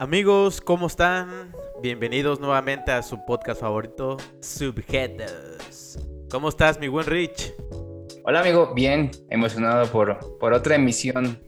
Amigos, 0.00 0.60
¿cómo 0.60 0.86
están? 0.86 1.52
Bienvenidos 1.82 2.38
nuevamente 2.38 2.92
a 2.92 3.02
su 3.02 3.24
podcast 3.24 3.60
favorito, 3.60 4.16
Subheaders. 4.40 5.98
¿Cómo 6.30 6.50
estás, 6.50 6.78
mi 6.78 6.86
buen 6.86 7.04
Rich? 7.04 7.52
Hola, 8.22 8.42
amigo. 8.42 8.72
Bien, 8.74 9.10
emocionado 9.28 9.90
por, 9.90 10.38
por 10.38 10.52
otra 10.52 10.76
emisión 10.76 11.42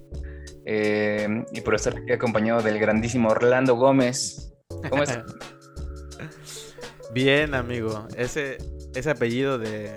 eh, 0.66 1.44
y 1.52 1.60
por 1.60 1.76
estar 1.76 1.96
aquí 1.96 2.10
acompañado 2.10 2.60
del 2.60 2.80
grandísimo 2.80 3.28
Orlando 3.28 3.76
Gómez. 3.76 4.52
¿Cómo 4.88 5.04
estás? 5.04 5.32
Bien, 7.14 7.54
amigo. 7.54 8.08
Ese, 8.16 8.58
ese 8.96 9.10
apellido 9.10 9.58
de. 9.58 9.96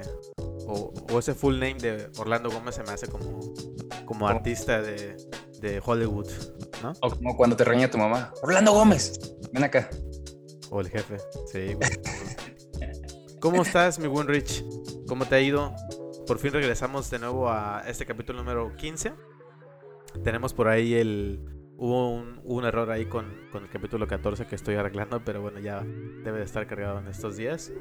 O, 0.67 0.93
o, 1.11 1.17
ese 1.17 1.33
full 1.33 1.55
name 1.55 1.79
de 1.79 2.07
Orlando 2.19 2.51
Gómez 2.51 2.75
se 2.75 2.83
me 2.83 2.91
hace 2.91 3.07
como, 3.07 3.39
como 4.05 4.27
artista 4.27 4.79
de, 4.79 5.17
de 5.59 5.81
Hollywood, 5.83 6.29
¿no? 6.83 6.93
O 7.01 7.09
como 7.09 7.35
cuando 7.35 7.55
te 7.55 7.63
reña 7.63 7.89
tu 7.89 7.97
mamá. 7.97 8.33
Orlando 8.43 8.73
Gómez, 8.73 9.35
ven 9.51 9.63
acá. 9.63 9.89
O 10.69 10.81
el 10.81 10.89
jefe, 10.89 11.17
sí. 11.51 11.73
Güey. 11.73 11.89
¿Cómo 13.39 13.61
estás, 13.61 13.99
mi 13.99 14.07
buen 14.07 14.27
Rich? 14.27 14.63
¿Cómo 15.07 15.25
te 15.25 15.35
ha 15.35 15.41
ido? 15.41 15.73
Por 16.27 16.39
fin 16.39 16.51
regresamos 16.51 17.09
de 17.09 17.19
nuevo 17.19 17.49
a 17.49 17.83
este 17.87 18.05
capítulo 18.05 18.39
número 18.39 18.75
15. 18.75 19.13
Tenemos 20.23 20.53
por 20.53 20.67
ahí 20.67 20.93
el... 20.93 21.39
Hubo 21.75 22.13
un, 22.13 22.39
hubo 22.43 22.59
un 22.59 22.65
error 22.65 22.89
ahí 22.91 23.05
con, 23.05 23.25
con, 23.51 23.63
el 23.63 23.69
capítulo 23.69 24.07
14 24.07 24.45
que 24.45 24.55
estoy 24.55 24.75
arreglando, 24.75 25.23
pero 25.25 25.41
bueno, 25.41 25.59
ya 25.59 25.81
debe 25.81 26.37
de 26.37 26.45
estar 26.45 26.65
cargado 26.67 26.99
en 26.99 27.07
estos 27.07 27.35
días. 27.35 27.73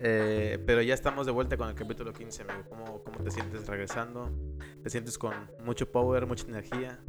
Eh, 0.00 0.62
pero 0.64 0.80
ya 0.82 0.94
estamos 0.94 1.26
de 1.26 1.32
vuelta 1.32 1.56
con 1.56 1.68
el 1.68 1.74
capítulo 1.74 2.12
15, 2.12 2.42
amigo. 2.42 2.68
¿Cómo, 2.68 3.02
¿Cómo 3.02 3.18
te 3.24 3.30
sientes 3.30 3.66
regresando? 3.66 4.30
¿Te 4.82 4.90
sientes 4.90 5.18
con 5.18 5.34
mucho 5.64 5.90
power, 5.90 6.26
mucha 6.26 6.46
energía? 6.46 7.00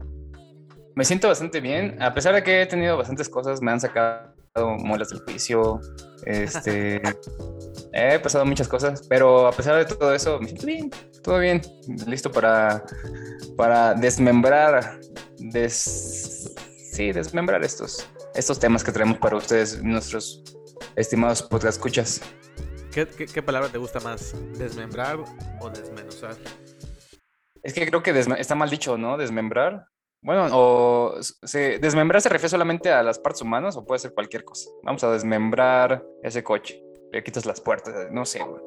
Me 1.00 1.05
siento 1.05 1.30
bastante 1.30 1.61
bien, 1.61 1.95
a 2.02 2.14
pesar 2.14 2.36
de 2.36 2.44
que 2.44 2.61
he 2.61 2.66
tenido 2.66 2.97
bastantes 2.97 3.30
cosas, 3.30 3.61
me 3.61 3.72
han 3.72 3.80
sacado 3.80 4.36
muelas 4.80 5.08
del 5.08 5.22
juicio, 5.22 5.80
este, 6.25 7.02
he 7.94 8.19
pasado 8.19 8.45
muchas 8.45 8.67
cosas, 8.67 9.08
pero 9.08 9.47
a 9.47 9.53
pesar 9.53 9.78
de 9.78 9.86
todo 9.86 10.14
eso, 10.14 10.41
me 10.41 10.47
siento 10.47 10.66
bien, 10.66 10.91
todo 11.23 11.39
bien, 11.39 11.61
listo 12.06 12.30
para, 12.30 12.83
para 13.56 13.94
desmembrar, 13.94 15.00
des, 15.38 16.53
sí, 16.91 17.13
desmembrar 17.13 17.63
estos, 17.63 18.06
estos 18.36 18.59
temas 18.59 18.84
que 18.84 18.91
traemos 18.91 19.19
para 19.19 19.38
ustedes, 19.38 19.81
nuestros 19.81 20.44
estimados 20.97 21.41
podcast 21.44 21.78
escuchas. 21.78 22.22
¿Qué, 22.91 23.08
qué, 23.08 23.25
qué 23.25 23.41
palabra 23.41 23.69
te 23.69 23.78
gusta 23.78 24.02
más? 24.02 24.36
¿Desmembrar 24.58 25.17
o 25.61 25.69
desmenuzar? 25.69 26.36
Es 27.63 27.73
que 27.73 27.88
creo 27.88 28.03
que 28.03 28.11
está 28.38 28.56
mal 28.56 28.69
dicho, 28.69 28.97
¿no? 28.97 29.17
Desmembrar. 29.17 29.86
Bueno, 30.22 30.48
o 30.52 31.16
se, 31.22 31.80
desmembrar 31.80 32.22
se 32.22 32.30
refiere 32.30 32.50
solamente 32.50 32.92
a 32.92 33.03
las 33.03 33.20
partes 33.20 33.42
humanas 33.42 33.78
o 33.78 33.86
puede 33.86 34.00
ser 34.00 34.14
cualquier 34.14 34.44
cosa. 34.44 34.70
Vamos 34.84 35.03
a 35.03 35.12
desmembrar 35.12 36.03
ese 36.23 36.44
coche. 36.44 36.84
Le 37.12 37.23
quitas 37.23 37.45
las 37.45 37.62
puertas, 37.62 38.12
no 38.12 38.25
sé, 38.25 38.44
güey. 38.44 38.62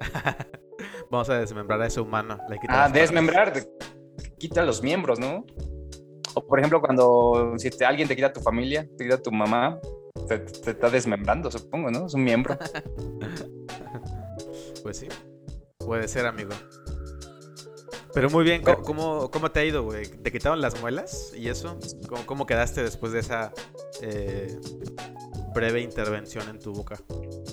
Vamos 1.10 1.28
a 1.30 1.38
desmembrar 1.38 1.80
a 1.80 1.86
ese 1.86 2.00
humano. 2.00 2.38
Le 2.48 2.58
ah, 2.68 2.88
desmembrar, 2.88 3.52
te 3.52 3.66
quita 4.38 4.62
los 4.62 4.82
miembros, 4.82 5.18
¿no? 5.18 5.44
O 6.34 6.46
por 6.46 6.58
ejemplo, 6.58 6.80
cuando 6.80 7.54
si 7.56 7.70
te, 7.70 7.84
alguien 7.84 8.06
te 8.06 8.14
quita 8.14 8.32
tu 8.32 8.40
familia, 8.40 8.86
te 8.96 9.04
quita 9.04 9.20
tu 9.20 9.32
mamá, 9.32 9.80
te, 10.28 10.38
te 10.38 10.70
está 10.70 10.90
desmembrando, 10.90 11.50
supongo, 11.50 11.90
¿no? 11.90 12.06
Es 12.06 12.14
un 12.14 12.22
miembro. 12.22 12.56
pues 14.82 14.98
sí, 14.98 15.08
puede 15.78 16.06
ser, 16.06 16.26
amigo. 16.26 16.50
Pero 18.12 18.30
muy 18.30 18.44
bien, 18.44 18.62
¿cómo, 18.62 19.30
cómo 19.30 19.50
te 19.50 19.60
ha 19.60 19.64
ido, 19.64 19.84
güey? 19.84 20.06
¿Te 20.06 20.32
quitaron 20.32 20.60
las 20.60 20.80
muelas 20.80 21.32
y 21.36 21.48
eso? 21.48 21.78
¿Cómo, 22.08 22.26
cómo 22.26 22.46
quedaste 22.46 22.82
después 22.82 23.12
de 23.12 23.20
esa 23.20 23.52
eh, 24.02 24.58
breve 25.54 25.80
intervención 25.80 26.48
en 26.48 26.58
tu 26.58 26.72
boca? 26.72 26.96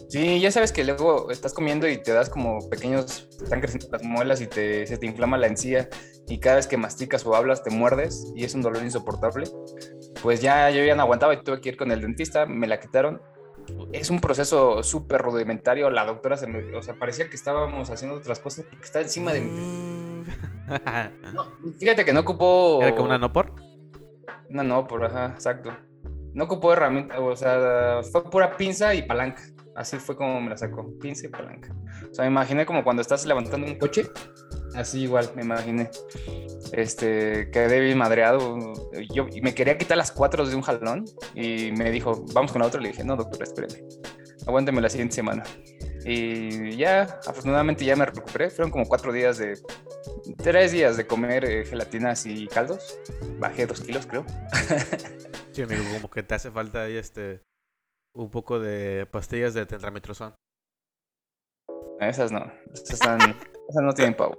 Sí, 0.10 0.40
ya 0.40 0.52
sabes 0.52 0.72
que 0.72 0.84
luego 0.84 1.30
estás 1.32 1.54
comiendo 1.54 1.88
y 1.88 1.98
te 1.98 2.12
das 2.12 2.30
como 2.30 2.68
pequeños, 2.70 3.28
están 3.42 3.62
creciendo 3.62 3.90
las 3.92 4.04
muelas 4.04 4.42
y 4.42 4.48
te, 4.48 4.88
se 4.88 4.98
te 4.98 5.06
inflama 5.06 5.38
la 5.38 5.48
encía 5.48 5.90
y 6.28 6.40
cada 6.40 6.58
vez 6.58 6.68
que 6.68 6.78
masticas 6.78 7.26
o 7.26 7.36
hablas 7.36 7.64
te 7.64 7.70
muerdes 7.70 8.32
y 8.36 8.44
es 8.44 8.56
un 8.56 8.62
dolor 8.62 8.84
insoportable. 8.84 9.46
Pues 10.24 10.42
ya 10.42 10.70
yo 10.72 10.84
ya 10.84 10.96
no 10.96 11.04
aguantaba 11.04 11.34
y 11.34 11.44
tuve 11.44 11.62
que 11.62 11.70
ir 11.70 11.78
con 11.78 11.92
el 11.92 12.02
dentista, 12.02 12.46
me 12.46 12.68
la 12.68 12.80
quitaron 12.80 13.22
es 13.92 14.10
un 14.10 14.20
proceso 14.20 14.84
súper 14.84 15.22
rudimentario. 15.22 15.90
La 15.90 16.06
doctora 16.06 16.38
se 16.38 16.48
me, 16.48 16.76
o 16.76 16.82
sea, 16.82 16.96
parecía 16.96 17.30
que 17.30 17.36
estábamos 17.36 17.90
haciendo 17.90 18.18
otras 18.18 18.40
cosas 18.40 18.66
porque 18.70 18.86
está 18.86 19.02
encima 19.02 19.34
de 19.34 19.42
mí. 19.42 20.07
No, 21.34 21.46
fíjate 21.80 22.04
que 22.04 22.14
no 22.14 22.22
ocupó. 22.22 22.80
¿Era 22.82 22.96
como 22.96 23.06
una 23.06 23.18
no 23.18 23.32
por? 23.32 23.54
Una 24.50 24.64
no 24.64 24.88
por, 24.88 25.06
ajá, 25.06 25.28
exacto. 25.28 25.72
No 26.34 26.44
ocupó 26.44 26.74
herramienta, 26.74 27.20
o 27.20 27.36
sea, 27.36 28.02
fue 28.12 28.30
pura 28.30 28.56
pinza 28.58 28.94
y 28.94 29.04
palanca. 29.04 29.42
Así 29.76 29.98
fue 29.98 30.16
como 30.16 30.42
me 30.42 30.50
la 30.50 30.58
sacó, 30.58 30.92
pinza 31.00 31.28
y 31.28 31.30
palanca. 31.30 31.74
O 32.10 32.14
sea, 32.14 32.26
me 32.26 32.32
imaginé 32.32 32.66
como 32.66 32.84
cuando 32.84 33.02
estás 33.02 33.26
levantando 33.26 33.68
un 33.68 33.76
coche. 33.76 34.10
Así 34.76 35.04
igual, 35.04 35.30
me 35.36 35.44
imaginé. 35.44 35.90
Este, 36.74 37.50
quedé 37.52 37.80
bien 37.80 37.98
madreado. 37.98 38.58
Yo 39.14 39.26
me 39.42 39.54
quería 39.54 39.78
quitar 39.78 39.98
las 39.98 40.12
cuatro 40.12 40.46
de 40.46 40.56
un 40.56 40.62
jalón 40.62 41.06
y 41.36 41.72
me 41.72 41.92
dijo, 41.92 42.26
vamos 42.34 42.52
con 42.52 42.62
la 42.62 42.68
otra. 42.68 42.82
Le 42.82 42.90
dije, 42.90 43.04
no, 43.04 43.16
doctor, 43.16 43.44
espéreme. 43.44 43.88
Aguánteme 44.46 44.82
la 44.82 44.90
siguiente 44.90 45.16
semana. 45.16 45.44
Y 46.10 46.78
ya, 46.78 47.02
afortunadamente 47.28 47.84
ya 47.84 47.98
me 47.98 48.06
recuperé. 48.06 48.50
Fueron 48.50 48.72
como 48.72 48.86
cuatro 48.86 49.12
días 49.12 49.38
de. 49.40 49.60
Tres 50.38 50.72
días 50.72 50.96
de 50.96 51.06
comer 51.06 51.44
eh, 51.44 51.66
gelatinas 51.66 52.26
y 52.26 52.48
caldos. 52.48 52.98
Bajé 53.40 53.68
dos 53.68 53.82
kilos, 53.82 54.08
creo. 54.08 54.26
Sí, 55.52 55.64
amigo, 55.64 55.82
como 55.96 56.12
que 56.12 56.22
te 56.22 56.36
hace 56.36 56.52
falta 56.52 56.84
ahí 56.84 56.98
este. 56.98 57.42
Un 58.16 58.30
poco 58.30 58.60
de 58.60 59.08
pastillas 59.08 59.56
de 59.56 59.66
tetrametrozón. 59.66 60.36
Esas 62.00 62.32
no. 62.32 62.46
Esas, 62.72 62.92
están, 62.92 63.20
esas 63.20 63.84
no 63.84 63.92
tienen 63.94 64.16
pavo. 64.16 64.38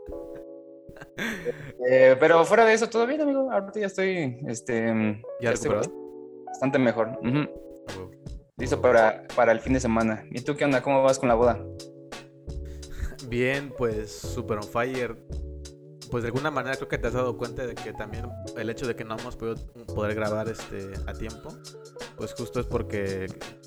Eh, 1.90 2.16
pero 2.20 2.44
fuera 2.44 2.64
de 2.64 2.74
eso, 2.74 2.88
todo 2.88 3.06
bien, 3.06 3.20
amigo. 3.20 3.50
Ahorita 3.50 3.80
ya 3.80 3.86
estoy. 3.86 4.40
Este, 4.46 5.22
¿Ya, 5.40 5.50
estoy 5.50 5.74
bastante 6.46 6.78
mejor. 6.78 7.08
Uh 7.20 7.26
-huh. 7.26 8.17
Listo 8.58 8.80
para, 8.80 9.26
para 9.36 9.52
el 9.52 9.60
fin 9.60 9.72
de 9.72 9.80
semana. 9.80 10.24
¿Y 10.30 10.40
tú 10.40 10.56
qué 10.56 10.64
onda? 10.64 10.82
¿Cómo 10.82 11.02
vas 11.02 11.18
con 11.18 11.28
la 11.28 11.36
boda? 11.36 11.64
Bien, 13.28 13.72
pues 13.76 14.12
super 14.12 14.58
on 14.58 14.64
fire. 14.64 15.16
Pues 16.10 16.22
de 16.22 16.28
alguna 16.28 16.50
manera 16.50 16.74
creo 16.76 16.88
que 16.88 16.98
te 16.98 17.06
has 17.06 17.12
dado 17.12 17.36
cuenta 17.36 17.66
de 17.66 17.74
que 17.74 17.92
también 17.92 18.26
el 18.56 18.70
hecho 18.70 18.86
de 18.86 18.96
que 18.96 19.04
no 19.04 19.16
hemos 19.16 19.36
podido 19.36 19.56
poder 19.94 20.14
grabar 20.14 20.48
este 20.48 20.90
a 21.06 21.12
tiempo, 21.12 21.50
pues 22.16 22.32
justo 22.32 22.60
es 22.60 22.66
porque 22.66 23.26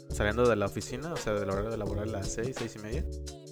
saliendo 0.09 0.47
de 0.47 0.56
la 0.56 0.66
oficina, 0.66 1.13
o 1.13 1.18
sea, 1.18 1.34
del 1.34 1.50
horario 1.50 1.69
de 1.69 1.78
laboral 1.78 2.09
a 2.09 2.19
las 2.19 2.34
6, 2.34 2.56
6 2.58 2.75
y 2.75 2.79
media, 2.79 3.03
me 3.03 3.50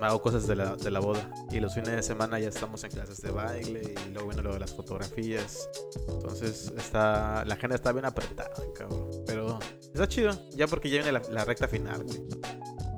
hago 0.00 0.20
cosas 0.20 0.46
de 0.46 0.56
la, 0.56 0.76
de 0.76 0.90
la 0.90 1.00
boda. 1.00 1.30
Y 1.50 1.60
los 1.60 1.74
fines 1.74 1.90
de 1.90 2.02
semana 2.02 2.38
ya 2.38 2.48
estamos 2.48 2.82
en 2.84 2.90
clases 2.90 3.20
de 3.20 3.30
baile 3.30 3.94
y 4.06 4.12
luego 4.12 4.28
viene 4.28 4.42
lo 4.42 4.52
de 4.52 4.60
las 4.60 4.74
fotografías. 4.74 5.68
Entonces 6.08 6.72
está 6.76 7.44
la 7.44 7.54
agenda 7.54 7.76
está 7.76 7.92
bien 7.92 8.04
apretada, 8.04 8.50
cabrón. 8.74 9.10
Pero 9.26 9.58
está 9.80 10.06
chido, 10.08 10.32
ya 10.50 10.66
porque 10.66 10.90
ya 10.90 11.02
viene 11.02 11.12
la, 11.12 11.22
la 11.30 11.44
recta 11.44 11.68
final, 11.68 12.02
güey. 12.04 12.22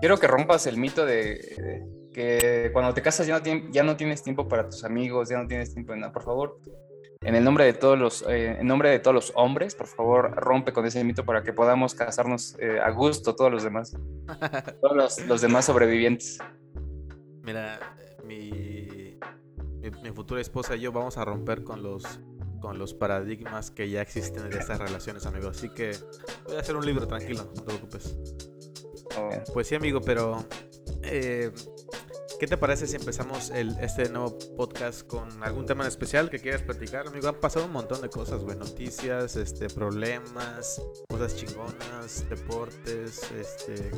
Quiero 0.00 0.18
que 0.18 0.26
rompas 0.28 0.66
el 0.66 0.76
mito 0.76 1.04
de, 1.04 1.14
de 1.14 1.98
que 2.12 2.70
cuando 2.72 2.94
te 2.94 3.02
casas 3.02 3.26
ya 3.26 3.38
no, 3.38 3.70
ya 3.70 3.82
no, 3.82 3.96
tienes 3.96 4.22
tiempo 4.22 4.48
para 4.48 4.68
tus 4.68 4.84
amigos, 4.84 5.28
ya 5.28 5.38
no 5.38 5.48
tienes 5.48 5.72
tiempo 5.72 5.92
de 5.92 6.00
nada. 6.00 6.12
Por 6.12 6.22
favor, 6.22 6.60
en 7.22 7.34
el 7.34 7.42
nombre 7.42 7.64
de 7.64 7.72
todos 7.72 7.98
los, 7.98 8.22
eh, 8.28 8.56
en 8.60 8.66
nombre 8.66 8.90
de 8.90 9.00
todos 9.00 9.14
los 9.14 9.32
hombres, 9.34 9.74
por 9.74 9.88
favor, 9.88 10.32
rompe 10.36 10.72
con 10.72 10.86
ese 10.86 11.02
mito 11.02 11.24
para 11.24 11.42
que 11.42 11.52
podamos 11.52 11.94
casarnos 11.94 12.56
eh, 12.60 12.78
a 12.82 12.90
gusto 12.90 13.34
todos 13.34 13.50
los 13.50 13.64
demás. 13.64 13.96
todos 14.80 14.96
los, 14.96 15.26
los 15.26 15.40
demás 15.40 15.64
sobrevivientes. 15.64 16.38
Mira, 17.48 17.80
mi, 18.26 19.16
mi, 19.80 19.90
mi, 20.02 20.10
futura 20.10 20.38
esposa 20.38 20.76
y 20.76 20.80
yo 20.80 20.92
vamos 20.92 21.16
a 21.16 21.24
romper 21.24 21.64
con 21.64 21.82
los 21.82 22.04
con 22.60 22.78
los 22.78 22.92
paradigmas 22.92 23.70
que 23.70 23.88
ya 23.88 24.02
existen 24.02 24.50
de 24.50 24.58
estas 24.58 24.78
relaciones, 24.78 25.24
amigo. 25.24 25.48
Así 25.48 25.70
que 25.70 25.92
voy 26.46 26.56
a 26.56 26.60
hacer 26.60 26.76
un 26.76 26.84
libro 26.84 27.08
tranquilo, 27.08 27.44
no 27.44 27.52
te 27.54 27.62
preocupes. 27.62 28.18
Pues 29.54 29.66
sí, 29.66 29.76
amigo, 29.76 30.02
pero 30.02 30.44
eh, 31.02 31.50
¿qué 32.38 32.46
te 32.46 32.56
parece 32.56 32.86
si 32.86 32.96
empezamos 32.96 33.50
este 33.50 34.08
nuevo 34.10 34.38
podcast 34.56 35.06
con 35.06 35.42
algún 35.42 35.66
tema 35.66 35.82
en 35.82 35.88
especial 35.88 36.30
que 36.30 36.38
quieras 36.38 36.62
platicar, 36.62 37.08
amigo? 37.08 37.28
Han 37.28 37.40
pasado 37.40 37.66
un 37.66 37.72
montón 37.72 38.00
de 38.00 38.08
cosas, 38.08 38.44
güey, 38.44 38.56
noticias, 38.56 39.34
este, 39.36 39.68
problemas, 39.68 40.80
cosas 41.08 41.36
chingonas, 41.36 42.28
deportes, 42.28 43.28
este, 43.32 43.90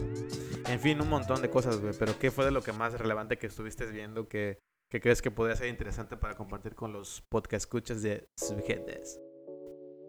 en 0.72 0.80
fin, 0.80 1.00
un 1.00 1.08
montón 1.08 1.42
de 1.42 1.50
cosas, 1.50 1.80
güey. 1.80 1.92
Pero 1.98 2.18
¿qué 2.18 2.30
fue 2.30 2.46
de 2.46 2.50
lo 2.50 2.62
que 2.62 2.72
más 2.72 2.98
relevante 2.98 3.36
que 3.36 3.46
estuviste 3.46 3.86
viendo 3.86 4.26
que, 4.26 4.58
crees 4.88 5.20
que 5.20 5.30
podría 5.30 5.56
ser 5.56 5.68
interesante 5.68 6.16
para 6.16 6.34
compartir 6.34 6.74
con 6.74 6.92
los 6.92 7.22
podcast 7.28 7.64
escuchas 7.64 8.00
de 8.02 8.26
Subheads? 8.36 9.20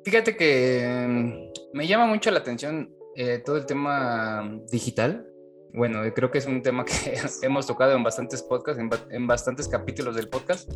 Fíjate 0.06 0.38
que 0.38 1.52
me 1.74 1.88
llama 1.88 2.08
mucho 2.08 2.32
la 2.32 2.40
atención 2.40 2.96
eh, 3.16 3.42
todo 3.46 3.58
el 3.58 3.66
tema 3.66 4.50
digital. 4.72 5.31
Bueno, 5.74 6.02
creo 6.14 6.32
que 6.32 6.38
es 6.38 6.46
un 6.46 6.62
tema 6.62 6.86
que 6.86 6.94
hemos 7.42 7.68
tocado 7.68 7.94
en 7.96 8.04
bastantes 8.04 8.44
podcasts, 8.44 8.82
en, 9.10 9.28
bastantes 9.28 9.68
capítulos 9.68 10.16
del 10.16 10.28
podcast. 10.28 10.72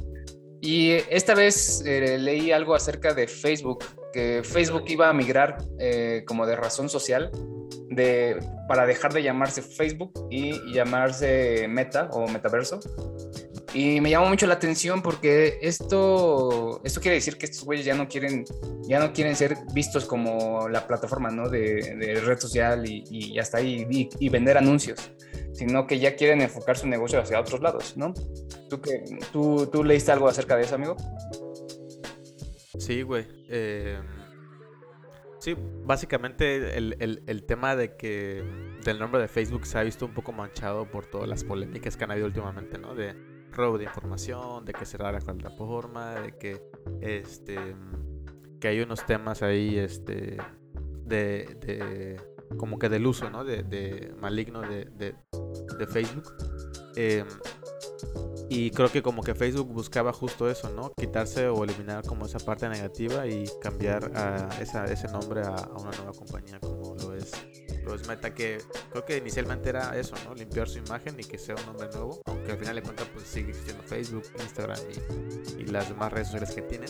Y 0.61 0.91
esta 1.09 1.35
vez 1.35 1.83
eh, 1.85 2.17
leí 2.17 2.51
algo 2.51 2.73
acerca 2.73 3.13
de 3.13 3.27
Facebook, 3.27 3.83
que 4.13 4.41
Facebook 4.43 4.85
iba 4.87 5.09
a 5.09 5.13
migrar 5.13 5.57
eh, 5.79 6.23
como 6.25 6.45
de 6.45 6.55
razón 6.55 6.89
social 6.89 7.29
de, 7.89 8.39
para 8.67 8.85
dejar 8.85 9.13
de 9.13 9.21
llamarse 9.21 9.61
Facebook 9.61 10.11
y 10.31 10.73
llamarse 10.73 11.67
Meta 11.67 12.09
o 12.13 12.27
Metaverso. 12.27 12.79
Y 13.73 13.99
me 13.99 14.09
llamó 14.09 14.27
mucho 14.27 14.47
la 14.47 14.53
atención 14.53 15.01
porque 15.01 15.59
esto, 15.61 16.81
esto 16.83 17.01
quiere 17.01 17.15
decir 17.15 17.37
que 17.37 17.45
estos 17.45 17.63
güeyes 17.65 17.85
ya 17.85 17.95
no 17.95 18.07
quieren, 18.07 18.45
ya 18.87 18.99
no 18.99 19.11
quieren 19.11 19.35
ser 19.35 19.57
vistos 19.73 20.05
como 20.05 20.69
la 20.69 20.87
plataforma 20.87 21.29
¿no? 21.29 21.49
de, 21.49 22.21
red 22.23 22.39
social 22.39 22.85
y, 22.87 23.37
hasta 23.39 23.57
ahí 23.57 23.85
y, 23.89 24.29
vender 24.29 24.57
anuncios, 24.57 25.11
sino 25.53 25.87
que 25.87 25.99
ya 25.99 26.15
quieren 26.15 26.41
enfocar 26.41 26.77
su 26.77 26.87
negocio 26.87 27.19
hacia 27.19 27.39
otros 27.39 27.61
lados, 27.61 27.97
¿no? 27.97 28.13
¿Tú, 28.69 28.81
tú, 29.31 29.67
tú 29.71 29.83
leíste 29.83 30.11
algo 30.11 30.27
acerca 30.27 30.55
de 30.55 30.63
eso, 30.63 30.75
amigo? 30.75 30.95
Sí, 32.79 33.01
güey. 33.01 33.27
Eh, 33.49 33.99
sí, 35.39 35.55
básicamente 35.57 36.77
el, 36.77 36.95
el, 36.99 37.23
el, 37.25 37.43
tema 37.43 37.75
de 37.75 37.95
que 37.95 38.43
del 38.83 38.99
nombre 38.99 39.21
de 39.21 39.27
Facebook 39.27 39.65
se 39.65 39.77
ha 39.77 39.83
visto 39.83 40.05
un 40.05 40.13
poco 40.13 40.31
manchado 40.31 40.89
por 40.89 41.05
todas 41.07 41.27
las 41.27 41.43
polémicas 41.43 41.97
que 41.97 42.03
han 42.03 42.11
habido 42.11 42.27
últimamente, 42.27 42.77
¿no? 42.77 42.95
De 42.95 43.34
robo 43.55 43.77
de 43.77 43.85
información, 43.85 44.65
de 44.65 44.73
que 44.73 44.85
cerrar 44.85 45.13
la 45.13 45.19
plataforma, 45.19 46.15
de 46.15 46.31
que 46.33 46.61
este 47.01 47.57
que 48.59 48.67
hay 48.67 48.81
unos 48.81 49.05
temas 49.05 49.41
ahí 49.41 49.77
este 49.77 50.37
de, 51.05 51.57
de 51.61 52.21
como 52.57 52.77
que 52.77 52.89
del 52.89 53.05
uso, 53.05 53.29
¿no? 53.29 53.43
De, 53.43 53.63
de 53.63 54.13
maligno 54.19 54.61
de, 54.61 54.85
de 54.85 55.87
Facebook. 55.87 56.31
Eh, 56.95 57.25
y 58.49 58.69
creo 58.71 58.91
que 58.91 59.01
como 59.01 59.23
que 59.23 59.33
Facebook 59.33 59.67
buscaba 59.73 60.13
justo 60.13 60.49
eso, 60.49 60.69
¿no? 60.69 60.91
Quitarse 60.95 61.47
o 61.47 61.63
eliminar 61.63 62.05
como 62.05 62.25
esa 62.25 62.39
parte 62.39 62.69
negativa 62.69 63.25
y 63.27 63.45
cambiar 63.61 64.11
a 64.15 64.49
esa, 64.61 64.85
ese 64.85 65.07
nombre 65.07 65.41
a, 65.41 65.55
una 65.77 65.91
nueva 65.97 66.13
compañía 66.13 66.59
como 66.59 66.84
lo 67.85 67.95
es, 67.95 68.07
Meta, 68.07 68.33
que 68.33 68.57
creo 68.91 69.05
que 69.05 69.17
inicialmente 69.17 69.69
era 69.69 69.97
eso, 69.97 70.15
¿no? 70.25 70.35
Limpiar 70.35 70.67
su 70.67 70.79
imagen 70.79 71.19
y 71.19 71.23
que 71.23 71.37
sea 71.37 71.55
un 71.55 71.65
nombre 71.65 71.87
nuevo, 71.93 72.21
aunque 72.25 72.51
al 72.51 72.57
final 72.57 72.75
de 72.75 72.81
cuentas 72.81 73.07
pues 73.13 73.25
sigue 73.25 73.49
existiendo 73.49 73.83
Facebook, 73.83 74.23
Instagram 74.39 74.79
y, 75.57 75.61
y 75.61 75.65
las 75.67 75.89
demás 75.89 76.11
redes 76.11 76.27
sociales 76.27 76.53
que 76.53 76.61
tienen. 76.63 76.89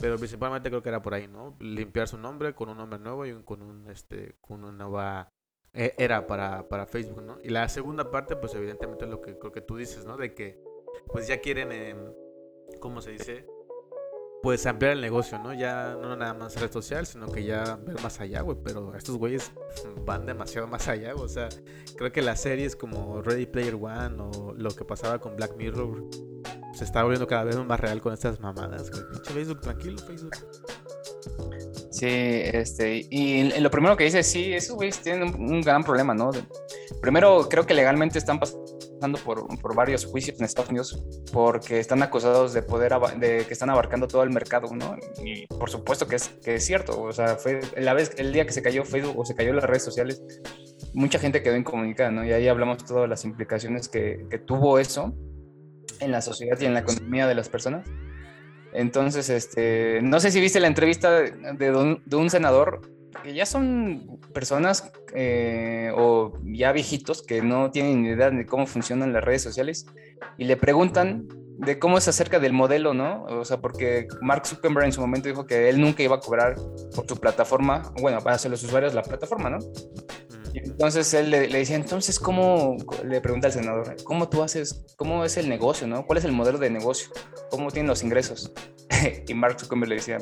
Pero 0.00 0.18
principalmente 0.18 0.68
creo 0.68 0.82
que 0.82 0.88
era 0.88 1.00
por 1.00 1.14
ahí, 1.14 1.26
¿no? 1.26 1.56
Limpiar 1.60 2.08
su 2.08 2.18
nombre 2.18 2.54
con 2.54 2.68
un 2.68 2.76
nombre 2.76 2.98
nuevo 2.98 3.24
y 3.24 3.42
con 3.44 3.62
un 3.62 3.88
este 3.90 4.36
con 4.40 4.64
una 4.64 4.72
nueva 4.72 5.32
e, 5.72 5.94
era 5.98 6.26
para, 6.26 6.68
para 6.68 6.86
Facebook, 6.86 7.22
¿no? 7.22 7.38
Y 7.42 7.50
la 7.50 7.68
segunda 7.68 8.10
parte, 8.10 8.36
pues 8.36 8.54
evidentemente 8.54 9.04
es 9.04 9.10
lo 9.10 9.20
que 9.20 9.38
creo 9.38 9.52
que 9.52 9.60
tú 9.60 9.76
dices, 9.76 10.04
¿no? 10.04 10.16
De 10.16 10.34
que 10.34 10.58
pues 11.06 11.28
ya 11.28 11.40
quieren, 11.40 11.70
eh, 11.72 11.94
¿cómo 12.80 13.00
se 13.00 13.12
dice? 13.12 13.46
Pues 14.42 14.64
ampliar 14.66 14.92
el 14.92 15.00
negocio, 15.00 15.38
¿no? 15.38 15.52
Ya 15.52 15.96
no 16.00 16.14
nada 16.14 16.34
más 16.34 16.60
red 16.60 16.70
social, 16.70 17.06
sino 17.06 17.26
que 17.26 17.42
ya 17.44 17.78
ver 17.84 18.00
más 18.02 18.20
allá, 18.20 18.42
güey. 18.42 18.56
Pero 18.62 18.94
estos 18.94 19.16
güeyes 19.16 19.50
van 20.04 20.26
demasiado 20.26 20.66
más 20.68 20.88
allá, 20.88 21.14
O 21.14 21.28
sea, 21.28 21.48
creo 21.96 22.12
que 22.12 22.22
las 22.22 22.40
series 22.40 22.76
como 22.76 23.22
Ready 23.22 23.46
Player 23.46 23.74
One 23.74 24.16
o 24.18 24.54
lo 24.56 24.70
que 24.70 24.84
pasaba 24.84 25.18
con 25.18 25.36
Black 25.36 25.56
Mirror 25.56 26.04
se 26.74 26.84
está 26.84 27.02
volviendo 27.02 27.26
cada 27.26 27.44
vez 27.44 27.56
más 27.56 27.80
real 27.80 28.00
con 28.00 28.12
estas 28.12 28.38
mamadas, 28.38 28.90
güey. 28.90 29.02
Pinche 29.10 29.32
Facebook, 29.32 29.60
tranquilo, 29.62 29.98
Facebook. 29.98 30.36
Sí, 31.90 32.06
este, 32.06 33.06
y 33.10 33.58
lo 33.58 33.70
primero 33.70 33.96
que 33.96 34.04
dice, 34.04 34.22
sí, 34.22 34.52
esos 34.52 34.76
güeyes 34.76 35.00
tienen 35.00 35.34
un, 35.34 35.62
gran 35.62 35.82
problema, 35.82 36.12
¿no? 36.14 36.30
Primero, 37.00 37.48
creo 37.48 37.64
que 37.64 37.72
legalmente 37.72 38.18
están 38.18 38.38
pasando 38.38 38.75
por, 39.24 39.46
por, 39.60 39.74
varios 39.74 40.06
juicios 40.06 40.38
en 40.38 40.44
Estados 40.44 40.70
Unidos 40.70 41.04
porque 41.32 41.78
están 41.78 42.02
acusados 42.02 42.52
de 42.52 42.62
poder, 42.62 42.92
de 43.18 43.44
que 43.46 43.52
están 43.52 43.70
abarcando 43.70 44.08
todo 44.08 44.22
el 44.22 44.30
mercado, 44.30 44.68
¿no? 44.74 44.96
Y 45.22 45.46
por 45.46 45.70
supuesto 45.70 46.06
que 46.06 46.16
es, 46.16 46.28
que 46.42 46.56
es 46.56 46.64
cierto, 46.64 47.00
o 47.02 47.12
sea, 47.12 47.36
fue 47.36 47.60
la 47.76 47.94
vez, 47.94 48.12
el 48.16 48.32
día 48.32 48.46
que 48.46 48.52
se 48.52 48.62
cayó 48.62 48.84
Facebook 48.84 49.18
o 49.18 49.24
se 49.24 49.34
cayó 49.34 49.52
las 49.52 49.64
redes 49.64 49.84
sociales, 49.84 50.22
mucha 50.94 51.18
gente 51.18 51.42
quedó 51.42 51.56
incomunicada, 51.56 52.10
¿no? 52.10 52.24
Y 52.24 52.32
ahí 52.32 52.48
hablamos 52.48 52.84
todas 52.84 53.08
las 53.08 53.24
implicaciones 53.24 53.88
que, 53.88 54.26
que 54.30 54.38
tuvo 54.38 54.78
eso 54.78 55.14
en 56.00 56.12
la 56.12 56.20
sociedad 56.20 56.58
y 56.60 56.66
en 56.66 56.74
la 56.74 56.80
economía 56.80 57.26
de 57.26 57.34
las 57.34 57.48
personas. 57.48 57.88
Entonces, 58.76 59.30
este, 59.30 60.00
no 60.02 60.20
sé 60.20 60.30
si 60.30 60.40
viste 60.40 60.60
la 60.60 60.66
entrevista 60.66 61.10
de, 61.20 61.98
un, 62.12 62.30
senador, 62.30 62.82
que 63.22 63.34
ya 63.34 63.46
son 63.46 64.20
personas 64.32 64.92
eh, 65.14 65.90
o 65.96 66.32
ya 66.44 66.72
viejitos 66.72 67.22
que 67.22 67.42
no 67.42 67.70
tienen 67.70 68.02
ni 68.02 68.08
idea 68.10 68.30
de 68.30 68.46
cómo 68.46 68.66
funcionan 68.66 69.12
las 69.12 69.24
redes 69.24 69.42
sociales 69.42 69.86
y 70.38 70.44
le 70.44 70.56
preguntan 70.56 71.28
de 71.58 71.78
cómo 71.78 71.96
es 71.96 72.06
acerca 72.06 72.38
del 72.38 72.52
modelo, 72.52 72.92
¿no? 72.92 73.24
O 73.24 73.44
sea, 73.44 73.60
porque 73.60 74.08
Mark 74.20 74.46
Zuckerberg 74.46 74.86
en 74.86 74.92
su 74.92 75.00
momento 75.00 75.28
dijo 75.28 75.46
que 75.46 75.68
él 75.70 75.80
nunca 75.80 76.02
iba 76.02 76.16
a 76.16 76.20
cobrar 76.20 76.56
por 76.94 77.06
su 77.08 77.16
plataforma, 77.16 77.92
bueno, 78.00 78.20
para 78.20 78.36
hacer 78.36 78.50
los 78.50 78.62
usuarios 78.62 78.94
la 78.94 79.02
plataforma, 79.02 79.50
¿no? 79.50 79.58
entonces 80.54 81.12
él 81.14 81.30
le, 81.30 81.48
le, 81.48 81.58
decía, 81.58 81.76
entonces, 81.76 82.18
¿cómo, 82.18 82.76
le 83.04 83.20
pregunta 83.20 83.48
al 83.48 83.52
senador, 83.52 83.94
¿cómo 84.04 84.28
tú 84.28 84.42
haces, 84.42 84.86
cómo 84.96 85.24
es 85.24 85.36
el 85.36 85.48
negocio, 85.48 85.86
no? 85.86 86.06
¿Cuál 86.06 86.18
es 86.18 86.24
el 86.24 86.32
modelo 86.32 86.58
de 86.58 86.70
negocio? 86.70 87.10
¿Cómo 87.50 87.70
tienen 87.70 87.88
los 87.88 88.02
ingresos? 88.02 88.52
y 89.26 89.34
Mark 89.34 89.60
Zuckerberg 89.60 89.88
le 89.88 89.94
decía, 89.96 90.18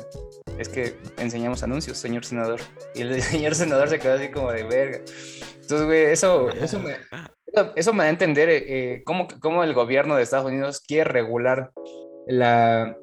es 0.57 0.69
que 0.69 0.95
enseñamos 1.17 1.63
anuncios, 1.63 1.97
señor 1.97 2.25
senador. 2.25 2.59
Y 2.93 3.01
el 3.01 3.21
señor 3.21 3.55
senador 3.55 3.89
se 3.89 3.99
quedó 3.99 4.13
así 4.13 4.29
como 4.29 4.51
de 4.51 4.63
verga. 4.63 4.99
Entonces, 5.61 5.85
güey, 5.85 6.03
eso, 6.03 6.49
eso, 6.49 6.79
me, 6.79 6.97
eso 7.75 7.93
me 7.93 8.03
da 8.03 8.07
a 8.07 8.09
entender 8.09 8.49
eh, 8.49 9.03
cómo, 9.05 9.27
cómo 9.39 9.63
el 9.63 9.73
gobierno 9.73 10.15
de 10.15 10.23
Estados 10.23 10.45
Unidos 10.45 10.81
quiere 10.85 11.09
regular 11.09 11.71
la, 12.27 12.95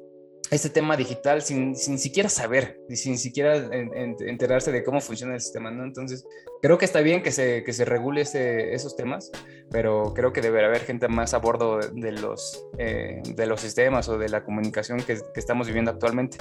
este 0.55 0.69
tema 0.69 0.97
digital 0.97 1.41
sin, 1.41 1.75
sin 1.75 1.97
siquiera 1.97 2.29
saber 2.29 2.79
y 2.89 2.95
sin 2.95 3.17
siquiera 3.17 3.55
enterarse 3.55 4.71
de 4.71 4.83
cómo 4.83 5.01
funciona 5.01 5.33
el 5.33 5.41
sistema, 5.41 5.71
¿no? 5.71 5.83
Entonces, 5.83 6.25
creo 6.61 6.77
que 6.77 6.85
está 6.85 7.01
bien 7.01 7.23
que 7.23 7.31
se, 7.31 7.63
que 7.63 7.73
se 7.73 7.85
regule 7.85 8.21
esos 8.21 8.95
temas, 8.95 9.31
pero 9.71 10.13
creo 10.13 10.33
que 10.33 10.41
deberá 10.41 10.67
haber 10.67 10.81
gente 10.81 11.07
más 11.07 11.33
a 11.33 11.39
bordo 11.39 11.79
de, 11.79 12.11
los, 12.11 12.65
eh, 12.77 13.21
de 13.25 13.45
los 13.45 13.61
sistemas 13.61 14.09
o 14.09 14.17
de 14.17 14.29
la 14.29 14.43
comunicación 14.43 14.99
que, 14.99 15.15
que, 15.15 15.39
estamos 15.39 15.67
viviendo 15.67 15.91
actualmente, 15.91 16.37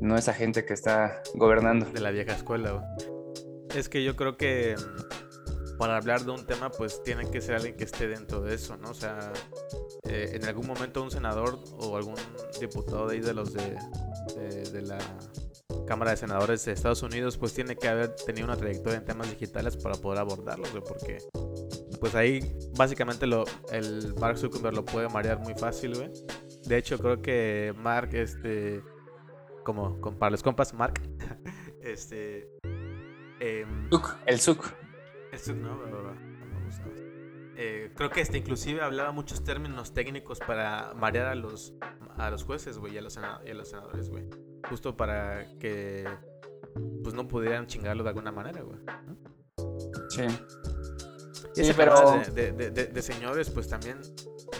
no 0.00 0.16
esa 0.16 0.32
gente 0.32 0.64
que 0.64 0.74
está 0.74 1.22
gobernando. 1.34 1.86
De 1.90 2.00
la 2.00 2.10
vieja 2.10 2.34
escuela, 2.34 2.82
Es 3.74 3.88
que 3.88 4.04
yo 4.04 4.16
creo 4.16 4.36
que 4.36 4.74
para 5.80 5.96
hablar 5.96 6.26
de 6.26 6.30
un 6.32 6.44
tema, 6.44 6.68
pues 6.68 7.02
tiene 7.02 7.30
que 7.30 7.40
ser 7.40 7.54
alguien 7.54 7.74
que 7.74 7.84
esté 7.84 8.06
dentro 8.06 8.42
de 8.42 8.54
eso, 8.54 8.76
¿no? 8.76 8.90
O 8.90 8.94
sea, 8.94 9.32
eh, 10.04 10.32
en 10.34 10.44
algún 10.44 10.66
momento 10.66 11.02
un 11.02 11.10
senador 11.10 11.58
o 11.78 11.96
algún 11.96 12.16
diputado 12.60 13.06
de 13.06 13.14
ahí 13.14 13.20
de 13.22 13.32
los 13.32 13.54
de, 13.54 14.82
la 14.82 14.98
Cámara 15.86 16.10
de 16.10 16.18
Senadores 16.18 16.66
de 16.66 16.72
Estados 16.72 17.02
Unidos, 17.02 17.38
pues 17.38 17.54
tiene 17.54 17.76
que 17.76 17.88
haber 17.88 18.14
tenido 18.14 18.46
una 18.46 18.58
trayectoria 18.58 18.98
en 18.98 19.06
temas 19.06 19.30
digitales 19.30 19.78
para 19.78 19.94
poder 19.94 20.18
abordarlos, 20.18 20.70
güey, 20.70 20.84
porque 20.84 21.16
pues 21.98 22.14
ahí 22.14 22.54
básicamente 22.76 23.26
lo, 23.26 23.46
el 23.72 24.14
Mark 24.20 24.36
Zuckerberg 24.36 24.74
lo 24.74 24.84
puede 24.84 25.08
marear 25.08 25.38
muy 25.38 25.54
fácil, 25.54 25.94
güey. 25.94 26.10
De 26.66 26.76
hecho, 26.76 26.98
creo 26.98 27.22
que 27.22 27.72
Mark, 27.74 28.10
este, 28.12 28.82
como, 29.64 29.98
para 30.18 30.28
los 30.28 30.42
compas, 30.42 30.74
Mark, 30.74 31.00
este... 31.80 32.50
Eh, 33.42 33.64
el 34.26 34.38
Zuck. 35.38 35.56
Eh, 37.56 37.92
creo 37.94 38.08
que 38.08 38.22
este 38.22 38.38
inclusive 38.38 38.80
hablaba 38.80 39.12
muchos 39.12 39.44
términos 39.44 39.92
técnicos 39.92 40.38
para 40.38 40.94
marear 40.94 41.26
a 41.26 41.34
los, 41.34 41.74
a 42.16 42.30
los 42.30 42.44
jueces, 42.44 42.78
güey, 42.78 42.94
y 42.94 42.98
a 42.98 43.02
los, 43.02 43.12
senadores, 43.12 44.08
güey. 44.08 44.24
Justo 44.68 44.96
para 44.96 45.46
que 45.58 46.08
pues 47.02 47.14
no 47.14 47.28
pudieran 47.28 47.66
chingarlo 47.66 48.02
de 48.02 48.08
alguna 48.08 48.32
manera, 48.32 48.62
güey. 48.62 48.78
Sí. 50.08 50.26
sí, 51.54 51.72
pero... 51.76 52.22
De, 52.32 52.52
de, 52.52 53.02
señores, 53.02 53.50
pues 53.50 53.68
también 53.68 54.00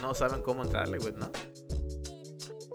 no 0.01 0.13
saben 0.13 0.41
cómo 0.41 0.63
entrarle, 0.63 0.99
güey, 0.99 1.13
¿no? 1.13 1.31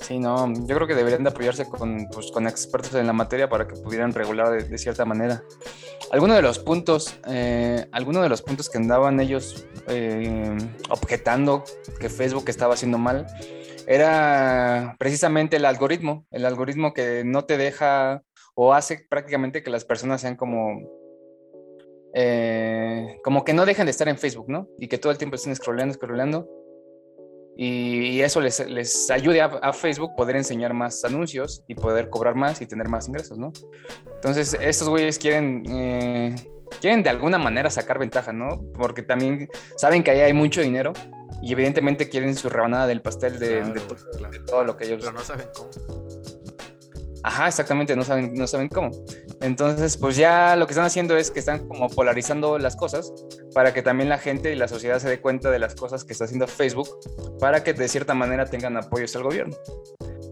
Sí, 0.07 0.21
no, 0.21 0.53
yo 0.53 0.76
creo 0.76 0.87
que 0.87 0.95
deberían 0.95 1.25
de 1.25 1.31
apoyarse 1.31 1.69
con, 1.69 2.07
pues, 2.12 2.31
con 2.31 2.47
expertos 2.47 2.95
en 2.95 3.09
la 3.09 3.12
materia 3.12 3.49
para 3.49 3.67
que 3.67 3.75
pudieran 3.75 4.12
regular 4.12 4.62
de, 4.62 4.79
cierta 4.79 5.05
manera. 5.05 5.43
Algunos 6.13 6.37
de 6.37 6.43
los 6.43 6.59
puntos, 6.59 7.19
eh, 7.27 7.87
algunos 7.91 8.23
de 8.23 8.29
los 8.29 8.43
puntos 8.43 8.71
que 8.71 8.79
andaban 8.79 9.19
ellos 9.21 9.67
eh, 9.89 10.57
objetando 10.89 11.65
que 11.99 12.09
Facebook 12.09 12.45
estaba 12.49 12.75
haciendo 12.75 12.97
mal, 12.97 13.27
era 13.89 14.97
precisamente 14.99 15.57
el 15.57 15.65
algoritmo, 15.65 16.27
el 16.31 16.47
algoritmo 16.47 16.93
que 16.93 17.23
no 17.25 17.45
te 17.45 17.57
deja 17.57 18.23
o 18.55 18.73
hace 18.73 19.07
prácticamente 19.09 19.63
que 19.63 19.71
las 19.71 19.85
personas 19.85 20.21
sean 20.21 20.37
como 20.37 20.81
eh, 22.15 23.19
como 23.23 23.45
que 23.45 23.53
no 23.53 23.67
dejen 23.67 23.87
de 23.87 23.91
estar 23.91 24.09
en 24.09 24.17
Facebook, 24.17 24.49
¿no? 24.49 24.69
Y 24.79 24.89
que 24.89 24.99
todo 24.99 25.13
el 25.13 25.19
tiempo 25.19 25.37
estén 25.37 25.55
scrollando, 25.55 25.95
scrollando 25.95 26.49
y 27.59 28.21
eso 28.21 28.43
les, 28.43 28.61
les 28.69 29.11
ayude 29.11 29.41
a, 29.41 29.73
Facebook 29.73 30.15
poder 30.15 30.37
enseñar 30.37 30.75
más 30.75 31.03
anuncios 31.07 31.65
y 31.67 31.75
poder 31.75 32.11
cobrar 32.11 32.35
más 32.35 32.61
y 32.61 32.67
tener 32.67 32.89
más 32.89 33.09
ingresos, 33.09 33.39
¿no? 33.39 33.51
Entonces, 34.15 34.55
estos 34.61 34.91
güeyes 34.91 35.19
quieren, 35.19 35.65
eh, 35.71 36.37
quieren 36.83 37.03
de 37.03 37.09
alguna 37.09 37.39
manera 37.39 37.71
sacar 37.71 37.99
ventaja, 37.99 38.33
¿no? 38.35 38.63
Porque 38.75 39.03
también 39.03 39.49
saben 39.77 40.03
que 40.03 40.11
ahí 40.11 40.21
hay 40.21 40.35
mucho 40.35 40.61
dinero 40.61 40.93
y 41.41 41.53
evidentemente 41.53 42.11
quieren 42.11 42.37
su 42.37 42.51
rebanada 42.51 42.87
del 42.87 43.01
pastel 43.01 43.39
de, 43.39 43.63
todo 44.47 44.63
lo 44.63 44.77
que 44.77 44.85
ellos... 44.85 44.99
Pero 45.01 45.13
no 45.13 45.25
saben 45.25 45.47
cómo. 45.55 45.71
Ajá, 47.26 47.49
exactamente, 47.49 47.97
no 47.97 48.04
saben, 48.04 48.35
no 48.35 48.47
saben 48.47 48.68
cómo. 48.68 48.92
Entonces, 49.40 49.97
pues 49.97 50.14
ya 50.16 50.54
lo 50.54 50.68
que 50.68 50.75
están 50.75 50.87
haciendo 50.87 51.16
es 51.16 51.33
que 51.33 51.40
están 51.40 51.66
como 51.66 51.88
polarizando 51.88 52.56
las 52.56 52.76
cosas 52.76 53.12
para 53.52 53.75
que 53.75 53.83
también 53.83 54.09
la 54.09 54.18
gente 54.18 54.52
y 54.52 54.54
la 54.54 54.68
sociedad 54.68 55.00
se 55.00 55.09
dé 55.09 55.21
cuenta 55.21 55.50
de 55.50 55.59
las 55.59 55.75
cosas 55.75 56.04
que 56.04 56.12
está 56.12 56.26
haciendo 56.26 56.47
Facebook 56.47 56.88
para 57.40 57.64
que 57.64 57.73
de 57.73 57.88
cierta 57.88 58.14
manera 58.14 58.47
tengan 58.47 58.76
apoyos 58.76 59.16
al 59.16 59.25
gobierno. 59.25 59.56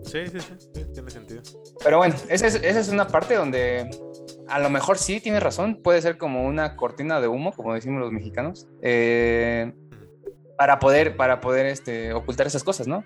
Sí, 0.04 0.20
sí, 0.28 0.38
sí, 0.38 0.84
tiene 0.94 1.10
sentido. 1.10 1.42
Pero 1.82 1.98
bueno, 1.98 2.14
esa 2.28 2.46
es, 2.46 2.54
esa 2.54 2.78
es 2.78 2.88
una 2.88 3.08
parte 3.08 3.34
donde 3.34 3.90
a 4.46 4.60
lo 4.60 4.70
mejor 4.70 4.96
sí 4.96 5.18
tiene 5.18 5.40
razón, 5.40 5.80
puede 5.82 6.00
ser 6.00 6.16
como 6.16 6.44
una 6.44 6.76
cortina 6.76 7.20
de 7.20 7.26
humo, 7.26 7.52
como 7.54 7.74
decimos 7.74 8.02
los 8.02 8.12
mexicanos, 8.12 8.68
eh, 8.82 9.72
para 10.56 10.78
poder, 10.78 11.16
para 11.16 11.40
poder 11.40 11.66
este, 11.66 12.12
ocultar 12.12 12.46
esas 12.46 12.62
cosas, 12.62 12.86
¿no? 12.86 13.02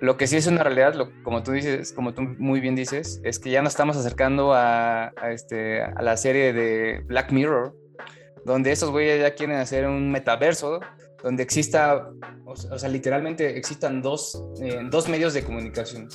Lo 0.00 0.16
que 0.16 0.26
sí 0.26 0.36
es 0.36 0.46
una 0.46 0.62
realidad, 0.62 0.94
como 1.22 1.42
tú 1.42 1.52
dices, 1.52 1.92
como 1.92 2.12
tú 2.12 2.22
muy 2.22 2.60
bien 2.60 2.74
dices, 2.74 3.20
es 3.24 3.38
que 3.38 3.50
ya 3.50 3.62
nos 3.62 3.72
estamos 3.72 3.96
acercando 3.96 4.52
a, 4.54 5.12
este, 5.30 5.80
la 6.00 6.16
serie 6.16 6.52
de 6.52 7.00
Black 7.06 7.32
Mirror, 7.32 7.74
donde 8.44 8.72
estos 8.72 8.90
güeyes 8.90 9.20
ya 9.20 9.34
quieren 9.34 9.56
hacer 9.56 9.86
un 9.86 10.10
metaverso 10.10 10.80
donde 11.22 11.42
exista, 11.42 12.10
o, 12.44 12.78
sea, 12.78 12.88
literalmente 12.88 13.56
existan 13.56 14.02
dos, 14.02 14.44
eh, 14.60 14.80
dos 14.90 15.08
medios 15.08 15.32
de 15.34 15.42
comunicación. 15.42 16.08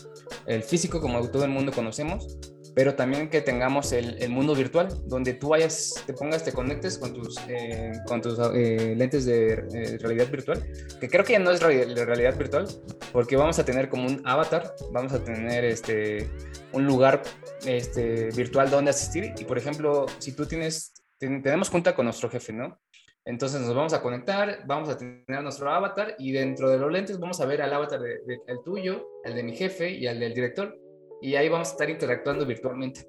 El 0.45 0.63
físico, 0.63 1.01
como 1.01 1.27
todo 1.29 1.43
el 1.43 1.50
mundo 1.50 1.71
conocemos, 1.71 2.38
pero 2.73 2.95
también 2.95 3.29
que 3.29 3.41
tengamos 3.41 3.91
el, 3.91 4.29
mundo 4.29 4.55
virtual, 4.55 4.87
donde 5.05 5.33
tú 5.33 5.49
vayas, 5.49 6.03
te 6.05 6.13
pongas, 6.13 6.43
te 6.43 6.53
conectes 6.53 6.97
con 6.97 7.13
tus, 7.13 7.37
eh, 7.47 7.91
con 8.05 8.21
tus 8.21 8.39
eh, 8.53 8.95
lentes 8.95 9.25
de 9.25 9.53
eh, 9.53 9.97
realidad 9.99 10.29
virtual, 10.29 10.63
que 10.99 11.09
creo 11.09 11.25
que 11.25 11.33
ya 11.33 11.39
no 11.39 11.51
es 11.51 11.61
realidad 11.61 12.37
virtual, 12.37 12.67
porque 13.11 13.35
vamos 13.35 13.59
a 13.59 13.65
tener 13.65 13.89
como 13.89 14.07
un 14.07 14.21
avatar, 14.25 14.73
vamos 14.91 15.13
a 15.13 15.23
tener 15.23 15.65
este, 15.65 16.29
un 16.71 16.85
lugar 16.85 17.21
este, 17.65 18.29
virtual 18.31 18.69
donde 18.69 18.91
asistir, 18.91 19.33
y 19.37 19.43
por 19.43 19.57
ejemplo, 19.57 20.05
si 20.19 20.33
tú 20.33 20.45
tienes, 20.45 20.93
tenemos 21.19 21.69
cuenta 21.69 21.93
con 21.93 22.05
nuestro 22.05 22.29
jefe, 22.29 22.53
¿no? 22.53 22.79
Entonces 23.23 23.61
nos 23.61 23.75
vamos 23.75 23.93
a 23.93 24.01
conectar, 24.01 24.63
vamos 24.65 24.89
a 24.89 24.97
tener 24.97 25.43
nuestro 25.43 25.71
avatar 25.71 26.15
y 26.17 26.31
dentro 26.31 26.69
de 26.69 26.79
los 26.79 26.91
lentes 26.91 27.19
vamos 27.19 27.39
a 27.39 27.45
ver 27.45 27.61
al 27.61 27.71
avatar 27.71 27.99
del 27.99 28.25
de, 28.25 28.57
tuyo, 28.65 29.07
el 29.23 29.35
de 29.35 29.43
mi 29.43 29.55
jefe 29.55 29.91
y 29.91 30.07
al 30.07 30.19
del 30.19 30.33
director 30.33 30.75
y 31.21 31.35
ahí 31.35 31.49
vamos 31.49 31.69
a 31.69 31.71
estar 31.71 31.89
interactuando 31.89 32.45
virtualmente. 32.45 33.07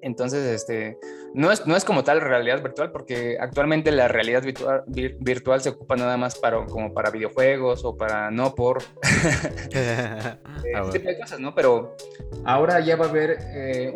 Entonces, 0.00 0.44
este, 0.44 0.98
no 1.32 1.50
es, 1.50 1.66
no 1.66 1.76
es 1.76 1.84
como 1.84 2.04
tal 2.04 2.20
realidad 2.20 2.62
virtual, 2.62 2.92
porque 2.92 3.38
actualmente 3.40 3.90
la 3.90 4.06
realidad 4.06 4.42
virtual, 4.42 4.84
virtual 4.86 5.62
se 5.62 5.70
ocupa 5.70 5.96
nada 5.96 6.18
más 6.18 6.38
para, 6.38 6.64
como 6.66 6.92
para 6.92 7.10
videojuegos 7.10 7.84
o 7.84 7.96
para 7.96 8.30
no 8.30 8.54
por 8.54 8.82
eh, 9.74 10.36
ah, 10.44 10.90
de 10.92 11.18
cosas, 11.18 11.40
¿no? 11.40 11.54
Pero 11.54 11.96
ahora 12.44 12.80
ya 12.80 12.96
va 12.96 13.06
a 13.06 13.08
haber 13.08 13.38
eh, 13.54 13.92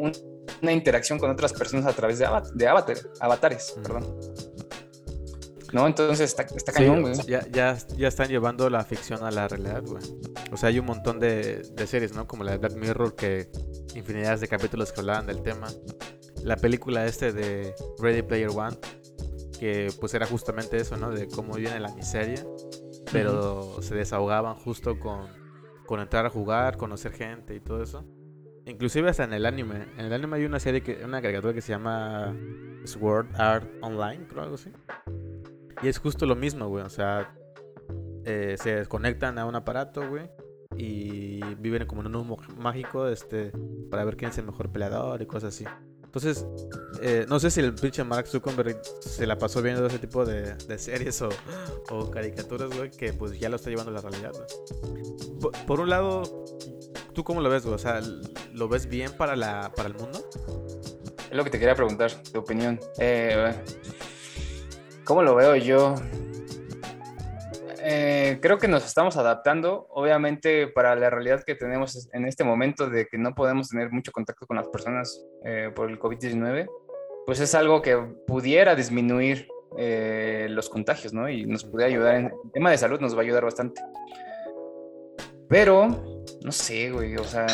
una 0.63 0.73
interacción 0.73 1.19
con 1.19 1.31
otras 1.31 1.53
personas 1.53 1.85
a 1.85 1.93
través 1.93 2.19
de, 2.19 2.27
de 2.55 2.67
avatar, 2.67 2.97
avatares, 3.21 3.79
perdón. 3.83 4.19
¿No? 5.73 5.87
Entonces 5.87 6.21
está, 6.21 6.43
está 6.43 6.73
cañón, 6.73 7.03
güey. 7.03 7.15
ya, 7.27 7.47
ya, 7.49 7.77
ya, 7.97 8.09
están 8.09 8.29
llevando 8.29 8.69
la 8.71 8.85
ficción 8.85 9.25
a 9.25 9.31
la 9.31 9.49
realidad, 9.49 9.83
güey. 9.85 10.03
O 10.53 10.57
sea, 10.57 10.69
hay 10.71 10.79
un 10.79 10.87
montón 10.87 11.21
de, 11.21 11.63
de, 11.73 11.87
series, 11.87 12.15
¿no? 12.15 12.27
Como 12.27 12.45
la 12.45 12.53
de 12.53 12.59
Black 12.59 12.75
Mirror, 12.75 13.15
que 13.15 13.51
infinidades 13.95 14.41
de 14.41 14.49
capítulos 14.49 14.93
que 14.93 15.01
hablaban 15.01 15.27
del 15.27 15.43
tema. 15.43 15.69
La 16.43 16.57
película 16.57 17.05
este 17.07 17.33
de 17.33 17.75
Ready 17.99 18.23
Player 18.23 18.51
One, 18.51 18.77
que 19.59 19.93
pues 20.01 20.15
era 20.15 20.27
justamente 20.27 20.77
eso, 20.77 20.97
¿no? 20.97 21.11
De 21.11 21.29
cómo 21.29 21.55
viene 21.55 21.81
la 21.81 21.95
miseria, 21.95 22.45
pero 23.13 23.83
se 23.83 23.95
desahogaban 23.95 24.55
justo 24.55 24.99
con, 24.99 25.29
con 25.87 26.01
entrar 26.01 26.27
a 26.27 26.31
jugar, 26.31 26.77
conocer 26.77 27.13
gente 27.13 27.55
y 27.55 27.61
todo 27.61 27.83
eso. 27.83 28.05
Inclusive 28.67 29.09
hasta 29.09 29.25
en 29.25 29.33
el 29.33 29.47
anime. 29.47 29.87
En 29.97 30.07
el 30.07 30.13
anime 30.13 30.37
hay 30.37 30.45
una 30.45 30.61
serie, 30.61 30.83
que, 30.83 31.03
una 31.05 31.23
caricatura 31.23 31.55
que 31.55 31.63
se 31.63 31.73
llama 31.73 32.37
Sword 32.85 33.29
Art 33.35 33.67
Online, 33.81 34.27
creo 34.29 34.43
algo 34.43 34.55
así. 34.57 34.71
Y 35.83 35.89
es 35.89 35.99
justo 35.99 36.27
lo 36.27 36.37
mismo, 36.37 36.69
güey. 36.69 36.85
O 36.85 36.91
sea, 36.91 37.35
eh, 38.25 38.57
se 38.61 38.77
desconectan 38.77 39.39
a 39.39 39.47
un 39.47 39.55
aparato, 39.55 40.09
güey. 40.09 40.31
Y 40.77 41.41
viven 41.57 41.87
como 41.87 42.03
en 42.03 42.09
un 42.09 42.17
humo 42.17 42.37
mágico, 42.57 43.09
este, 43.09 43.53
para 43.91 44.05
ver 44.05 44.17
quién 44.17 44.31
es 44.31 44.39
el 44.39 44.45
mejor 44.45 44.71
peleador 44.71 45.21
y 45.23 45.27
cosas 45.27 45.55
así. 45.55 45.65
Entonces, 46.05 46.47
eh, 47.03 47.27
no 47.29 47.39
sé 47.39 47.51
si 47.51 47.61
el 47.61 47.75
pinche 47.75 48.03
Mark 48.03 48.27
Zuckerberg 48.27 48.81
se 49.01 49.27
la 49.27 49.37
pasó 49.37 49.61
viendo 49.61 49.87
ese 49.87 49.99
tipo 49.99 50.25
de, 50.25 50.57
series 50.79 51.23
o, 51.23 52.11
caricaturas, 52.11 52.75
güey, 52.75 52.91
que 52.91 53.13
pues 53.13 53.39
ya 53.39 53.49
lo 53.49 53.57
está 53.57 53.71
llevando 53.71 53.91
a 53.91 53.95
la 53.95 54.01
realidad, 54.01 54.33
güey. 54.33 55.53
Por, 55.67 55.81
un 55.81 55.91
lado, 55.91 56.23
¿tú 57.13 57.25
cómo 57.25 57.41
lo 57.41 57.51
ves, 57.51 57.65
güey? 57.65 57.75
O 57.75 57.79
sea, 57.79 58.01
¿lo 58.53 58.69
ves 58.69 58.89
bien 58.89 59.13
para, 59.13 59.37
la, 59.37 59.73
para 59.77 59.89
el 59.89 59.95
mundo? 59.95 60.19
Es 61.31 61.37
lo 61.37 61.45
que 61.45 61.51
te 61.51 61.59
quería 61.59 61.75
preguntar, 61.75 62.11
tu 62.33 62.39
opinión. 62.39 62.81
Eh, 62.99 63.55
¿Cómo 65.09 65.23
lo 65.23 65.35
veo 65.35 65.57
yo? 65.57 65.95
Eh, 67.79 68.39
creo 68.43 68.59
que 68.59 68.69
nos 68.69 68.85
estamos 68.85 69.17
adaptando, 69.17 69.87
obviamente, 69.89 70.67
para 70.67 70.95
la 70.97 71.09
realidad 71.09 71.43
que 71.47 71.55
tenemos 71.55 72.11
en 72.13 72.27
este 72.27 72.45
momento 72.45 72.91
de 72.91 73.07
que 73.07 73.17
no 73.17 73.35
podemos 73.35 73.71
tener 73.71 73.91
mucho 73.91 74.13
contacto 74.13 74.47
con 74.47 74.59
las 74.59 74.69
personas 74.69 75.25
eh, 75.47 75.73
por 75.75 75.89
el 75.89 75.99
COVID-19, 75.99 76.69
pues 77.25 77.41
es 77.41 77.55
algo 77.55 77.81
que 77.81 77.97
pudiera 78.27 78.75
disminuir 78.75 79.49
eh, 79.79 80.47
los 80.51 80.69
contagios, 80.69 81.15
¿no? 81.15 81.27
Y 81.27 81.47
nos 81.47 81.65
puede 81.65 81.87
ayudar 81.87 82.17
en 82.17 82.25
el 82.27 82.53
tema 82.53 82.71
de 82.71 82.77
salud, 82.77 83.01
nos 83.01 83.15
va 83.15 83.21
a 83.21 83.23
ayudar 83.23 83.45
bastante. 83.45 83.81
Pero, 85.49 85.89
no 86.45 86.53
sé, 86.53 86.91
güey, 86.91 87.17
o 87.17 87.25
sea, 87.25 87.47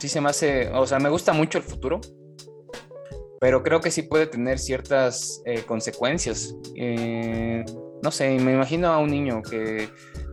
sí 0.00 0.08
se 0.08 0.20
me 0.20 0.30
hace, 0.30 0.68
o 0.70 0.84
sea, 0.84 0.98
me 0.98 1.10
gusta 1.10 1.32
mucho 1.32 1.58
el 1.58 1.64
futuro, 1.64 2.00
pero 3.40 3.62
creo 3.62 3.80
que 3.80 3.90
sí 3.90 4.02
puede 4.02 4.26
tener 4.26 4.58
ciertas 4.58 5.42
eh, 5.44 5.62
consecuencias. 5.66 6.54
Eh, 6.76 7.64
no 8.02 8.10
sé, 8.10 8.30
me 8.38 8.52
imagino 8.52 8.88
a 8.88 8.98
un 8.98 9.10
niño 9.10 9.42
que 9.42 9.88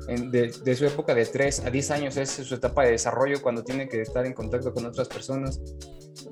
de, 0.07 0.75
su 0.75 0.85
época 0.85 1.15
de 1.15 1.25
3 1.25 1.65
a 1.65 1.69
10 1.69 1.91
años 1.91 2.17
es 2.17 2.29
su 2.29 2.55
etapa 2.55 2.83
de 2.83 2.91
desarrollo 2.91 3.41
cuando 3.41 3.63
tiene 3.63 3.87
que 3.87 4.01
estar 4.01 4.25
en 4.25 4.33
contacto 4.33 4.73
con 4.73 4.85
otras 4.85 5.07
personas. 5.07 5.59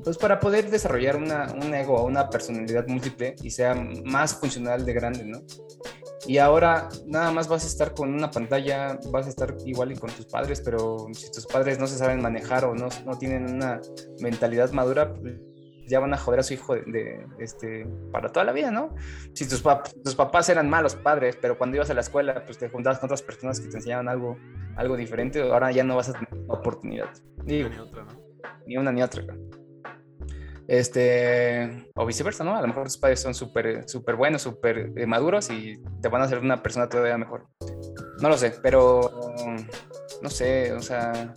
Pues 0.03 0.18
para 0.18 0.39
poder 0.39 0.70
desarrollar 0.70 1.15
una, 1.15 1.53
un 1.53 1.74
ego 1.74 1.96
o 1.96 2.06
una 2.06 2.30
personalidad 2.30 2.88
múltiple 2.88 3.36
y 3.42 3.50
sea 3.50 3.75
más 4.06 4.36
funcional 4.36 4.86
de 4.86 4.94
grande, 4.94 5.25
¿no? 5.25 5.44
Y 6.25 6.38
ahora 6.38 6.88
nada 7.06 7.32
más 7.32 7.48
vas 7.48 7.65
a 7.65 7.68
estar 7.68 7.94
con 7.94 8.13
una 8.13 8.32
pantalla, 8.32 8.98
vas 9.12 9.25
a 9.25 9.30
estar 9.30 9.56
igual 9.65 9.92
y 9.92 9.96
con 9.96 10.10
tus 10.10 10.25
padres, 10.25 10.62
pero 10.62 11.08
si 11.13 11.30
tus 11.32 11.46
padres 11.46 11.80
no 11.80 11.88
se 11.88 11.98
saben 11.98 12.22
manejar 12.22 12.63
o 12.65 12.74
no, 12.74 12.88
no 13.06 13.18
tienen 13.18 13.53
una 13.53 13.82
mentalidad 14.20 14.72
madura, 14.72 15.13
pues 15.13 15.36
ya 15.88 16.00
van 16.00 16.13
a 16.13 16.18
joder 16.18 16.40
a 16.40 16.44
su 16.44 16.54
hijo 16.54 16.75
de, 16.75 17.25
este, 17.40 17.86
para 18.12 18.32
toda 18.32 18.46
la 18.46 18.52
vida, 18.52 18.72
¿no? 18.72 18.96
Si 19.34 19.48
tus, 19.48 19.63
tus 20.04 20.16
papás 20.16 20.50
eran 20.50 20.70
malos 20.70 20.96
padres, 20.96 21.38
pero 21.42 21.58
cuando 21.58 21.78
ibas 21.78 21.90
a 21.90 21.94
la 21.94 22.02
escuela, 22.02 22.44
pues 22.46 22.58
te 22.58 22.70
juntabas 22.70 23.00
con 23.00 23.08
otras 23.08 23.22
personas 23.22 23.60
que 23.60 23.68
te 23.68 23.78
enseñaban 23.78 24.08
algo, 24.08 24.38
algo 24.75 24.96
diferente, 24.96 25.42
ahora 25.42 25.72
ya 25.72 25.84
no 25.84 25.96
vas 25.96 26.10
a 26.10 26.13
tener 26.13 26.30
oportunidad. 26.48 27.10
Ni, 27.46 27.63
ni 27.63 27.78
otra, 27.78 28.04
¿no? 28.04 28.22
Ni 28.66 28.78
una 28.78 28.92
ni 28.92 29.04
otra. 29.04 29.24
Este, 30.68 31.90
o 31.96 32.06
viceversa, 32.06 32.44
¿no? 32.44 32.56
A 32.56 32.62
lo 32.62 32.68
mejor 32.68 32.86
tus 32.86 32.98
padres 32.98 33.20
son 33.20 33.34
súper 33.34 33.88
súper 33.88 34.16
buenos, 34.16 34.42
súper 34.42 34.92
eh, 34.96 35.06
maduros 35.06 35.50
y 35.50 35.82
te 36.02 36.08
van 36.08 36.22
a 36.22 36.25
hacer 36.25 36.40
una 36.40 36.63
persona 36.63 36.88
todavía 36.88 37.18
mejor. 37.18 37.48
No 38.22 38.30
lo 38.30 38.38
sé, 38.38 38.54
pero 38.62 39.02
no 40.22 40.30
sé, 40.30 40.72
o 40.72 40.80
sea, 40.80 41.34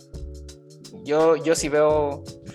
yo, 1.03 1.35
yo 1.35 1.55
sí 1.55 1.67
veo 1.67 2.23
eh, 2.45 2.46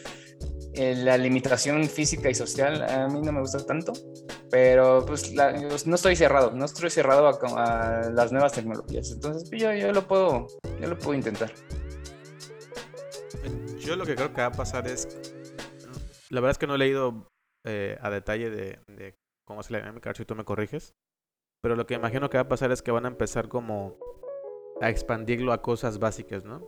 la 0.75 1.19
limitación 1.19 1.85
física 1.85 2.31
y 2.31 2.35
social 2.35 2.83
a 2.83 3.07
mí 3.09 3.21
no 3.21 3.33
me 3.33 3.41
gusta 3.41 3.65
tanto, 3.65 3.93
pero 4.51 5.05
pues 5.05 5.33
no 5.35 5.95
estoy 5.95 6.17
cerrado, 6.17 6.53
no 6.53 6.65
estoy 6.65 6.91
cerrado 6.91 7.29
a, 7.29 8.11
las 8.11 8.33
nuevas 8.33 8.53
tecnologías, 8.53 9.11
entonces 9.11 9.49
pues, 9.51 9.61
yo, 9.61 9.73
yo, 9.73 9.93
lo 9.93 10.07
puedo, 10.07 10.47
yo 10.81 10.89
lo 10.89 10.99
puedo 10.99 11.15
intentar. 11.15 11.53
Yo 13.79 13.97
lo 13.97 14.07
que 14.07 14.15
creo 14.15 14.33
que 14.33 14.41
va 14.41 14.47
a 14.47 14.53
pasar 14.53 14.87
es, 14.87 15.09
la 16.31 16.41
verdad 16.41 16.53
es 16.53 16.59
que 16.59 16.67
no 16.67 16.77
he 16.77 16.79
leído 16.79 17.29
eh, 17.67 17.99
a 18.01 18.11
detalle 18.11 18.51
de, 18.51 19.15
cómo 19.45 19.63
se 19.63 19.73
le 19.73 19.81
llama 19.81 20.01
si 20.15 20.25
tú 20.25 20.35
me 20.35 20.45
corriges, 20.45 20.95
pero 21.61 21.77
lo 21.77 21.87
que 21.87 21.95
imagino 21.95 22.31
que 22.31 22.39
va 22.39 22.43
a 22.43 22.49
pasar 22.49 22.73
es 22.73 22.81
que 22.81 22.93
van 22.93 23.05
a 23.05 23.09
empezar 23.09 23.49
como 23.49 23.99
a 24.81 24.89
expandirlo 24.89 25.53
a 25.53 25.63
cosas 25.63 25.99
básicas, 25.99 26.45
¿no? 26.45 26.67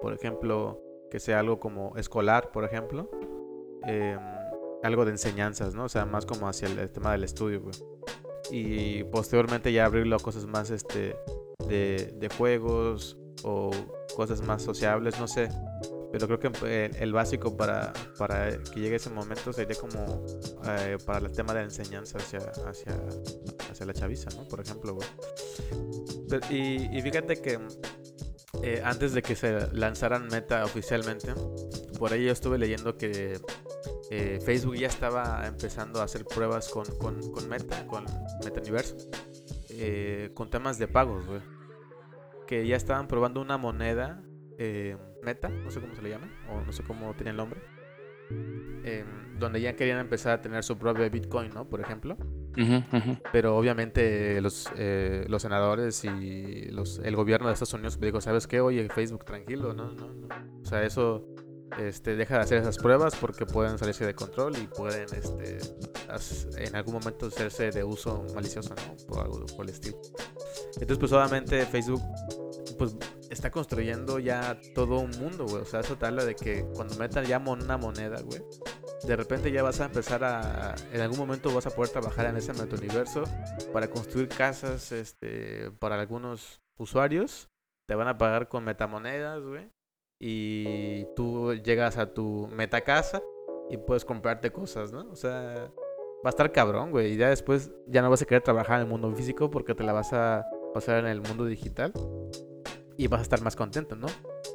Por 0.00 0.12
ejemplo, 0.14 0.80
que 1.10 1.20
sea 1.20 1.40
algo 1.40 1.60
como 1.60 1.96
escolar, 1.96 2.50
por 2.50 2.64
ejemplo, 2.64 3.10
Em, 3.86 4.18
algo 4.84 5.04
de 5.06 5.12
enseñanzas, 5.12 5.74
¿no? 5.74 5.84
O 5.84 5.88
sea, 5.88 6.04
más 6.04 6.26
como 6.26 6.46
hacia 6.46 6.68
el, 6.68 6.90
tema 6.90 7.12
del 7.12 7.24
estudio, 7.24 7.62
güey. 7.62 7.74
Y 8.50 9.04
posteriormente 9.04 9.72
ya 9.72 9.86
abrirlo 9.86 10.16
a 10.16 10.18
cosas 10.18 10.44
más 10.44 10.70
este, 10.70 11.16
de, 11.66 12.30
juegos 12.36 13.16
o 13.42 13.70
cosas 14.14 14.42
más 14.42 14.62
sociables, 14.62 15.18
no 15.18 15.26
sé. 15.26 15.48
Pero 16.12 16.26
creo 16.28 16.38
que 16.38 16.90
el, 16.98 17.12
básico 17.12 17.56
para, 17.56 17.92
para 18.18 18.50
que 18.62 18.80
llegue 18.80 18.96
ese 18.96 19.10
momento 19.10 19.52
sería 19.52 19.74
como 19.74 20.24
eh, 20.66 20.98
para 21.04 21.26
el 21.26 21.32
tema 21.32 21.54
de 21.54 21.60
la 21.60 21.64
enseñanza 21.64 22.18
hacia, 22.18 22.40
hacia, 22.68 22.94
hacia 23.70 23.86
la 23.86 23.94
chaviza, 23.94 24.28
¿no? 24.36 24.46
Por 24.46 24.60
ejemplo, 24.60 24.94
güey. 24.94 25.08
y, 26.50 27.00
fíjate 27.00 27.40
que 27.40 27.58
eh, 28.62 28.82
antes 28.84 29.14
de 29.14 29.22
que 29.22 29.34
se 29.34 29.72
lanzaran 29.72 30.28
Meta 30.28 30.64
oficialmente, 30.64 31.32
por 31.98 32.12
ahí 32.12 32.26
yo 32.26 32.32
estuve 32.32 32.58
leyendo 32.58 32.96
que 32.96 33.40
eh, 34.16 34.38
Facebook 34.40 34.76
ya 34.76 34.86
estaba 34.86 35.44
empezando 35.44 36.00
a 36.00 36.04
hacer 36.04 36.24
pruebas 36.24 36.68
con, 36.68 36.84
con, 36.98 37.20
con 37.32 37.48
Meta, 37.48 37.84
con 37.88 38.04
Metaverse, 38.44 38.96
eh, 39.70 40.30
con 40.34 40.50
temas 40.50 40.78
de 40.78 40.86
pagos, 40.86 41.26
güey. 41.26 41.40
Que 42.46 42.64
ya 42.64 42.76
estaban 42.76 43.08
probando 43.08 43.40
una 43.40 43.58
moneda 43.58 44.22
eh, 44.56 44.96
Meta, 45.22 45.48
no 45.48 45.68
sé 45.72 45.80
cómo 45.80 45.96
se 45.96 46.02
le 46.02 46.10
llama, 46.10 46.30
o 46.48 46.60
no 46.60 46.72
sé 46.72 46.84
cómo 46.84 47.12
tiene 47.14 47.30
el 47.30 47.36
nombre, 47.36 47.60
em, 48.84 49.36
donde 49.40 49.60
ya 49.60 49.74
querían 49.74 49.98
empezar 49.98 50.34
a 50.34 50.40
tener 50.40 50.62
su 50.62 50.78
propio 50.78 51.10
Bitcoin, 51.10 51.50
¿no? 51.52 51.68
Por 51.68 51.80
ejemplo. 51.80 52.16
Pero 53.32 53.56
obviamente 53.56 54.40
los, 54.40 54.70
los 55.26 55.42
senadores 55.42 56.04
y 56.04 56.66
los, 56.70 57.00
el 57.00 57.16
gobierno 57.16 57.48
de 57.48 57.54
Estados 57.54 57.74
Unidos 57.74 57.98
dijo, 57.98 58.20
¿sabes 58.20 58.46
qué? 58.46 58.60
Oye, 58.60 58.88
Facebook, 58.90 59.24
tranquilo, 59.24 59.74
¿no? 59.74 59.90
no, 59.90 60.06
no. 60.06 60.28
O 60.62 60.64
sea, 60.64 60.84
eso 60.84 61.33
este, 61.78 62.16
deja 62.16 62.36
de 62.36 62.40
hacer 62.42 62.58
esas 62.58 62.78
pruebas 62.78 63.16
porque 63.16 63.46
pueden 63.46 63.78
salirse 63.78 64.06
de 64.06 64.14
control 64.14 64.56
y 64.58 64.66
pueden 64.66 65.06
este, 65.14 65.58
en 66.58 66.76
algún 66.76 66.94
momento 66.94 67.26
hacerse 67.26 67.70
de 67.70 67.82
uso 67.82 68.24
malicioso, 68.34 68.74
¿no? 68.74 69.06
Por 69.06 69.24
algo 69.24 69.46
por 69.56 69.64
el 69.66 69.70
estilo. 69.70 70.00
Entonces, 70.74 70.98
pues 70.98 71.12
obviamente 71.12 71.64
Facebook 71.66 72.02
pues 72.78 72.96
está 73.30 73.50
construyendo 73.50 74.18
ya 74.18 74.58
todo 74.74 74.98
un 75.00 75.10
mundo, 75.12 75.46
güey. 75.46 75.62
O 75.62 75.64
sea, 75.64 75.80
eso 75.80 75.96
te 75.96 76.06
habla 76.06 76.24
de 76.24 76.34
que 76.34 76.64
cuando 76.74 76.96
metan 76.96 77.24
ya 77.24 77.38
una 77.38 77.76
moneda, 77.76 78.20
güey, 78.22 78.42
de 79.06 79.16
repente 79.16 79.50
ya 79.50 79.62
vas 79.62 79.80
a 79.80 79.86
empezar 79.86 80.24
a. 80.24 80.74
En 80.92 81.00
algún 81.00 81.18
momento 81.18 81.52
vas 81.54 81.66
a 81.66 81.70
poder 81.70 81.90
trabajar 81.90 82.26
en 82.26 82.36
ese 82.36 82.52
metauniverso 82.52 83.24
para 83.72 83.88
construir 83.88 84.28
casas 84.28 84.92
este, 84.92 85.70
para 85.72 86.00
algunos 86.00 86.62
usuarios. 86.76 87.50
Te 87.86 87.94
van 87.94 88.08
a 88.08 88.16
pagar 88.16 88.48
con 88.48 88.64
metamonedas, 88.64 89.42
güey. 89.42 89.70
Y 90.26 91.04
tú 91.14 91.52
llegas 91.52 91.98
a 91.98 92.14
tu 92.14 92.48
metacasa 92.50 93.22
y 93.68 93.76
puedes 93.76 94.06
comprarte 94.06 94.50
cosas, 94.50 94.90
¿no? 94.90 95.06
O 95.10 95.16
sea, 95.16 95.70
va 96.24 96.28
a 96.28 96.28
estar 96.30 96.50
cabrón, 96.50 96.92
güey. 96.92 97.12
Y 97.12 97.16
ya 97.18 97.28
después 97.28 97.72
ya 97.86 98.00
no 98.00 98.08
vas 98.08 98.22
a 98.22 98.24
querer 98.24 98.42
trabajar 98.42 98.76
en 98.76 98.84
el 98.84 98.88
mundo 98.88 99.14
físico 99.14 99.50
porque 99.50 99.74
te 99.74 99.84
la 99.84 99.92
vas 99.92 100.14
a 100.14 100.46
pasar 100.72 101.00
en 101.00 101.08
el 101.08 101.20
mundo 101.20 101.44
digital 101.44 101.92
y 102.96 103.06
vas 103.06 103.20
a 103.20 103.22
estar 103.22 103.42
más 103.42 103.54
contento, 103.54 103.96
¿no? 103.96 104.06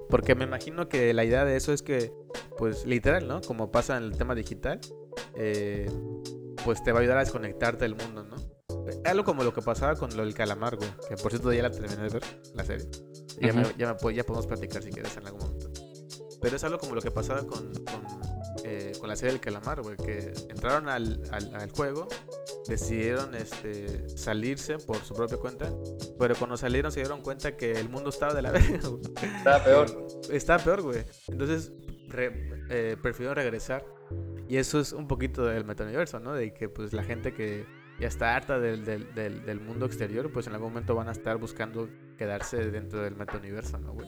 Porque 0.10 0.34
me 0.34 0.46
imagino 0.46 0.90
que 0.90 1.14
la 1.14 1.24
idea 1.24 1.46
de 1.46 1.56
eso 1.56 1.72
es 1.72 1.84
que, 1.84 2.12
pues 2.58 2.88
literal, 2.88 3.28
¿no? 3.28 3.40
Como 3.42 3.70
pasa 3.70 3.96
en 3.98 4.06
el 4.06 4.18
tema 4.18 4.34
digital, 4.34 4.80
eh, 5.36 5.88
pues 6.66 6.84
te 6.84 6.92
va 6.92 6.98
a 6.98 7.02
ayudar 7.02 7.18
a 7.18 7.20
desconectarte 7.20 7.86
del 7.86 7.94
mundo, 7.94 8.24
¿no? 8.24 8.38
Algo 9.06 9.24
como 9.24 9.44
lo 9.44 9.54
que 9.54 9.62
pasaba 9.62 9.96
con 9.96 10.18
lo 10.18 10.26
del 10.26 10.34
calamar, 10.34 10.78
güey. 10.78 10.90
Que 11.08 11.16
por 11.16 11.32
cierto 11.32 11.54
ya 11.54 11.62
la 11.62 11.70
terminé 11.70 11.96
de 11.96 12.10
ver, 12.10 12.24
la 12.56 12.64
serie. 12.64 12.88
Ya, 13.40 13.54
ya, 13.78 13.96
ya, 13.96 14.26
podemos 14.26 14.48
platicar 14.48 14.82
si 14.84 14.90
quieres 14.90 15.16
en 15.16 15.28
algún 15.28 15.42
momento. 15.42 15.59
Pero 16.42 16.56
es 16.56 16.64
algo 16.64 16.78
como 16.78 16.96
lo 16.96 17.02
que 17.02 17.12
pasaba 17.12 17.42
con, 17.46 17.74
con, 17.74 18.06
eh, 18.64 18.94
con 19.00 19.10
la 19.10 19.16
serie 19.16 19.34
del 19.34 19.42
calamar, 19.42 19.82
güey. 19.82 19.98
Que 19.98 20.34
entraron 20.50 20.88
al, 20.90 21.22
al, 21.32 21.56
al 21.56 21.72
juego 21.72 22.08
decidieron 22.70 23.34
este, 23.36 24.08
salirse 24.10 24.78
por 24.78 24.98
su 24.98 25.14
propia 25.14 25.38
cuenta, 25.38 25.74
pero 26.18 26.36
cuando 26.36 26.56
salieron 26.56 26.92
se 26.92 27.02
dieron 27.02 27.22
cuenta 27.22 27.58
que 27.58 27.72
el 27.72 27.90
mundo 27.90 28.10
estaba 28.12 28.34
de 28.34 28.42
la 28.42 28.52
verga. 28.54 28.80
Estaba 29.38 29.64
peor. 29.64 30.08
Estaba 30.32 30.64
peor, 30.64 30.82
güey. 30.82 31.04
Entonces 31.28 31.74
eh, 32.70 32.96
prefirieron 33.02 33.36
regresar. 33.36 33.86
Y 34.48 34.58
eso 34.58 34.80
es 34.80 34.94
un 34.94 35.08
poquito 35.08 35.46
del 35.46 35.66
metauniverso, 35.66 36.20
¿no? 36.20 36.34
De 36.34 36.54
que 36.54 36.70
pues 36.70 36.94
la 36.94 37.04
gente 37.04 37.34
que 37.34 37.66
ya 38.00 38.08
está 38.08 38.36
harta 38.36 38.60
del, 38.60 38.86
del, 38.86 39.14
del, 39.14 39.60
mundo 39.60 39.86
exterior, 39.86 40.32
pues 40.32 40.48
en 40.48 40.54
algún 40.54 40.70
momento 40.70 40.96
van 40.96 41.10
a 41.10 41.12
estar 41.12 41.38
buscando 41.38 41.88
quedarse 42.18 42.58
dentro 42.72 43.02
del 43.04 43.16
metauniverso, 43.16 43.78
¿no, 43.78 43.94
güey? 43.94 44.08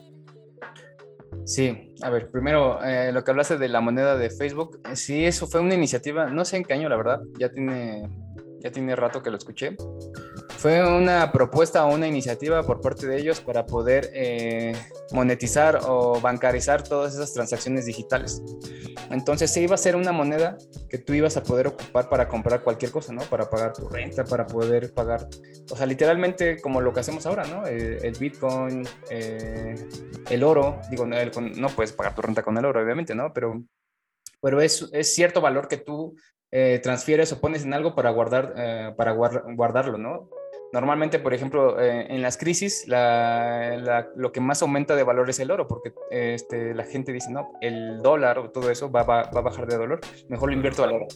Sí, 1.45 1.93
a 2.01 2.09
ver, 2.09 2.29
primero 2.29 2.83
eh, 2.83 3.11
lo 3.11 3.23
que 3.23 3.31
hablaste 3.31 3.57
de 3.57 3.67
la 3.67 3.81
moneda 3.81 4.15
de 4.15 4.29
Facebook, 4.29 4.79
sí, 4.93 5.25
eso 5.25 5.47
fue 5.47 5.59
una 5.59 5.73
iniciativa, 5.73 6.29
no 6.29 6.45
sé 6.45 6.57
en 6.57 6.63
qué 6.63 6.73
año, 6.73 6.87
la 6.87 6.97
verdad, 6.97 7.21
ya 7.39 7.49
tiene 7.49 8.07
ya 8.61 8.71
tiene 8.71 8.95
rato 8.95 9.21
que 9.21 9.31
lo 9.31 9.37
escuché. 9.37 9.75
Fue 10.61 10.87
una 10.87 11.31
propuesta 11.31 11.83
o 11.87 11.91
una 11.91 12.07
iniciativa 12.07 12.61
por 12.61 12.81
parte 12.81 13.07
de 13.07 13.17
ellos 13.17 13.41
para 13.41 13.65
poder 13.65 14.11
eh, 14.13 14.73
monetizar 15.11 15.79
o 15.87 16.21
bancarizar 16.21 16.83
todas 16.83 17.15
esas 17.15 17.33
transacciones 17.33 17.87
digitales. 17.87 18.43
Entonces 19.09 19.49
se 19.49 19.63
iba 19.63 19.73
a 19.73 19.77
ser 19.79 19.95
una 19.95 20.11
moneda 20.11 20.59
que 20.87 20.99
tú 20.99 21.15
ibas 21.15 21.35
a 21.35 21.41
poder 21.41 21.65
ocupar 21.65 22.09
para 22.09 22.27
comprar 22.27 22.61
cualquier 22.61 22.91
cosa, 22.91 23.11
¿no? 23.11 23.23
Para 23.23 23.49
pagar 23.49 23.73
tu 23.73 23.89
renta, 23.89 24.23
para 24.23 24.45
poder 24.45 24.93
pagar, 24.93 25.27
o 25.71 25.75
sea, 25.75 25.87
literalmente 25.87 26.61
como 26.61 26.79
lo 26.79 26.93
que 26.93 26.99
hacemos 26.99 27.25
ahora, 27.25 27.43
¿no? 27.45 27.65
El, 27.65 28.13
Bitcoin, 28.19 28.87
eh, 29.09 29.73
el 30.29 30.43
oro, 30.43 30.79
digo, 30.91 31.07
no, 31.07 31.69
puedes 31.69 31.91
pagar 31.91 32.13
tu 32.13 32.21
renta 32.21 32.43
con 32.43 32.55
el 32.59 32.65
oro, 32.65 32.83
obviamente, 32.83 33.15
¿no? 33.15 33.33
Pero 33.33 33.63
pero 34.43 34.61
es, 34.61 34.87
es, 34.93 35.15
cierto 35.15 35.41
valor 35.41 35.67
que 35.67 35.77
tú 35.77 36.15
eh, 36.51 36.79
transfieres 36.83 37.31
o 37.31 37.41
pones 37.41 37.63
en 37.63 37.73
algo 37.73 37.95
para, 37.95 38.11
guardar, 38.11 38.53
eh, 38.55 38.93
para 38.95 39.11
guardarlo, 39.11 39.97
¿no? 39.97 40.29
Normalmente, 40.73 41.19
por 41.19 41.33
ejemplo, 41.33 41.81
eh, 41.81 42.07
en 42.09 42.21
las 42.21 42.37
crisis, 42.37 42.85
lo 42.87 44.31
que 44.31 44.39
más 44.39 44.61
aumenta 44.61 44.95
de 44.95 45.03
valor 45.03 45.29
es 45.29 45.39
el 45.39 45.51
oro, 45.51 45.67
porque 45.67 45.93
este, 46.09 46.73
la 46.73 46.83
gente 46.83 47.11
dice, 47.11 47.31
no, 47.31 47.51
el 47.61 48.01
dólar 48.01 48.39
o 48.39 48.51
todo 48.51 48.71
eso 48.71 48.89
va, 48.89 49.01
a 49.01 49.41
bajar 49.41 49.67
de 49.67 49.77
valor, 49.77 49.99
mejor 50.29 50.49
lo 50.49 50.55
invierto 50.55 50.83
al 50.83 50.93
oro. 50.93 51.07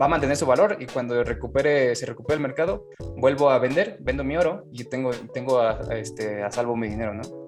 Va 0.00 0.06
a 0.06 0.08
mantener 0.08 0.36
su 0.36 0.46
valor 0.46 0.76
y 0.80 0.86
cuando 0.86 1.22
recupere, 1.22 1.94
se 1.94 2.06
recupere 2.06 2.36
el 2.36 2.42
mercado, 2.42 2.88
vuelvo 3.16 3.50
a 3.50 3.58
vender, 3.58 3.98
vendo 4.00 4.24
mi 4.24 4.36
oro 4.36 4.64
y 4.72 4.84
tengo, 4.84 5.12
tengo 5.32 5.62
este, 5.90 6.42
a 6.42 6.50
salvo 6.50 6.76
mi 6.76 6.88
dinero, 6.88 7.14
¿no? 7.14 7.43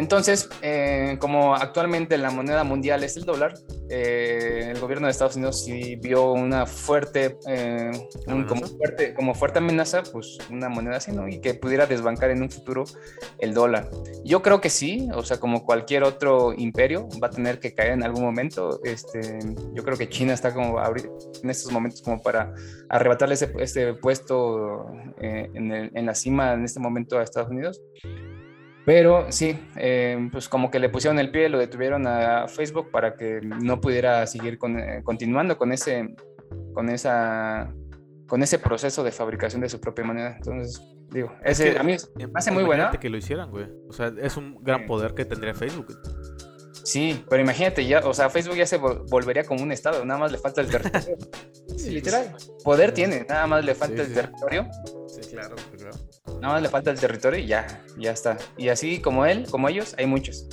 Entonces, 0.00 0.48
eh, 0.62 1.18
como 1.20 1.54
actualmente 1.54 2.16
la 2.16 2.30
moneda 2.30 2.64
mundial 2.64 3.04
es 3.04 3.18
el 3.18 3.26
dólar, 3.26 3.52
eh, 3.90 4.68
el 4.70 4.80
gobierno 4.80 5.06
de 5.06 5.10
Estados 5.10 5.36
Unidos 5.36 5.62
sí 5.62 5.96
vio 5.96 6.32
una 6.32 6.64
fuerte, 6.64 7.36
eh, 7.46 7.90
como 8.24 8.66
fuerte, 8.66 9.12
como 9.12 9.34
fuerte 9.34 9.58
amenaza, 9.58 10.02
pues 10.10 10.38
una 10.50 10.70
moneda 10.70 10.96
así, 10.96 11.12
¿no? 11.12 11.28
Y 11.28 11.42
que 11.42 11.52
pudiera 11.52 11.84
desbancar 11.84 12.30
en 12.30 12.40
un 12.40 12.50
futuro 12.50 12.84
el 13.40 13.52
dólar. 13.52 13.90
Yo 14.24 14.40
creo 14.40 14.62
que 14.62 14.70
sí, 14.70 15.06
o 15.14 15.22
sea, 15.22 15.38
como 15.38 15.66
cualquier 15.66 16.04
otro 16.04 16.54
imperio, 16.54 17.06
va 17.22 17.26
a 17.26 17.30
tener 17.30 17.60
que 17.60 17.74
caer 17.74 17.92
en 17.92 18.02
algún 18.02 18.22
momento. 18.22 18.80
Este, 18.84 19.38
yo 19.74 19.84
creo 19.84 19.98
que 19.98 20.08
China 20.08 20.32
está 20.32 20.54
como 20.54 20.80
en 21.42 21.50
estos 21.50 21.70
momentos 21.72 22.00
como 22.00 22.22
para 22.22 22.54
arrebatarle 22.88 23.34
ese, 23.34 23.92
puesto 24.00 24.86
en, 25.18 25.90
en 25.94 26.06
la 26.06 26.14
cima 26.14 26.54
en 26.54 26.64
este 26.64 26.80
momento 26.80 27.18
a 27.18 27.22
Estados 27.22 27.50
Unidos. 27.50 27.82
Pero 28.92 29.30
sí, 29.30 29.56
eh, 29.76 30.28
pues 30.32 30.48
como 30.48 30.68
que 30.68 30.80
le 30.80 30.88
pusieron 30.88 31.20
el 31.20 31.30
pie, 31.30 31.48
lo 31.48 31.60
detuvieron 31.60 32.08
a 32.08 32.48
Facebook 32.48 32.90
para 32.90 33.14
que 33.14 33.40
no 33.40 33.80
pudiera 33.80 34.26
seguir 34.26 34.58
con, 34.58 34.80
eh, 34.80 35.02
continuando 35.04 35.56
con 35.56 35.70
ese, 35.70 36.16
con, 36.74 36.88
esa, 36.88 37.72
con 38.26 38.42
ese 38.42 38.58
proceso 38.58 39.04
de 39.04 39.12
fabricación 39.12 39.60
de 39.60 39.68
su 39.68 39.80
propia 39.80 40.04
moneda. 40.04 40.34
Entonces, 40.34 40.82
digo, 41.08 41.32
ese, 41.44 41.78
a 41.78 41.84
mí 41.84 41.94
me 42.16 42.26
hace 42.34 42.50
muy 42.50 42.64
buena. 42.64 42.90
que 42.90 43.08
lo 43.08 43.16
hicieran, 43.16 43.52
güey. 43.52 43.66
O 43.88 43.92
sea, 43.92 44.12
es 44.20 44.36
un 44.36 44.58
gran 44.60 44.86
poder 44.86 45.14
que 45.14 45.24
tendría 45.24 45.54
Facebook. 45.54 45.96
Sí, 46.82 47.24
pero 47.30 47.40
imagínate, 47.40 47.86
ya, 47.86 48.00
o 48.00 48.12
sea, 48.12 48.28
Facebook 48.28 48.56
ya 48.56 48.66
se 48.66 48.78
volvería 48.78 49.44
como 49.44 49.62
un 49.62 49.70
estado, 49.70 50.04
nada 50.04 50.18
más 50.18 50.32
le 50.32 50.38
falta 50.38 50.62
el 50.62 50.66
territorio. 50.72 51.16
sí, 51.76 51.90
literal. 51.90 52.34
Poder 52.64 52.90
tiene, 52.90 53.24
nada 53.28 53.46
más 53.46 53.64
le 53.64 53.76
falta 53.76 54.02
el 54.02 54.12
territorio. 54.12 54.66
Sí, 55.06 55.20
claro. 55.30 55.54
Nada 56.40 56.60
le 56.60 56.68
falta 56.68 56.90
el 56.90 57.00
territorio 57.00 57.38
y 57.40 57.46
ya, 57.46 57.84
ya 57.98 58.12
está. 58.12 58.36
Y 58.56 58.68
así 58.68 59.00
como 59.00 59.26
él, 59.26 59.46
como 59.50 59.68
ellos, 59.68 59.94
hay 59.98 60.06
muchos. 60.06 60.48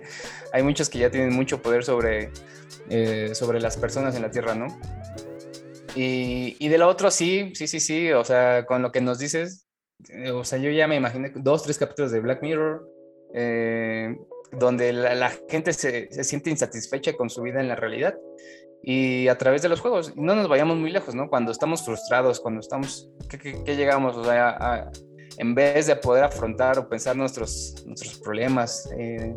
hay 0.52 0.62
muchos 0.62 0.88
que 0.88 0.98
ya 0.98 1.10
tienen 1.10 1.32
mucho 1.32 1.62
poder 1.62 1.84
sobre, 1.84 2.30
eh, 2.88 3.34
sobre 3.34 3.60
las 3.60 3.76
personas 3.76 4.14
en 4.16 4.22
la 4.22 4.30
Tierra, 4.30 4.54
¿no? 4.54 4.66
Y, 5.94 6.56
y 6.58 6.68
de 6.68 6.78
lo 6.78 6.88
otro, 6.88 7.10
sí, 7.10 7.52
sí, 7.54 7.66
sí, 7.66 7.80
sí, 7.80 8.12
o 8.12 8.24
sea, 8.24 8.64
con 8.66 8.82
lo 8.82 8.92
que 8.92 9.00
nos 9.00 9.18
dices, 9.18 9.66
eh, 10.08 10.30
o 10.30 10.44
sea, 10.44 10.58
yo 10.58 10.70
ya 10.70 10.88
me 10.88 10.96
imaginé 10.96 11.32
dos, 11.34 11.62
tres 11.62 11.78
capítulos 11.78 12.12
de 12.12 12.20
Black 12.20 12.42
Mirror, 12.42 12.88
eh, 13.34 14.16
donde 14.52 14.92
la, 14.92 15.32
gente 15.48 15.72
se, 15.72 16.10
se, 16.10 16.24
siente 16.24 16.50
insatisfecha 16.50 17.14
con 17.14 17.30
su 17.30 17.42
vida 17.42 17.60
en 17.60 17.68
la 17.68 17.76
realidad 17.76 18.14
y 18.82 19.28
a 19.28 19.38
través 19.38 19.62
de 19.62 19.68
los 19.68 19.80
juegos. 19.80 20.16
No 20.16 20.34
nos 20.34 20.48
vayamos 20.48 20.76
muy 20.76 20.90
lejos, 20.90 21.14
¿no? 21.14 21.28
Cuando 21.28 21.52
estamos 21.52 21.84
frustrados, 21.84 22.40
cuando 22.40 22.60
estamos, 22.60 23.10
¿qué, 23.28 23.76
llegamos? 23.76 24.16
O 24.16 24.24
sea, 24.24 24.90
en 25.42 25.56
vez 25.56 25.88
de 25.88 25.96
poder 25.96 26.22
afrontar 26.22 26.78
o 26.78 26.88
pensar 26.88 27.16
nuestros, 27.16 27.74
nuestros 27.84 28.16
problemas, 28.20 28.88
eh, 28.96 29.34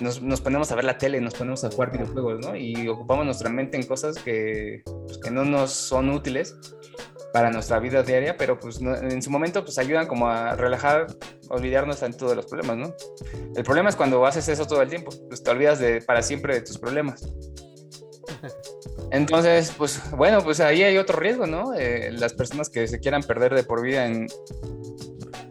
nos, 0.00 0.20
nos, 0.20 0.40
ponemos 0.40 0.72
a 0.72 0.74
ver 0.74 0.84
la 0.84 0.98
tele, 0.98 1.20
nos 1.20 1.34
ponemos 1.34 1.62
a 1.62 1.70
jugar 1.70 1.92
videojuegos, 1.92 2.40
¿no? 2.44 2.56
Y 2.56 2.88
ocupamos 2.88 3.24
nuestra 3.24 3.48
mente 3.48 3.76
en 3.76 3.84
cosas 3.84 4.18
que, 4.18 4.82
pues, 5.06 5.18
que 5.18 5.30
no 5.30 5.44
nos 5.44 5.70
son 5.70 6.10
útiles 6.10 6.56
para 7.32 7.50
nuestra 7.50 7.78
vida 7.78 8.02
diaria, 8.02 8.36
pero 8.36 8.58
pues 8.58 8.80
en 8.80 9.22
su 9.22 9.30
momento 9.30 9.62
pues 9.62 9.78
ayudan 9.78 10.06
como 10.06 10.28
a 10.28 10.56
relajar, 10.56 11.06
olvidarnos 11.48 12.02
en 12.02 12.16
todos 12.16 12.34
los 12.34 12.46
problemas, 12.46 12.76
¿no? 12.76 12.94
El 13.54 13.62
problema 13.62 13.88
es 13.88 13.94
cuando 13.94 14.26
haces 14.26 14.48
eso 14.48 14.66
todo 14.66 14.82
el 14.82 14.88
tiempo, 14.88 15.12
pues 15.28 15.44
te 15.44 15.50
olvidas 15.50 15.78
de, 15.78 16.00
para 16.00 16.22
siempre 16.22 16.54
de 16.54 16.62
tus 16.62 16.78
problemas. 16.78 17.24
Entonces, 19.12 19.72
pues 19.78 20.02
bueno, 20.10 20.42
pues 20.42 20.58
ahí 20.58 20.82
hay 20.82 20.98
otro 20.98 21.20
riesgo, 21.20 21.46
¿no? 21.46 21.72
Eh, 21.74 22.10
las 22.10 22.34
personas 22.34 22.68
que 22.68 22.88
se 22.88 22.98
quieran 22.98 23.22
perder 23.22 23.54
de 23.54 23.62
por 23.62 23.82
vida 23.82 24.06
en, 24.06 24.26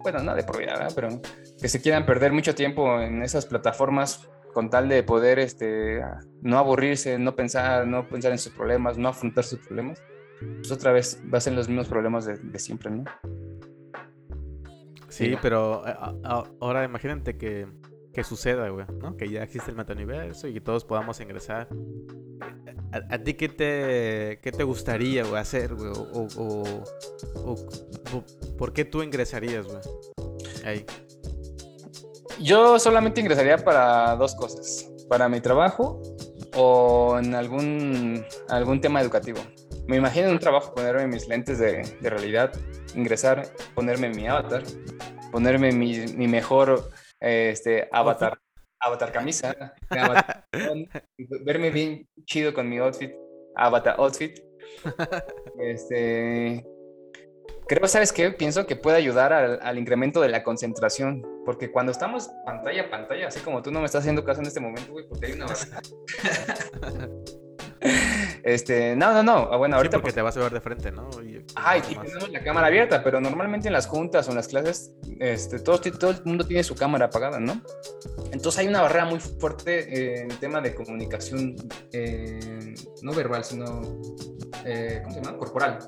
bueno, 0.05 0.21
no 0.21 0.35
de 0.35 0.43
por 0.43 0.59
vida, 0.59 0.73
¿verdad? 0.73 0.91
pero 0.93 1.09
que 1.59 1.67
se 1.67 1.81
quieran 1.81 2.05
perder 2.05 2.31
mucho 2.31 2.53
tiempo 2.53 3.01
en 3.01 3.23
esas 3.23 3.47
plataformas 3.47 4.29
con 4.53 4.69
tal 4.69 4.87
de 4.87 5.01
poder 5.01 5.39
este, 5.39 5.99
no 6.43 6.59
aburrirse, 6.59 7.17
no 7.17 7.35
pensar, 7.35 7.87
no 7.87 8.07
pensar 8.07 8.31
en 8.31 8.37
sus 8.37 8.53
problemas, 8.53 8.99
no 8.99 9.09
afrontar 9.09 9.43
sus 9.43 9.57
problemas, 9.65 9.99
pues 10.57 10.71
otra 10.71 10.91
vez 10.91 11.19
va 11.33 11.39
a 11.39 11.41
ser 11.41 11.53
los 11.53 11.67
mismos 11.67 11.87
problemas 11.87 12.25
de, 12.25 12.37
de 12.37 12.59
siempre, 12.59 12.91
¿no? 12.91 13.03
Sí, 15.09 15.35
pero 15.41 15.81
ahora 16.59 16.83
imagínate 16.83 17.35
que, 17.35 17.65
que 18.13 18.23
suceda, 18.23 18.69
güey, 18.69 18.85
¿no? 19.01 19.17
Que 19.17 19.27
ya 19.27 19.41
existe 19.41 19.71
el 19.71 19.77
metauniverso 19.77 20.47
y 20.47 20.53
que 20.53 20.61
todos 20.61 20.85
podamos 20.85 21.19
ingresar. 21.19 21.67
¿A, 23.09 23.17
ti 23.17 23.33
qué 23.33 23.49
te, 23.49 24.39
qué 24.41 24.53
te 24.53 24.63
gustaría, 24.63 25.23
hacer? 25.37 25.73
O, 25.73 26.27
o, 26.37 26.83
¿Por 28.57 28.71
qué 28.71 28.85
tú 28.85 29.03
ingresarías. 29.03 29.67
Yo 32.39 32.79
solamente 32.79 33.19
ingresaría 33.19 33.57
para 33.57 34.15
dos 34.15 34.33
cosas. 34.35 34.89
Para 35.09 35.27
mi 35.27 35.41
trabajo 35.41 36.01
o 36.55 37.19
en 37.19 37.35
algún, 37.35 38.25
algún 38.47 38.79
tema 38.79 39.01
educativo. 39.01 39.41
Me 39.87 39.97
imagino 39.97 40.27
en 40.27 40.33
un 40.33 40.39
trabajo 40.39 40.73
ponerme 40.73 41.07
mis 41.07 41.27
lentes 41.27 41.59
de, 41.59 41.97
de 41.99 42.09
realidad, 42.09 42.53
ingresar, 42.95 43.45
ponerme 43.75 44.09
mi 44.09 44.25
avatar, 44.25 44.63
ponerme 45.33 45.73
mi, 45.73 45.97
mi 46.15 46.29
mejor 46.29 46.89
este, 47.19 47.89
avatar, 47.91 48.39
avatar 48.85 49.11
camisa, 49.11 49.55
verme 51.43 51.71
bien 51.71 52.07
chido 52.25 52.53
con 52.53 52.69
mi 52.69 52.77
outfit, 52.77 53.11
avatar 53.55 53.95
outfit. 53.97 54.39
Este, 55.59 56.65
creo, 57.67 57.87
¿sabes 57.87 58.11
qué? 58.11 58.31
Pienso 58.31 58.65
que 58.65 58.75
puede 58.75 58.97
ayudar 58.97 59.31
al, 59.31 59.59
al, 59.61 59.77
incremento 59.77 60.19
de 60.19 60.29
la 60.29 60.43
concentración, 60.43 61.23
porque 61.45 61.71
cuando 61.71 61.91
estamos 61.91 62.29
pantalla 62.45 62.83
a 62.83 62.89
pantalla, 62.89 63.27
así 63.27 63.39
como 63.39 63.61
tú 63.61 63.71
no 63.71 63.79
me 63.79 63.85
estás 63.85 64.01
haciendo 64.01 64.25
caso 64.25 64.41
en 64.41 64.47
este 64.47 64.59
momento, 64.59 64.91
güey, 64.91 65.07
porque 65.07 65.27
hay 65.27 65.33
una 65.33 65.45
Este, 68.43 68.95
no, 68.95 69.11
no, 69.11 69.23
no. 69.23 69.49
Ah, 69.51 69.57
bueno, 69.57 69.75
ahorita. 69.75 69.97
porque 69.97 70.13
te 70.13 70.21
vas 70.21 70.37
a 70.37 70.39
ver 70.39 70.53
de 70.53 70.61
frente, 70.61 70.91
¿no? 70.91 71.09
Ay, 71.55 71.81
y 71.89 71.95
tenemos 71.95 72.29
la 72.29 72.43
cámara 72.43 72.67
abierta, 72.67 73.03
pero 73.03 73.19
normalmente 73.19 73.67
en 73.67 73.73
las 73.73 73.87
juntas 73.87 74.27
o 74.27 74.31
en 74.31 74.37
las 74.37 74.47
clases, 74.47 74.93
este, 75.19 75.59
todo, 75.59 75.79
todo 75.79 76.11
el 76.11 76.21
mundo 76.25 76.45
tiene 76.45 76.63
su 76.63 76.75
cámara 76.75 77.05
apagada, 77.05 77.39
¿no? 77.39 77.61
Entonces 78.31 78.59
hay 78.59 78.67
una 78.67 78.81
barrera 78.81 79.05
muy 79.05 79.19
fuerte 79.19 80.21
en 80.21 80.31
el 80.31 80.37
tema 80.37 80.61
de 80.61 80.75
comunicación, 80.75 81.55
eh, 81.91 82.75
no 83.01 83.13
verbal, 83.13 83.43
sino, 83.43 83.81
eh, 84.63 84.99
¿cómo 85.03 85.15
se 85.15 85.21
llama? 85.21 85.37
Corporal. 85.37 85.79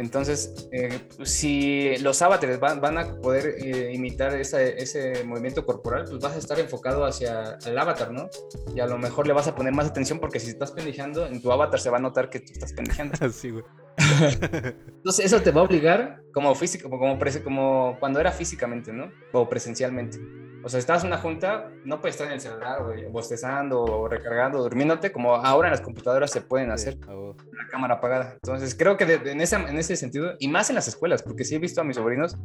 Entonces, 0.00 0.66
eh, 0.72 0.98
si 1.24 1.94
los 1.98 2.22
avatares 2.22 2.58
van, 2.58 2.96
a 2.96 3.16
poder 3.20 3.56
eh, 3.58 3.92
imitar 3.92 4.34
ese 4.34 5.22
movimiento 5.26 5.66
corporal, 5.66 6.06
pues 6.08 6.18
vas 6.22 6.36
a 6.36 6.38
estar 6.38 6.58
enfocado 6.58 7.04
hacia 7.04 7.58
el 7.66 7.76
avatar, 7.76 8.10
¿no? 8.10 8.30
Y 8.74 8.80
a 8.80 8.86
lo 8.86 8.96
mejor 8.96 9.26
le 9.26 9.34
vas 9.34 9.46
a 9.46 9.54
poner 9.54 9.74
más 9.74 9.88
atención 9.88 10.18
porque 10.18 10.40
si 10.40 10.48
estás 10.48 10.72
pendejando, 10.72 11.26
en 11.26 11.42
tu 11.42 11.52
avatar 11.52 11.78
se 11.78 11.90
va 11.90 11.98
a 11.98 12.00
notar 12.00 12.30
que 12.30 12.40
tú 12.40 12.50
estás 12.52 12.72
pendejando. 12.72 13.14
Sí, 13.30 13.50
güey. 13.50 13.64
Entonces, 13.98 15.26
eso 15.26 15.42
te 15.42 15.50
va 15.50 15.60
a 15.60 15.64
obligar 15.64 16.22
como 16.32 16.54
físico, 16.54 16.88
como, 16.88 17.18
como 17.44 17.96
cuando 18.00 18.20
era 18.20 18.32
físicamente, 18.32 18.94
¿no? 18.94 19.12
O 19.32 19.50
presencialmente. 19.50 20.18
O 20.62 20.68
sea, 20.68 20.78
estás 20.78 21.02
en 21.02 21.08
una 21.08 21.18
junta, 21.18 21.70
no 21.84 22.00
puedes 22.00 22.16
estar 22.16 22.26
en 22.26 22.34
el 22.34 22.40
celular, 22.40 22.84
güey, 22.84 23.06
bostezando 23.06 23.82
o 23.82 24.08
recargando, 24.08 24.62
durmiéndote, 24.62 25.10
como 25.10 25.34
ahora 25.34 25.68
en 25.68 25.72
las 25.72 25.80
computadoras 25.80 26.30
se 26.30 26.42
pueden 26.42 26.70
hacer, 26.70 26.98
la 27.06 27.66
cámara 27.70 27.94
apagada. 27.94 28.34
Entonces, 28.34 28.74
creo 28.74 28.96
que 28.96 29.04
en, 29.04 29.40
esa, 29.40 29.56
en 29.68 29.78
ese 29.78 29.96
sentido, 29.96 30.34
y 30.38 30.48
más 30.48 30.68
en 30.68 30.76
las 30.76 30.86
escuelas, 30.86 31.22
porque 31.22 31.44
sí 31.44 31.54
he 31.54 31.58
visto 31.58 31.80
a 31.80 31.84
mis 31.84 31.96
sobrinos 31.96 32.36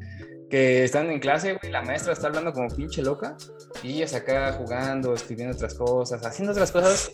que 0.49 0.83
están 0.85 1.09
en 1.09 1.19
clase, 1.19 1.57
güey, 1.59 1.71
la 1.71 1.81
maestra 1.81 2.13
está 2.13 2.27
hablando 2.27 2.53
como 2.53 2.69
pinche 2.69 3.01
loca, 3.01 3.35
y 3.83 3.97
ellos 3.97 4.13
acá 4.13 4.53
jugando, 4.53 5.13
escribiendo 5.13 5.55
otras 5.55 5.73
cosas, 5.73 6.25
haciendo 6.25 6.53
otras 6.53 6.71
cosas 6.71 7.11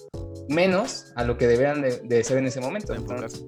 menos 0.49 1.11
a 1.15 1.23
lo 1.23 1.37
que 1.37 1.47
deberían 1.47 1.81
de, 1.81 2.23
ser 2.23 2.37
en 2.37 2.45
ese 2.45 2.61
momento. 2.61 2.93
Entonces, 2.93 3.43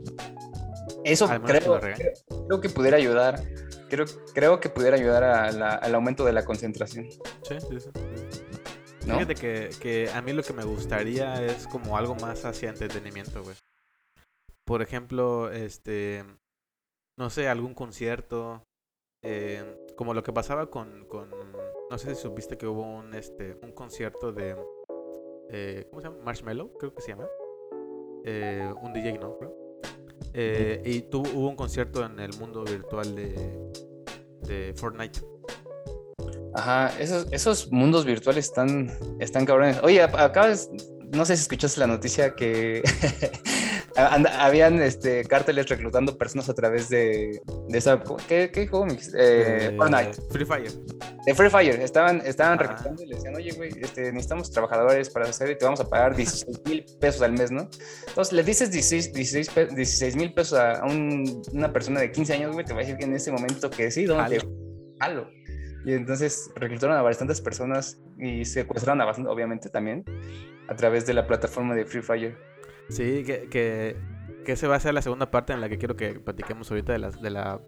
eso 1.04 1.30
creo, 1.46 1.80
creo 1.80 2.62
que 2.62 2.70
pudiera 2.70 2.98
ayudar 2.98 3.40
creo, 3.94 4.06
creo 4.34 4.60
que 4.60 4.70
pudiera 4.70 4.98
ayudar 4.98 5.24
al 5.24 5.96
aumento 5.96 6.26
de 6.26 6.34
la 6.34 6.44
concentración. 6.46 7.10
Sí, 7.12 7.60
sí, 7.60 7.80
sí. 7.80 7.90
Fíjate 9.02 9.36
que, 9.36 9.70
que, 9.80 10.10
a 10.10 10.22
mí 10.22 10.34
lo 10.34 10.44
que 10.44 10.54
me 10.54 10.64
gustaría 10.64 11.44
es 11.46 11.68
como 11.68 11.98
algo 11.98 12.16
más 12.16 12.46
hacia 12.46 12.70
entretenimiento, 12.70 13.44
güey. 13.44 13.56
Por 14.66 14.82
ejemplo, 14.82 15.52
este, 15.52 16.24
no 17.18 17.30
sé, 17.30 17.50
algún 17.50 17.74
concierto, 17.74 18.64
eh, 19.22 19.78
como 19.98 20.14
lo 20.14 20.24
que 20.24 20.32
pasaba 20.32 20.70
con, 20.70 21.06
con, 21.06 21.30
no 21.90 21.98
sé 21.98 22.16
si 22.16 22.22
supiste 22.22 22.58
que 22.58 22.66
hubo 22.66 22.82
un, 22.82 23.14
este, 23.14 23.58
un 23.62 23.74
concierto 23.74 24.32
de, 24.32 24.56
eh, 25.50 25.86
¿cómo 25.90 26.02
se 26.02 26.08
llama? 26.08 26.24
Marshmallow, 26.24 26.78
creo 26.78 26.96
que 26.96 27.02
se 27.02 27.10
llama. 27.10 27.28
Eh, 28.24 28.74
un 28.82 28.94
DJ, 28.94 29.20
¿no? 29.20 29.38
Eh, 30.34 30.82
y 30.86 31.02
tuvo, 31.02 31.30
hubo 31.34 31.50
un 31.50 31.56
concierto 31.56 32.06
en 32.06 32.20
el 32.20 32.34
mundo 32.38 32.64
virtual 32.64 33.16
de, 33.16 33.72
de 34.48 34.74
Fortnite. 34.76 35.22
Ajá, 36.56 36.92
esos, 37.00 37.28
esos 37.32 37.72
mundos 37.72 38.06
virtuales 38.06 38.46
están, 38.46 38.92
están 39.20 39.46
cabrones. 39.46 39.80
Oye, 39.82 40.02
acabas, 40.02 40.70
no 41.12 41.26
sé 41.26 41.36
si 41.36 41.44
escuchaste 41.44 41.80
la 41.80 41.88
noticia 41.88 42.36
que 42.36 42.84
habían 43.96 44.82
este, 44.82 45.24
cárteles 45.26 45.70
reclutando 45.70 46.18
personas 46.18 46.50
a 46.50 46.54
través 46.54 46.90
de, 46.90 47.42
de 47.70 47.78
esa. 47.78 48.02
¿Qué, 48.28 48.52
qué 48.52 48.68
juego? 48.68 48.88
Eh, 48.88 49.00
eh, 49.16 49.76
Fortnite. 49.78 50.22
Free 50.32 50.46
Fire. 50.46 50.72
De 51.26 51.36
Free 51.36 51.50
Fire. 51.50 51.82
Estaban, 51.82 52.22
estaban 52.26 52.60
reclutando 52.60 53.04
y 53.04 53.08
le 53.08 53.16
decían, 53.16 53.36
oye, 53.36 53.52
güey, 53.52 53.72
este, 53.80 54.12
necesitamos 54.12 54.52
trabajadores 54.52 55.10
para 55.10 55.26
hacer 55.26 55.52
y 55.52 55.58
te 55.58 55.66
vamos 55.66 55.80
a 55.80 55.88
pagar 55.88 56.16
16 56.16 56.62
mil 56.66 56.86
pesos 57.00 57.22
al 57.22 57.34
mes, 57.34 57.52
¿no? 57.52 57.70
Entonces 58.08 58.34
le 58.34 58.44
dices 58.44 58.72
16 58.72 60.16
mil 60.16 60.34
pesos 60.34 60.60
a 60.60 60.84
una 60.86 61.72
persona 61.72 62.00
de 62.00 62.12
15 62.12 62.34
años, 62.34 62.54
güey, 62.54 62.66
te 62.66 62.74
va 62.74 62.80
a 62.80 62.84
decir 62.84 62.98
que 62.98 63.06
en 63.06 63.14
ese 63.14 63.32
momento 63.32 63.70
que 63.70 63.92
sí, 63.92 64.06
¿dónde? 64.06 64.44
Halo. 65.00 65.30
Y 65.86 65.94
entonces 65.94 66.50
reclutaron 66.56 66.98
a 66.98 67.02
bastantes 67.02 67.42
personas 67.42 68.00
y 68.18 68.46
secuestraron 68.46 69.02
a 69.02 69.06
bastante, 69.06 69.30
obviamente, 69.30 69.70
también, 69.70 70.06
a 70.70 70.76
través 70.76 71.06
de 71.06 71.14
la 71.14 71.28
plataforma 71.28 71.76
de 71.76 71.86
Free 71.86 72.02
Fire. 72.02 72.53
Sí, 72.90 73.24
que, 73.24 73.48
que, 73.50 73.96
que 74.46 74.52
esa 74.52 74.68
va 74.68 74.76
a 74.76 74.80
ser 74.80 74.94
la 74.94 75.02
segunda 75.02 75.32
parte 75.32 75.54
en 75.54 75.62
la 75.62 75.70
que 75.70 75.78
quiero 75.78 75.96
que 75.96 76.20
platiquemos 76.20 76.70
ahorita 76.70 76.94
de 76.94 77.00
la, 77.00 77.12
de 77.12 77.30
la 77.30 77.62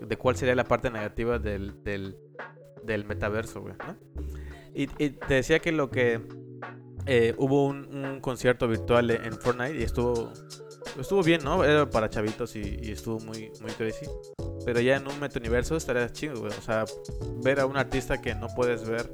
de 0.00 0.16
cuál 0.16 0.36
sería 0.36 0.54
la 0.54 0.64
parte 0.64 0.90
negativa 0.90 1.38
del, 1.38 1.82
del, 1.84 3.04
metaverso, 3.04 3.62
güey, 3.62 3.74
¿no? 3.86 3.96
Y, 4.74 4.86
te 4.86 5.34
decía 5.34 5.58
que 5.60 5.72
lo 5.72 5.90
que 5.90 6.20
eh, 7.06 7.34
hubo 7.38 7.66
un, 7.66 8.20
concierto 8.20 8.68
virtual 8.68 9.10
en 9.10 9.32
Fortnite 9.32 9.78
y 9.78 9.82
estuvo 9.82 10.32
estuvo 10.98 11.22
bien, 11.22 11.42
¿no? 11.44 11.64
Era 11.64 11.88
para 11.88 12.10
chavitos 12.10 12.56
y, 12.56 12.78
y 12.82 12.92
estuvo 12.92 13.18
muy 13.20 13.52
muy 13.60 13.70
crazy. 13.72 14.06
Pero 14.64 14.80
ya 14.80 14.96
en 14.96 15.06
un 15.06 15.18
metauniverso 15.20 15.76
estaría 15.76 16.10
chido, 16.10 16.40
güey. 16.40 16.52
O 16.52 16.62
sea, 16.62 16.84
ver 17.42 17.60
a 17.60 17.66
un 17.66 17.76
artista 17.76 18.20
que 18.20 18.34
no 18.34 18.48
puedes 18.48 18.86
ver 18.86 19.08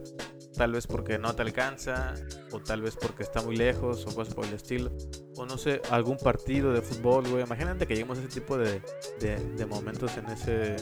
tal 0.62 0.70
vez 0.70 0.86
porque 0.86 1.18
no 1.18 1.34
te 1.34 1.42
alcanza, 1.42 2.14
o 2.52 2.60
tal 2.60 2.82
vez 2.82 2.94
porque 2.94 3.24
está 3.24 3.42
muy 3.42 3.56
lejos, 3.56 4.06
o 4.06 4.14
cosas 4.14 4.32
por 4.32 4.46
el 4.46 4.54
estilo, 4.54 4.92
o 5.36 5.44
no 5.44 5.58
sé, 5.58 5.82
algún 5.90 6.18
partido 6.18 6.72
de 6.72 6.82
fútbol, 6.82 7.28
güey. 7.28 7.42
Imagínate 7.42 7.84
que 7.84 7.94
lleguemos 7.94 8.18
a 8.18 8.20
ese 8.20 8.40
tipo 8.40 8.56
de, 8.56 8.80
de, 9.18 9.66
momentos 9.66 10.16
en 10.16 10.26
ese 10.26 10.76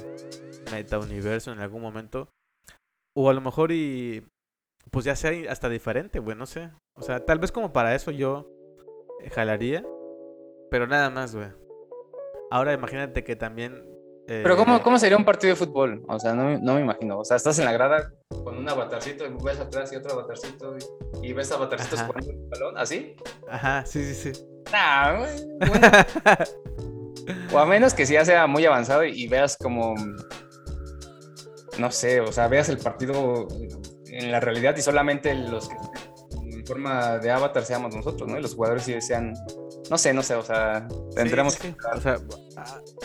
meta-universo 0.71 1.51
en 1.51 1.61
algún 1.61 1.81
momento, 1.81 2.29
o 3.17 3.31
a 3.31 3.33
lo 3.33 3.41
mejor 3.41 3.73
y 3.73 4.23
pues 4.91 5.07
ya 5.07 5.17
sea 5.17 5.51
hasta 5.51 5.71
diferente, 5.71 6.19
güey, 6.19 6.37
no 6.37 6.45
sé. 6.45 6.71
O 6.95 7.01
sea, 7.01 7.25
tal 7.25 7.39
vez 7.39 7.51
como 7.51 7.73
para 7.73 7.95
eso 7.95 8.11
yo 8.11 8.53
jalaría, 9.33 9.83
pero 10.71 10.89
nada 10.89 11.09
más, 11.09 11.35
güey. 11.35 11.49
Ahora 12.51 12.75
imagínate 12.75 13.25
que 13.25 13.35
también 13.35 13.83
pero 14.27 14.57
¿cómo, 14.59 14.77
eh, 14.77 14.81
¿cómo, 14.85 14.99
sería 14.99 15.17
un 15.17 15.25
partido 15.25 15.55
de 15.55 15.57
fútbol? 15.57 16.05
O 16.07 16.21
sea, 16.21 16.35
no, 16.35 16.59
no, 16.59 16.75
me 16.75 16.83
imagino. 16.83 17.19
O 17.19 17.25
sea, 17.25 17.37
estás 17.37 17.59
en 17.59 17.65
la 17.65 17.73
grada 17.73 18.13
con 18.45 18.57
un 18.57 18.69
avatarcito 18.69 19.27
y 19.27 19.31
ves 19.43 19.59
atrás 19.59 19.93
y 19.93 19.97
otro 19.97 20.13
avatarcito 20.13 20.77
y, 21.23 21.33
ves 21.33 21.53
avatarcitos 21.53 22.01
jugando 22.03 22.31
el 22.31 22.49
balón, 22.49 22.79
¿así? 22.79 23.15
Ajá, 23.49 23.85
sí, 23.85 24.03
sí, 24.05 24.33
sí. 24.33 24.45
Nah, 24.73 25.19
bueno. 25.59 25.89
o 27.53 27.59
a 27.59 27.67
menos 27.67 27.95
que 27.95 28.07
ya 28.07 28.25
sea 28.25 28.47
muy 28.47 28.65
avanzado 28.65 29.05
y 29.05 29.27
veas 29.29 29.57
como, 29.57 29.95
no 31.79 31.91
sé, 31.91 32.21
o 32.21 32.33
sea, 32.33 32.49
veas 32.49 32.69
el 32.69 32.79
partido 32.79 33.49
en 34.07 34.33
la 34.33 34.41
realidad 34.41 34.77
y 34.77 34.83
solamente 34.83 35.35
los 35.35 35.69
que 35.69 35.77
en 36.53 36.67
forma 36.67 37.19
de 37.19 37.31
avatar 37.31 37.65
seamos 37.65 37.95
nosotros, 37.95 38.29
¿no? 38.29 38.39
Y 38.39 38.43
los 38.43 38.55
jugadores 38.55 38.85
sí 38.85 39.01
sean 39.01 39.35
no 39.91 39.99
sé, 39.99 40.15
no 40.15 40.23
sé, 40.23 40.37
o 40.37 40.43
sea, 40.43 40.87
tendremos 41.17 41.57
que... 41.57 41.75
O 41.97 42.01
sea, 42.01 42.17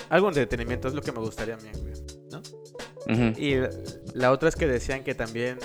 algo 0.09 0.31
de 0.31 0.43
entretenimiento 0.43 0.87
es 0.87 0.93
lo 0.93 1.01
que 1.01 1.11
me 1.11 1.19
gustaría 1.19 1.55
a 1.55 1.57
mí, 1.57 1.69
Y 3.07 3.55
la 4.13 4.31
otra 4.31 4.49
es 4.49 4.55
que 4.55 4.67
decían 4.67 5.03
que 5.03 5.13
también 5.13 5.59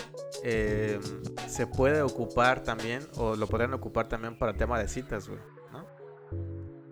eh, 0.44 0.98
se 1.46 1.66
puede 1.66 2.02
ocupar 2.02 2.62
también, 2.62 3.02
o 3.16 3.36
lo 3.36 3.46
podrían 3.46 3.72
ocupar 3.74 4.08
también 4.08 4.38
para 4.38 4.54
tema 4.54 4.78
de 4.78 4.88
citas, 4.88 5.28
güey, 5.28 5.40
¿no? 5.72 5.86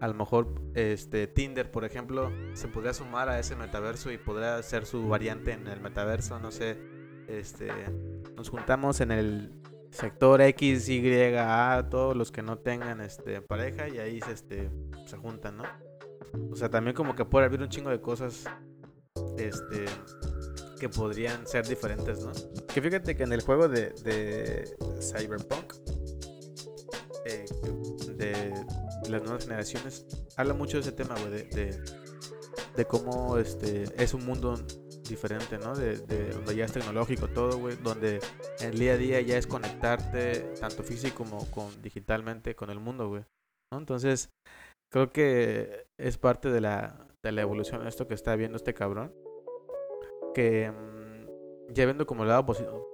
A 0.00 0.08
lo 0.08 0.14
mejor 0.14 0.54
este 0.74 1.26
Tinder, 1.26 1.70
por 1.70 1.84
ejemplo, 1.84 2.30
se 2.54 2.68
podría 2.68 2.94
sumar 2.94 3.28
a 3.28 3.38
ese 3.38 3.56
metaverso 3.56 4.10
y 4.10 4.18
podría 4.18 4.62
ser 4.62 4.86
su 4.86 5.06
variante 5.08 5.52
en 5.52 5.66
el 5.66 5.80
metaverso, 5.80 6.38
no 6.38 6.50
sé. 6.50 6.78
Este, 7.28 7.70
nos 8.36 8.48
juntamos 8.48 9.00
en 9.02 9.10
el 9.10 9.52
sector 9.90 10.40
X, 10.40 10.88
Y, 10.88 11.34
A, 11.36 11.88
todos 11.90 12.16
los 12.16 12.32
que 12.32 12.42
no 12.42 12.58
tengan 12.58 13.00
este 13.00 13.42
pareja 13.42 13.88
y 13.88 13.98
ahí 13.98 14.20
se, 14.20 14.32
este, 14.32 14.70
se 15.06 15.16
juntan, 15.18 15.58
¿no? 15.58 15.64
O 16.50 16.56
sea, 16.56 16.70
también 16.70 16.94
como 16.94 17.14
que 17.14 17.24
puede 17.24 17.46
haber 17.46 17.60
un 17.60 17.68
chingo 17.68 17.90
de 17.90 18.00
cosas 18.00 18.44
este 19.38 19.84
que 20.78 20.88
podrían 20.88 21.46
ser 21.46 21.66
diferentes, 21.66 22.20
¿no? 22.20 22.32
Que 22.66 22.80
fíjate 22.80 23.16
que 23.16 23.22
en 23.24 23.32
el 23.32 23.42
juego 23.42 23.68
de, 23.68 23.94
Cyberpunk 25.00 25.74
eh, 27.26 27.46
de 28.16 28.52
las 29.10 29.22
nuevas 29.22 29.44
generaciones 29.44 30.06
habla 30.36 30.54
mucho 30.54 30.76
de 30.78 30.82
ese 30.82 30.92
tema, 30.92 31.14
güey, 31.18 31.46
de, 31.48 31.80
de, 32.76 32.84
cómo 32.86 33.38
este 33.38 33.84
es 34.02 34.14
un 34.14 34.24
mundo 34.24 34.54
diferente, 35.08 35.58
¿no? 35.58 35.74
De, 35.74 35.98
de 35.98 36.30
donde 36.30 36.54
ya 36.54 36.64
es 36.64 36.72
tecnológico 36.72 37.28
todo, 37.28 37.58
güey, 37.58 37.76
donde 37.76 38.20
el 38.60 38.78
día 38.78 38.92
a 38.92 38.96
día 38.96 39.20
ya 39.20 39.36
es 39.36 39.46
conectarte 39.46 40.54
tanto 40.60 40.82
físico 40.82 41.24
como 41.24 41.50
con, 41.50 41.82
digitalmente 41.82 42.54
con 42.54 42.70
el 42.70 42.78
mundo, 42.78 43.08
güey. 43.08 43.24
Entonces, 43.72 44.30
creo 44.92 45.10
que 45.10 45.86
es 45.98 46.18
parte 46.18 46.50
de 46.50 46.60
la, 46.60 47.08
de 47.22 47.32
la 47.32 47.42
evolución 47.42 47.86
esto 47.86 48.06
que 48.06 48.14
está 48.14 48.36
viendo 48.36 48.56
este 48.56 48.74
cabrón. 48.74 49.12
Que 50.34 50.70
mm, 50.70 51.72
ya 51.72 51.84
viendo 51.84 52.06
como 52.06 52.22
el 52.22 52.28
lado 52.28 52.44
positivo. 52.46 52.86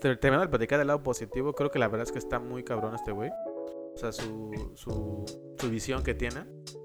Terminando 0.00 0.40
de 0.40 0.48
platicar 0.48 0.78
del 0.78 0.88
lado 0.88 1.02
positivo, 1.02 1.52
creo 1.52 1.70
que 1.70 1.78
la 1.78 1.88
verdad 1.88 2.06
es 2.06 2.12
que 2.12 2.18
está 2.18 2.38
muy 2.38 2.62
cabrón 2.62 2.94
este 2.94 3.12
güey. 3.12 3.30
O 3.94 3.96
sea, 3.96 4.12
su, 4.12 4.72
su, 4.74 5.24
su 5.58 5.70
visión 5.70 6.02
que 6.02 6.14
tiene. 6.14 6.40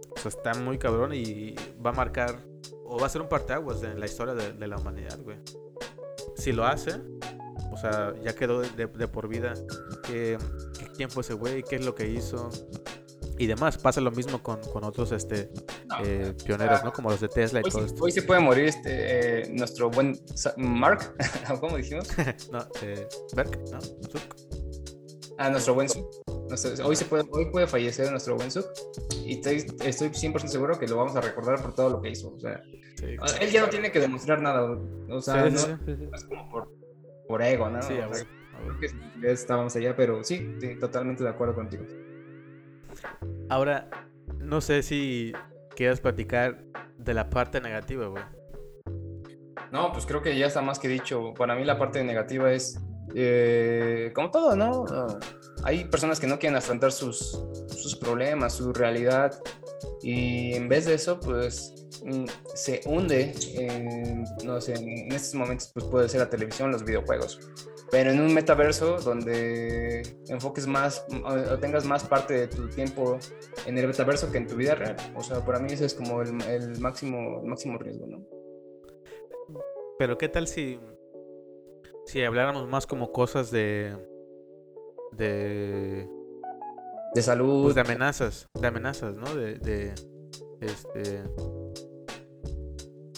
O 0.10 0.19
sea, 0.19 0.30
está 0.30 0.54
muy 0.56 0.78
cabrón 0.78 1.13
y 1.13 1.56
va 1.86 1.91
a 1.91 1.93
marcar. 1.93 2.38
O 2.86 2.99
va 2.99 3.08
a 3.08 3.10
ser 3.10 3.21
un 3.21 3.30
parteaguas 3.30 3.84
en 3.84 3.99
la 3.99 4.06
historia 4.06 4.34
de, 4.34 4.67
la 4.67 4.78
humanidad, 4.78 5.19
güey. 5.21 5.38
Si 6.36 6.52
lo 6.52 6.65
hace, 6.65 7.02
o 7.71 7.78
sea, 7.78 8.13
ya 8.23 8.36
quedó 8.36 8.62
de, 8.62 8.88
de 8.88 9.08
por 9.08 9.28
vida. 9.28 9.54
Quién 10.95 11.10
fue 11.10 11.21
ese 11.21 11.34
güey, 11.34 11.63
qué 11.63 11.78
es 11.78 11.86
lo 11.86 11.95
que 11.95 12.08
hizo, 12.08 12.49
y 13.38 13.47
demás. 13.47 13.78
Pasa 13.78 14.02
lo 14.02 14.12
mismo 14.12 14.41
con, 14.41 14.60
con 14.62 14.84
otros 14.84 15.12
este, 15.12 15.49
eh, 16.03 16.34
pioneros, 16.45 16.84
¿no? 16.84 16.91
Como 16.93 17.10
los 17.10 17.19
de 17.21 17.27
Tesla 17.29 17.60
y 17.60 17.63
Hoy, 17.65 17.71
todo 17.71 17.82
sí- 17.82 17.88
esto. 17.88 18.03
hoy 18.03 18.12
se 18.12 18.21
puede 18.23 18.39
morir 18.41 18.65
este, 18.65 19.41
eh, 19.43 19.49
nuestro 19.53 19.89
buen 19.89 20.17
Mark, 20.58 21.15
¿cómo 21.60 21.77
dijimos? 21.77 22.08
no, 22.51 22.60
eh, 22.82 23.08
Berk, 23.36 23.58
¿no? 23.71 23.82
Zuck. 23.82 24.21
Ah, 25.38 25.49
nuestro 25.49 25.73
buen 25.73 25.89
Suk. 25.89 26.06
Nuestro- 26.49 26.86
hoy, 26.88 26.95
se 26.95 27.06
puede, 27.06 27.23
hoy 27.32 27.45
puede 27.51 27.65
fallecer 27.67 28.10
nuestro 28.12 28.36
buen 28.36 28.51
Suk. 28.51 28.65
Y 29.25 29.36
estoy, 29.36 29.65
estoy 29.84 30.10
100% 30.10 30.47
seguro 30.47 30.77
que 30.77 30.88
lo 30.88 30.97
vamos 30.97 31.15
a 31.15 31.21
recordar 31.21 31.62
por 31.62 31.73
todo 31.73 31.89
lo 31.89 32.01
que 32.01 32.10
hizo. 32.10 32.34
O 32.36 32.39
sea, 32.39 32.62
Sí, 32.95 33.17
él 33.41 33.51
ya 33.51 33.62
no 33.62 33.69
tiene 33.69 33.91
que 33.91 33.99
demostrar 33.99 34.41
nada. 34.41 34.63
O 35.10 35.21
sea, 35.21 35.45
Sí, 35.47 35.53
no 35.53 35.60
sí, 35.60 36.10
es 36.13 36.23
como 36.25 36.49
por, 36.49 36.71
por 37.27 37.41
ego, 37.41 37.69
¿no? 37.69 37.82
Sí, 37.82 37.93
a 37.97 38.08
ver, 38.08 38.25
creo 38.62 38.79
que 38.79 38.88
ya 39.21 39.29
estábamos 39.29 39.75
allá, 39.75 39.95
pero 39.95 40.23
sí, 40.23 40.56
totalmente 40.79 41.23
de 41.23 41.29
acuerdo 41.29 41.56
contigo. 41.56 41.84
Ahora, 43.49 43.89
no 44.39 44.62
sé 44.62 44.84
si 44.84 45.34
quieres 45.75 45.99
platicar 45.99 46.63
de 46.97 47.13
la 47.13 47.29
parte 47.29 47.62
negativa, 47.62 48.07
güey. 48.07 48.23
No, 49.71 49.91
pues 49.91 50.05
creo 50.05 50.21
que 50.21 50.38
ya 50.38 50.45
está 50.45 50.62
más 50.62 50.79
que 50.79 50.88
dicho. 50.88 51.33
Para 51.33 51.55
mí 51.55 51.65
la 51.65 51.77
parte 51.77 52.03
negativa 52.03 52.51
es, 52.51 52.79
eh, 53.15 54.12
como 54.13 54.29
todo, 54.29 54.55
¿no? 54.55 54.86
Ah, 54.91 55.19
hay 55.63 55.86
personas 55.86 56.19
que 56.19 56.27
no 56.27 56.38
quieren 56.38 56.55
afrontar 56.55 56.91
sus, 56.91 57.43
sus 57.67 57.95
problemas, 57.95 58.53
su 58.53 58.71
realidad, 58.71 59.33
y 60.01 60.53
en 60.53 60.67
vez 60.67 60.85
de 60.85 60.95
eso, 60.95 61.19
pues 61.19 61.73
mm, 62.03 62.25
se 62.53 62.81
hunde, 62.85 63.33
en, 63.55 64.23
no 64.43 64.59
sé, 64.61 64.73
en 64.73 65.11
estos 65.11 65.35
momentos 65.35 65.71
pues 65.73 65.85
puede 65.85 66.09
ser 66.09 66.21
la 66.21 66.29
televisión, 66.29 66.71
los 66.71 66.83
videojuegos, 66.83 67.39
pero 67.91 68.11
en 68.11 68.19
un 68.19 68.33
metaverso 68.33 68.97
donde 68.99 70.01
enfoques 70.27 70.65
más 70.65 71.05
o 71.23 71.57
tengas 71.59 71.85
más 71.85 72.03
parte 72.03 72.33
de 72.33 72.47
tu 72.47 72.67
tiempo 72.69 73.19
en 73.65 73.77
el 73.77 73.87
metaverso 73.87 74.31
que 74.31 74.39
en 74.39 74.47
tu 74.47 74.55
vida 74.55 74.75
real. 74.75 74.95
O 75.15 75.21
sea, 75.21 75.45
para 75.45 75.59
mí 75.59 75.71
ese 75.71 75.85
es 75.85 75.93
como 75.93 76.21
el, 76.21 76.33
máximo, 76.79 77.43
máximo 77.43 77.77
riesgo, 77.77 78.07
¿no? 78.07 78.25
Pero 79.99 80.17
qué 80.17 80.27
tal 80.27 80.47
si 80.47 80.79
si 82.05 82.21
habláramos 82.23 82.67
más 82.67 82.87
como 82.87 83.11
cosas 83.11 83.51
de 83.51 83.95
de 85.11 86.09
De 87.13 87.21
salud. 87.21 87.63
pues 87.63 87.76
de 87.76 87.82
amenazas, 87.82 88.47
de 88.60 88.67
amenazas, 88.67 89.15
¿no? 89.15 89.34
De, 89.36 89.56
de 89.56 89.93
este 90.62 91.23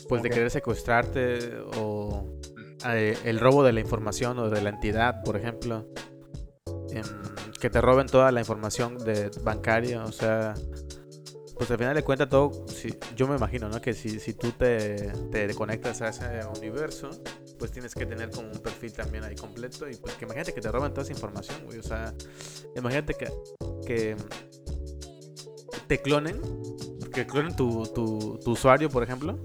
pues 0.08 0.22
de 0.22 0.30
querer 0.30 0.52
secuestrarte 0.52 1.58
o 1.78 2.40
eh, 2.88 3.18
el 3.24 3.40
robo 3.40 3.64
de 3.64 3.74
la 3.74 3.80
información 3.80 4.38
o 4.40 4.50
de 4.50 4.62
la 4.62 4.70
entidad, 4.70 5.24
por 5.24 5.38
ejemplo. 5.38 5.88
Em, 6.92 7.04
que 7.60 7.70
te 7.70 7.82
roben 7.82 8.08
toda 8.08 8.32
la 8.32 8.42
información 8.42 8.98
de 8.98 9.32
bancaria, 9.42 10.04
o 10.04 10.12
sea, 10.12 10.54
pues 11.58 11.72
al 11.72 11.78
final 11.78 11.96
de 11.96 12.04
cuentas 12.04 12.30
todo, 12.30 12.68
si, 12.68 12.96
yo 13.16 13.28
me 13.28 13.36
imagino, 13.36 13.70
¿no? 13.70 13.82
Que 13.82 13.94
si, 13.94 14.20
si 14.20 14.34
tú 14.34 14.52
te, 14.52 15.12
te 15.32 15.54
conectas 15.56 16.02
a 16.02 16.10
ese 16.10 16.26
universo, 16.58 17.10
pues 17.58 17.72
tienes 17.72 17.96
que 17.96 18.06
tener 18.06 18.30
como 18.30 18.50
un 18.52 18.60
perfil 18.60 18.94
también 18.94 19.24
ahí 19.24 19.36
completo 19.36 19.90
y 19.90 19.96
pues 19.96 20.16
que 20.16 20.26
imagínate 20.26 20.54
que 20.54 20.62
te 20.62 20.72
roban 20.72 20.94
toda 20.94 21.04
esa 21.04 21.14
información, 21.14 21.66
güey, 21.66 21.80
o 21.80 21.84
sea, 21.84 22.14
imagínate 22.76 23.14
que, 23.14 23.32
que 23.86 24.16
te 25.88 26.02
clonen, 26.02 26.42
que 27.14 27.26
clonen 27.26 27.56
tu, 27.56 27.84
tu, 27.94 28.40
tu 28.44 28.52
usuario, 28.52 28.90
por 28.90 29.04
ejemplo, 29.04 29.38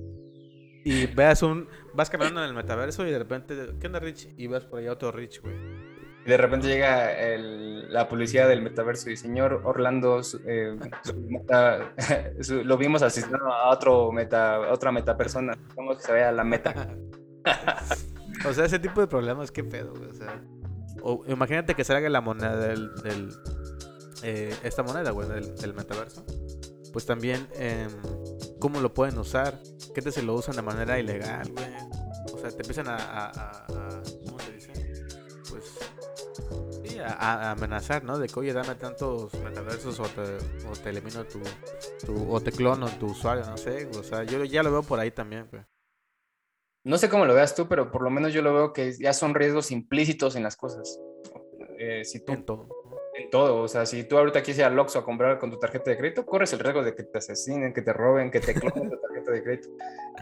y 0.85 1.07
veas 1.07 1.43
un, 1.43 1.69
vas 1.95 2.09
caminando 2.11 2.41
en 2.43 2.49
el 2.49 2.55
metaverso 2.55 3.07
y 3.07 3.11
de 3.11 3.19
repente, 3.19 3.55
¿qué 3.81 3.87
onda 3.87 4.01
Rich? 4.01 4.29
Y 4.37 4.47
ves 4.47 4.65
por 4.65 4.79
allá 4.81 4.93
otro 4.93 5.13
Rich, 5.13 5.43
güey. 5.43 5.55
Y 6.25 6.29
de 6.29 6.37
repente 6.37 6.69
llega 6.69 7.13
el- 7.19 7.93
la 7.93 8.09
policía 8.09 8.47
del 8.47 8.61
metaverso 8.63 9.11
y 9.11 9.17
señor 9.17 9.63
Orlando, 9.65 10.21
eh, 10.47 10.77
su 11.03 11.15
meta- 11.17 11.93
su- 12.41 12.63
lo 12.65 12.77
vimos 12.77 13.03
asistiendo 13.03 13.47
a 13.53 13.71
otro 13.71 14.13
meta, 14.13 14.61
otra 14.71 14.93
meta 14.93 15.17
persona. 15.17 15.57
¿Cómo 15.75 15.97
que 15.97 16.03
se 16.03 16.13
vea 16.13 16.31
la 16.33 16.45
meta? 16.45 16.95
o 18.49 18.53
sea, 18.53 18.65
ese 18.67 18.79
tipo 18.79 19.01
de 19.01 19.07
problemas, 19.07 19.51
qué 19.51 19.65
pedo, 19.65 19.93
güey. 19.95 20.11
O 20.11 20.15
sea, 20.15 20.43
o 21.03 21.25
imagínate 21.27 21.75
que 21.75 21.85
salga 21.85 22.09
la 22.11 22.21
moneda 22.21 22.57
del. 22.57 22.95
del, 23.03 23.31
eh, 24.23 24.55
esta 24.63 24.83
moneda, 24.83 25.11
güey, 25.11 25.29
del, 25.29 25.55
del 25.57 25.75
metaverso. 25.75 26.25
Pues 26.93 27.07
también, 27.07 27.47
em, 27.55 27.91
¿cómo 28.59 28.81
lo 28.81 28.93
pueden 28.93 29.17
usar? 29.19 29.61
¿Qué 29.95 30.03
te 30.03 30.11
se 30.13 30.23
lo 30.23 30.35
usan 30.35 30.57
de 30.57 30.63
manera 30.63 30.99
ilegal, 30.99 31.53
güey? 31.53 31.67
O 32.35 32.39
sea, 32.39 32.51
te 32.51 32.59
empiezan 32.63 32.89
a. 32.89 32.97
a- 32.97 33.27
a- 33.31 33.67
a- 33.69 34.03
¿Cómo 34.27 34.39
se 34.41 34.53
dice? 34.53 34.73
Pues. 35.51 35.65
Sí, 36.85 36.99
a, 36.99 37.13
a 37.13 37.51
amenazar, 37.53 38.03
¿no? 38.05 38.19
De 38.19 38.27
que, 38.29 38.41
oye, 38.41 38.53
dame 38.53 38.75
tantos 38.75 39.33
metaversos 39.35 40.01
o 40.01 40.05
te, 40.05 40.23
o 40.69 40.73
te 40.83 40.91
elimino 40.91 41.25
tu, 41.25 41.41
tu. 42.05 42.33
o 42.33 42.41
te 42.41 42.51
clono 42.53 42.89
tu 42.99 43.07
usuario, 43.07 43.45
no 43.47 43.57
sé. 43.57 43.89
O 43.99 44.03
sea, 44.03 44.25
yo 44.25 44.45
ya 44.45 44.63
lo 44.63 44.73
veo 44.73 44.83
por 44.83 44.99
ahí 44.99 45.11
también, 45.13 45.47
güey. 45.51 45.63
No 46.83 46.97
sé 46.99 47.09
cómo 47.11 47.27
lo 47.27 47.35
veas 47.35 47.55
tú, 47.55 47.69
pero 47.69 47.91
por 47.93 48.03
lo 48.03 48.11
menos 48.11 48.33
yo 48.33 48.41
lo 48.43 48.55
veo 48.55 48.73
que 48.73 48.97
ya 48.99 49.13
son 49.13 49.35
riesgos 49.35 49.71
implícitos 49.71 50.35
en 50.35 50.43
las 50.43 50.57
cosas. 50.57 50.99
Eh, 51.79 52.05
si 52.05 52.25
tú 52.25 52.33
En 53.25 53.31
todo. 53.31 53.63
O 53.63 53.69
sea, 53.69 53.87
si 53.87 54.05
tú 54.05 54.17
ahorita 54.19 54.43
quieres 54.43 54.59
ir 54.59 54.65
al 54.65 54.79
Oxxo 54.79 54.99
a 55.01 55.05
comprar 55.05 55.39
con 55.39 55.51
tu 55.51 55.59
tarjeta 55.59 55.91
de 55.91 55.99
crédito, 55.99 56.25
corres 56.27 56.53
el 56.53 56.59
riesgo 56.61 56.83
de 56.83 56.95
que 56.95 57.03
te 57.05 57.19
asesinen, 57.19 57.73
que 57.73 57.83
te 57.83 57.93
roben, 57.93 58.31
que 58.31 58.41
te 58.41 58.55
clonen 58.55 58.91
tu 58.91 58.97
tarjeta 58.99 59.33
de 59.33 59.43
crédito. 59.43 59.69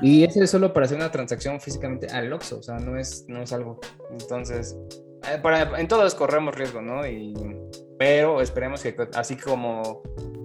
Y 0.03 0.25
eso 0.25 0.43
es 0.43 0.51
solo 0.51 0.73
para 0.73 0.87
hacer 0.87 0.97
una 0.99 1.11
transacción 1.11 1.61
físicamente 1.61 2.07
al 2.09 2.33
Oxxo, 2.33 2.59
o 2.59 2.63
sea, 2.63 2.79
no 2.79 2.99
es, 2.99 3.25
no 3.29 3.43
es 3.43 3.53
algo. 3.53 3.81
Entonces, 4.11 4.77
eh, 5.31 5.39
para, 5.43 5.79
en 5.81 5.89
todos 5.89 6.15
corremos 6.15 6.55
riesgo, 6.55 6.81
¿no? 6.81 7.07
Y, 7.07 7.35
pero 7.99 8.41
esperemos 8.41 8.81
que 8.83 8.95
así 9.15 9.37
como, 9.37 10.03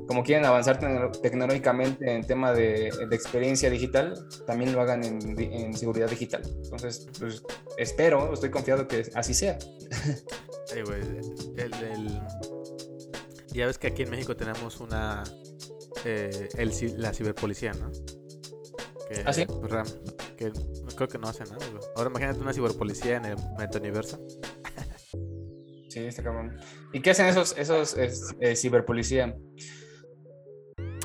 como 0.08 0.24
quieren 0.24 0.44
avanzar 0.46 0.80
tecno- 0.80 1.12
tecnológicamente 1.22 2.12
en 2.12 2.26
tema 2.26 2.52
de, 2.52 2.92
de 3.08 3.16
experiencia 3.16 3.70
digital, 3.70 4.16
también 4.48 4.74
lo 4.74 4.82
hagan 4.82 5.04
en, 5.04 5.40
en 5.40 5.74
seguridad 5.76 6.10
digital. 6.10 6.42
Entonces, 6.64 7.08
pues 7.20 7.44
espero, 7.78 8.34
estoy 8.34 8.50
confiado 8.50 8.88
que 8.88 9.04
así 9.14 9.34
sea. 9.36 9.58
Sí, 10.66 10.82
güey. 10.82 11.02
El, 11.58 11.74
el- 11.84 12.22
Ya 13.54 13.68
ves 13.68 13.78
que 13.78 13.88
aquí 13.88 14.04
en 14.04 14.10
México 14.10 14.36
tenemos 14.36 14.80
una. 14.80 15.24
eh, 16.06 16.50
el, 16.58 16.72
la 16.98 17.14
ciberpolicía, 17.14 17.72
¿no? 17.74 17.92
Que, 19.10 19.24
¿Ah, 19.26 19.34
sí? 19.34 19.46
pues, 19.46 19.72
ram- 19.72 20.36
que 20.38 20.52
creo 20.96 21.08
que 21.08 21.18
no 21.20 21.28
hace 21.28 21.44
nada, 21.44 21.58
güey. 21.72 21.84
Ahora 21.96 22.10
imagínate 22.10 22.40
una 22.40 22.54
ciberpolicía 22.54 23.18
en 23.18 23.26
el 23.26 23.36
metauniverso. 23.60 24.20
Sí, 25.90 26.00
está 26.00 26.24
cabrón. 26.24 26.58
¿Y 26.92 27.02
qué 27.02 27.12
hacen 27.12 27.28
esos, 27.28 27.56
esos 27.58 27.96
es, 27.98 28.34
eh, 28.40 28.56
ciberpolicía? 28.56 29.36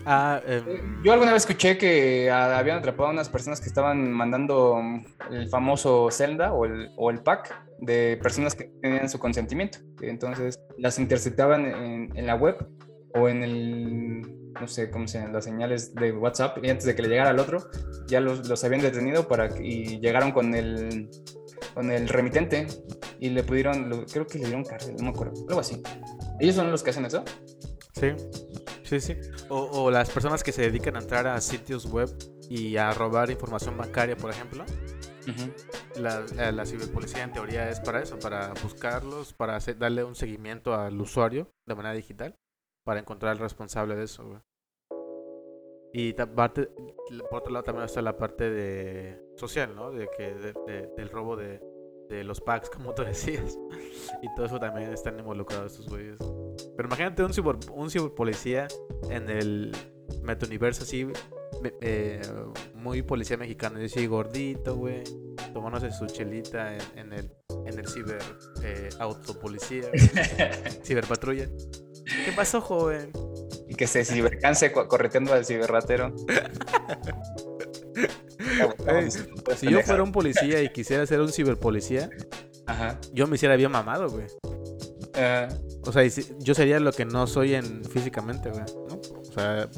Ah, 0.07 0.41
Eh, 0.47 0.63
em, 0.67 1.03
Yo 1.05 1.13
alguna 1.13 1.33
vez 1.33 1.43
escuché 1.43 1.77
que 1.77 2.31
ah, 2.31 2.59
habían 2.59 2.79
atrapado 2.79 3.11
a 3.11 3.13
unas 3.13 3.29
personas 3.29 3.61
que 3.61 3.69
estaban 3.69 4.11
mandando 4.11 4.77
mm, 4.77 5.05
el 5.33 5.49
famoso 5.51 6.09
Zelda 6.11 6.55
o 6.55 6.65
el, 6.65 6.91
o 6.97 7.11
el 7.11 7.21
pack 7.23 7.68
de 7.79 8.19
personas 8.23 8.55
que 8.55 8.65
tenían 8.83 9.09
su 9.09 9.19
consentimiento. 9.19 9.79
Entonces 10.01 10.61
las 10.77 10.99
interceptaban 10.99 11.67
en, 12.15 12.27
la 12.27 12.35
web 12.35 12.57
o 13.15 13.29
en 13.29 13.43
el, 13.43 14.53
no 14.53 14.69
sé 14.69 14.91
cómo 14.91 15.07
se 15.07 15.19
llaman, 15.19 15.33
las 15.35 15.45
señales 15.45 15.95
de 15.95 16.13
WhatsApp 16.13 16.59
y 16.63 16.71
antes 16.71 16.87
de 16.87 16.95
que 16.95 17.03
le 17.03 17.09
llegara 17.09 17.31
al 17.31 17.39
otro 17.39 17.71
ya 18.07 18.21
los, 18.21 18.49
los 18.49 18.63
habían 18.65 18.83
detenido 18.83 19.29
para 19.29 19.49
y 19.61 20.01
llegaron 20.01 20.33
con 20.33 20.55
el, 20.55 21.09
con 21.75 21.91
el 21.91 22.09
remitente 22.09 22.67
y 23.21 23.31
le 23.31 23.43
pudieron, 23.43 24.05
creo 24.07 24.27
que 24.27 24.39
le 24.39 24.47
dieron 24.47 24.65
cárcel, 24.65 24.97
no 24.97 25.05
me 25.05 25.11
acuerdo, 25.11 25.35
algo 25.49 25.61
así. 25.61 25.83
¿Ellos 26.41 26.55
son 26.55 26.71
los 26.71 26.83
que 26.83 26.91
hacen 26.91 27.05
eso? 27.05 27.25
Sí, 27.95 28.13
sí, 28.85 29.01
sí. 29.01 29.17
O, 29.49 29.85
o 29.85 29.91
las 29.91 30.09
personas 30.11 30.45
que 30.45 30.53
se 30.53 30.63
dedican 30.63 30.95
a 30.97 31.01
entrar 31.01 31.27
a 31.27 31.41
sitios 31.41 31.87
web 31.87 32.09
y 32.49 32.77
a 32.77 32.93
robar 32.93 33.31
información 33.31 33.77
bancaria, 33.77 34.17
por 34.17 34.31
ejemplo. 34.31 34.65
La, 35.97 36.25
la, 36.53 36.53
ciberpolicía 36.67 37.23
en 37.25 37.33
teoría 37.33 37.69
es 37.71 37.81
para 37.81 38.03
eso, 38.03 38.19
para 38.19 38.53
buscarlos, 38.63 39.33
para 39.33 39.57
hacer- 39.57 39.79
darle 39.79 40.05
un 40.05 40.15
seguimiento 40.15 40.75
al 40.75 41.01
usuario 41.01 41.51
de 41.67 41.75
manera 41.75 41.95
digital, 41.95 42.35
para 42.85 43.01
encontrar 43.01 43.33
al 43.33 43.39
responsable 43.39 43.97
de 43.97 44.05
eso, 44.05 44.25
güey. 44.27 44.41
Y 45.93 46.13
parte, 46.13 46.69
por 47.31 47.41
otro 47.41 47.53
lado 47.53 47.65
también 47.65 47.87
está 47.87 48.03
la 48.03 48.17
parte 48.17 48.51
de 48.51 49.21
social, 49.37 49.75
¿no? 49.75 49.91
De 49.91 50.09
que 50.17 50.35
de- 50.35 50.53
de- 50.67 50.87
del 50.97 51.09
robo 51.09 51.37
de, 51.37 51.61
de 52.09 52.25
los 52.25 52.41
packs, 52.41 52.71
como 52.75 52.95
tú 52.95 53.03
decías. 53.05 53.59
Y 54.23 54.33
todo 54.35 54.47
eso 54.47 54.59
también 54.61 54.93
están 54.93 55.19
involucrados 55.19 55.73
estos 55.73 55.89
güeyes. 55.89 56.17
Pero 56.77 56.89
imagínate 56.89 57.25
un, 57.25 57.33
ciber, 57.33 57.57
un 57.73 57.91
ciberpolicía 57.91 58.69
en 59.11 59.29
el 59.31 59.73
metauniverso 60.23 60.83
así, 60.83 61.07
eh, 61.81 62.21
muy 62.75 63.03
policía 63.03 63.37
mexicano, 63.37 63.79
así 63.85 64.07
gordito, 64.07 64.77
güey, 64.77 65.03
tomándose 65.53 65.91
su 65.93 66.07
chelita 66.07 66.75
en, 66.75 66.81
en 66.97 67.13
el, 67.13 67.31
en 67.67 67.79
el 67.79 67.87
ciber 67.89 68.19
eh, 68.63 68.89
autopolicía, 68.99 69.85
ciberpatrulla. 70.85 71.49
¿Qué 72.25 72.33
pasó, 72.35 72.61
joven? 72.61 73.11
y 73.71 73.75
que 73.75 73.87
se 73.87 74.03
cibercanse 74.03 74.73
co- 74.73 74.89
correteando 74.89 75.35
al 75.35 75.45
ciberratero. 75.45 76.15
Si 79.57 79.71
yo 79.71 79.81
fuera 79.83 80.03
un 80.03 80.13
policía 80.13 80.63
y 80.63 80.71
quisiera 80.73 81.05
ser 81.07 81.21
un 81.21 81.33
ciberpolicía, 81.33 82.09
Ajá. 82.67 82.99
yo 83.13 83.27
me 83.27 83.37
hiciera 83.37 83.57
bien 83.57 83.71
mamado, 83.71 84.09
güey. 84.09 84.27
O 85.85 85.93
sea, 85.93 86.03
yo 86.39 86.55
sería 86.55 86.79
lo 86.81 86.93
que 86.93 87.05
no 87.05 87.27
soy 87.27 87.55
en 87.55 87.85
físicamente, 87.85 88.51
güey. 88.51 88.63
¿no? 88.89 89.01
O 89.21 89.25
sea, 89.33 89.69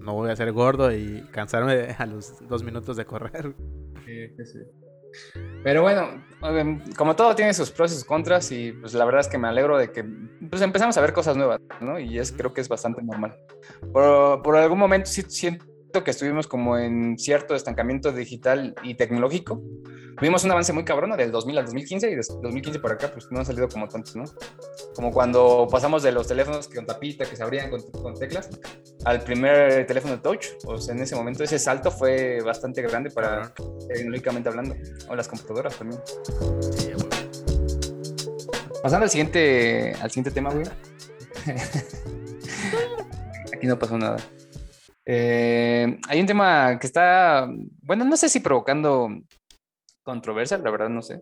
no 0.00 0.14
voy 0.14 0.30
a 0.30 0.36
ser 0.36 0.52
gordo 0.52 0.92
y 0.92 1.22
cansarme 1.30 1.94
a 1.98 2.06
los 2.06 2.46
dos 2.48 2.62
minutos 2.62 2.96
de 2.96 3.04
correr. 3.04 3.54
sí, 4.04 4.28
sí, 4.36 4.46
sí. 4.46 4.58
Pero 5.62 5.82
bueno, 5.82 6.22
como 6.96 7.16
todo 7.16 7.34
tiene 7.34 7.52
sus 7.52 7.70
pros 7.70 7.92
y 7.92 7.94
sus 7.96 8.04
contras 8.04 8.50
y 8.52 8.72
pues 8.72 8.94
la 8.94 9.04
verdad 9.04 9.20
es 9.20 9.28
que 9.28 9.38
me 9.38 9.48
alegro 9.48 9.76
de 9.76 9.92
que 9.92 10.04
pues 10.48 10.62
empezamos 10.62 10.96
a 10.96 11.00
ver 11.00 11.12
cosas 11.12 11.36
nuevas, 11.36 11.60
¿no? 11.80 11.98
Y 11.98 12.18
es 12.18 12.32
creo 12.32 12.54
que 12.54 12.60
es 12.60 12.68
bastante 12.68 13.02
normal. 13.02 13.36
Por, 13.92 14.42
por 14.42 14.56
algún 14.56 14.78
momento 14.78 15.10
sí 15.10 15.22
siento 15.28 15.66
que 15.92 16.12
estuvimos 16.12 16.46
como 16.46 16.78
en 16.78 17.18
cierto 17.18 17.54
estancamiento 17.54 18.12
digital 18.12 18.74
y 18.82 18.94
tecnológico. 18.94 19.62
Vimos 20.20 20.44
un 20.44 20.50
avance 20.50 20.72
muy 20.72 20.84
cabrón 20.84 21.16
del 21.16 21.32
2000 21.32 21.58
al 21.58 21.64
2015 21.64 22.10
y 22.10 22.14
de 22.14 22.22
2015 22.42 22.78
para 22.78 22.94
acá 22.94 23.10
pues 23.12 23.26
no 23.30 23.38
han 23.38 23.46
salido 23.46 23.68
como 23.68 23.88
tantos, 23.88 24.14
¿no? 24.16 24.24
Como 24.94 25.10
cuando 25.10 25.66
pasamos 25.70 26.02
de 26.02 26.12
los 26.12 26.28
teléfonos 26.28 26.68
con 26.68 26.86
tapita 26.86 27.24
que 27.24 27.36
se 27.36 27.42
abrían 27.42 27.70
con, 27.70 27.80
con 27.90 28.14
teclas 28.14 28.50
al 29.04 29.22
primer 29.22 29.86
teléfono 29.86 30.20
touch, 30.20 30.46
o 30.66 30.78
sea, 30.78 30.94
en 30.94 31.02
ese 31.02 31.16
momento 31.16 31.42
ese 31.42 31.58
salto 31.58 31.90
fue 31.90 32.42
bastante 32.42 32.82
grande 32.82 33.10
para 33.10 33.52
tecnológicamente 33.88 34.50
hablando, 34.50 34.76
o 35.08 35.16
las 35.16 35.26
computadoras 35.26 35.76
también. 35.76 36.00
Pasando 38.82 39.04
al 39.04 39.10
siguiente, 39.10 39.94
al 40.00 40.10
siguiente 40.10 40.30
tema, 40.30 40.52
güey. 40.52 40.66
Aquí 43.54 43.66
no 43.66 43.78
pasó 43.78 43.98
nada. 43.98 44.16
Eh, 45.12 45.98
hay 46.08 46.20
un 46.20 46.26
tema 46.26 46.78
que 46.78 46.86
está, 46.86 47.48
bueno, 47.82 48.04
no 48.04 48.16
sé 48.16 48.28
si 48.28 48.38
provocando 48.38 49.08
controversia, 50.04 50.56
la 50.58 50.70
verdad 50.70 50.88
no 50.88 51.02
sé. 51.02 51.20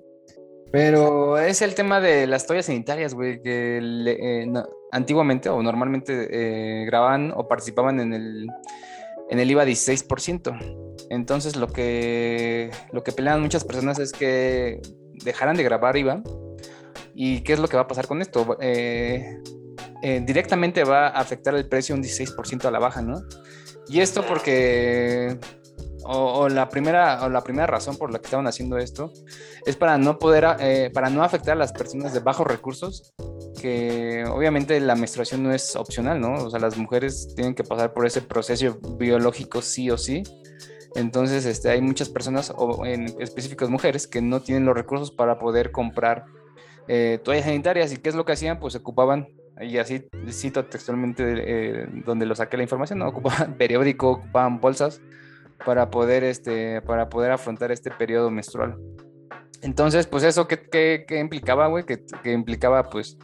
Pero 0.70 1.38
es 1.38 1.62
el 1.62 1.74
tema 1.74 1.98
de 1.98 2.26
las 2.26 2.46
toallas 2.46 2.66
sanitarias, 2.66 3.14
güey, 3.14 3.40
que 3.40 3.80
le- 3.80 4.42
eh, 4.42 4.46
no- 4.46 4.66
antiguamente 4.92 5.48
o 5.48 5.62
normalmente 5.62 6.28
eh, 6.30 6.84
grababan 6.84 7.32
o 7.34 7.48
participaban 7.48 7.98
en 8.00 8.12
el, 8.12 8.46
en 9.30 9.38
el 9.38 9.50
IVA 9.50 9.64
16%. 9.64 10.54
Entonces 11.08 11.56
lo 11.56 11.68
que, 11.68 12.70
lo 12.92 13.02
que 13.02 13.12
pelean 13.12 13.40
muchas 13.40 13.64
personas 13.64 13.98
es 13.98 14.12
que 14.12 14.82
dejaran 15.24 15.56
de 15.56 15.62
grabar 15.64 15.96
IVA. 15.96 16.22
¿Y 17.14 17.40
qué 17.40 17.54
es 17.54 17.58
lo 17.58 17.68
que 17.68 17.76
va 17.76 17.84
a 17.84 17.88
pasar 17.88 18.06
con 18.06 18.20
esto? 18.20 18.58
Eh, 18.60 19.24
eh, 20.02 20.22
directamente 20.26 20.84
va 20.84 21.06
a 21.08 21.20
afectar 21.20 21.54
el 21.54 21.66
precio 21.70 21.94
un 21.94 22.02
16% 22.02 22.66
a 22.66 22.70
la 22.70 22.78
baja, 22.78 23.00
¿no? 23.00 23.22
Y 23.88 24.00
esto 24.00 24.24
porque, 24.26 25.38
o, 26.04 26.48
la 26.48 26.68
primera, 26.68 27.28
la 27.28 27.42
primera 27.42 27.66
razón 27.66 27.96
por 27.96 28.12
la 28.12 28.18
que 28.18 28.26
estaban 28.26 28.46
haciendo 28.46 28.78
esto, 28.78 29.12
es 29.64 29.76
para 29.76 29.98
no 29.98 30.18
poder, 30.18 30.46
eh, 30.60 30.90
para 30.92 31.10
no 31.10 31.22
afectar 31.22 31.52
a 31.52 31.58
las 31.58 31.72
personas 31.72 32.12
de 32.12 32.20
bajos 32.20 32.46
recursos, 32.46 33.14
que 33.60 34.24
obviamente 34.30 34.78
la 34.80 34.94
menstruación 34.94 35.42
no 35.42 35.52
es 35.52 35.74
opcional, 35.76 36.20
¿no? 36.20 36.34
O 36.34 36.50
sea, 36.50 36.60
las 36.60 36.76
mujeres 36.76 37.34
tienen 37.34 37.54
que 37.54 37.64
pasar 37.64 37.92
por 37.92 38.06
ese 38.06 38.22
proceso 38.22 38.78
biológico 38.96 39.62
sí 39.62 39.90
o 39.90 39.98
sí. 39.98 40.22
Entonces, 40.94 41.44
este, 41.44 41.70
hay 41.70 41.80
muchas 41.80 42.08
personas, 42.08 42.52
o 42.56 42.84
en 42.86 43.14
específicas 43.20 43.68
mujeres, 43.68 44.06
que 44.06 44.22
no 44.22 44.40
tienen 44.40 44.64
los 44.64 44.74
recursos 44.74 45.10
para 45.10 45.38
poder 45.38 45.70
comprar 45.70 46.24
eh, 46.88 47.20
toallas 47.22 47.44
sanitarias. 47.44 47.92
¿Y 47.92 47.98
qué 47.98 48.08
es 48.08 48.14
lo 48.14 48.24
que 48.24 48.32
hacían? 48.32 48.58
Pues 48.58 48.74
ocupaban, 48.74 49.28
y 49.60 49.78
así 49.78 50.08
cito 50.30 50.64
textualmente 50.66 51.24
eh, 51.36 51.86
donde 52.04 52.26
lo 52.26 52.34
saqué 52.34 52.56
la 52.56 52.62
información, 52.62 53.00
¿no? 53.00 53.08
Ocupaban 53.08 53.54
periódico, 53.58 54.10
ocupaban 54.10 54.60
bolsas 54.60 55.00
para 55.64 55.90
poder, 55.90 56.24
este, 56.24 56.82
para 56.82 57.08
poder 57.08 57.32
afrontar 57.32 57.72
este 57.72 57.90
periodo 57.90 58.30
menstrual. 58.30 58.78
Entonces, 59.60 60.06
pues 60.06 60.22
eso, 60.22 60.46
¿qué, 60.46 60.60
qué, 60.60 61.04
qué 61.06 61.18
implicaba, 61.18 61.66
güey? 61.66 61.84
Que, 61.84 62.04
que, 62.22 62.32
implicaba, 62.32 62.90
pues, 62.90 63.18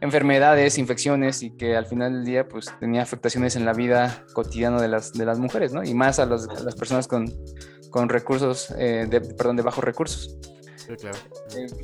enfermedades, 0.00 0.76
infecciones 0.76 1.42
y 1.42 1.50
que 1.56 1.76
al 1.76 1.86
final 1.86 2.12
del 2.12 2.24
día, 2.26 2.46
pues, 2.46 2.70
tenía 2.78 3.00
afectaciones 3.00 3.56
en 3.56 3.64
la 3.64 3.72
vida 3.72 4.24
cotidiana 4.34 4.82
de 4.82 4.88
las, 4.88 5.14
de 5.14 5.24
las 5.24 5.38
mujeres, 5.38 5.72
¿no? 5.72 5.82
Y 5.82 5.94
más 5.94 6.18
a, 6.18 6.26
los, 6.26 6.46
a 6.46 6.62
las 6.62 6.74
personas 6.74 7.08
con, 7.08 7.26
con 7.90 8.10
recursos, 8.10 8.70
eh, 8.76 9.06
de, 9.08 9.22
perdón, 9.22 9.56
de 9.56 9.62
bajos 9.62 9.82
recursos. 9.82 10.36
Sí, 10.76 10.94
claro. 10.94 11.16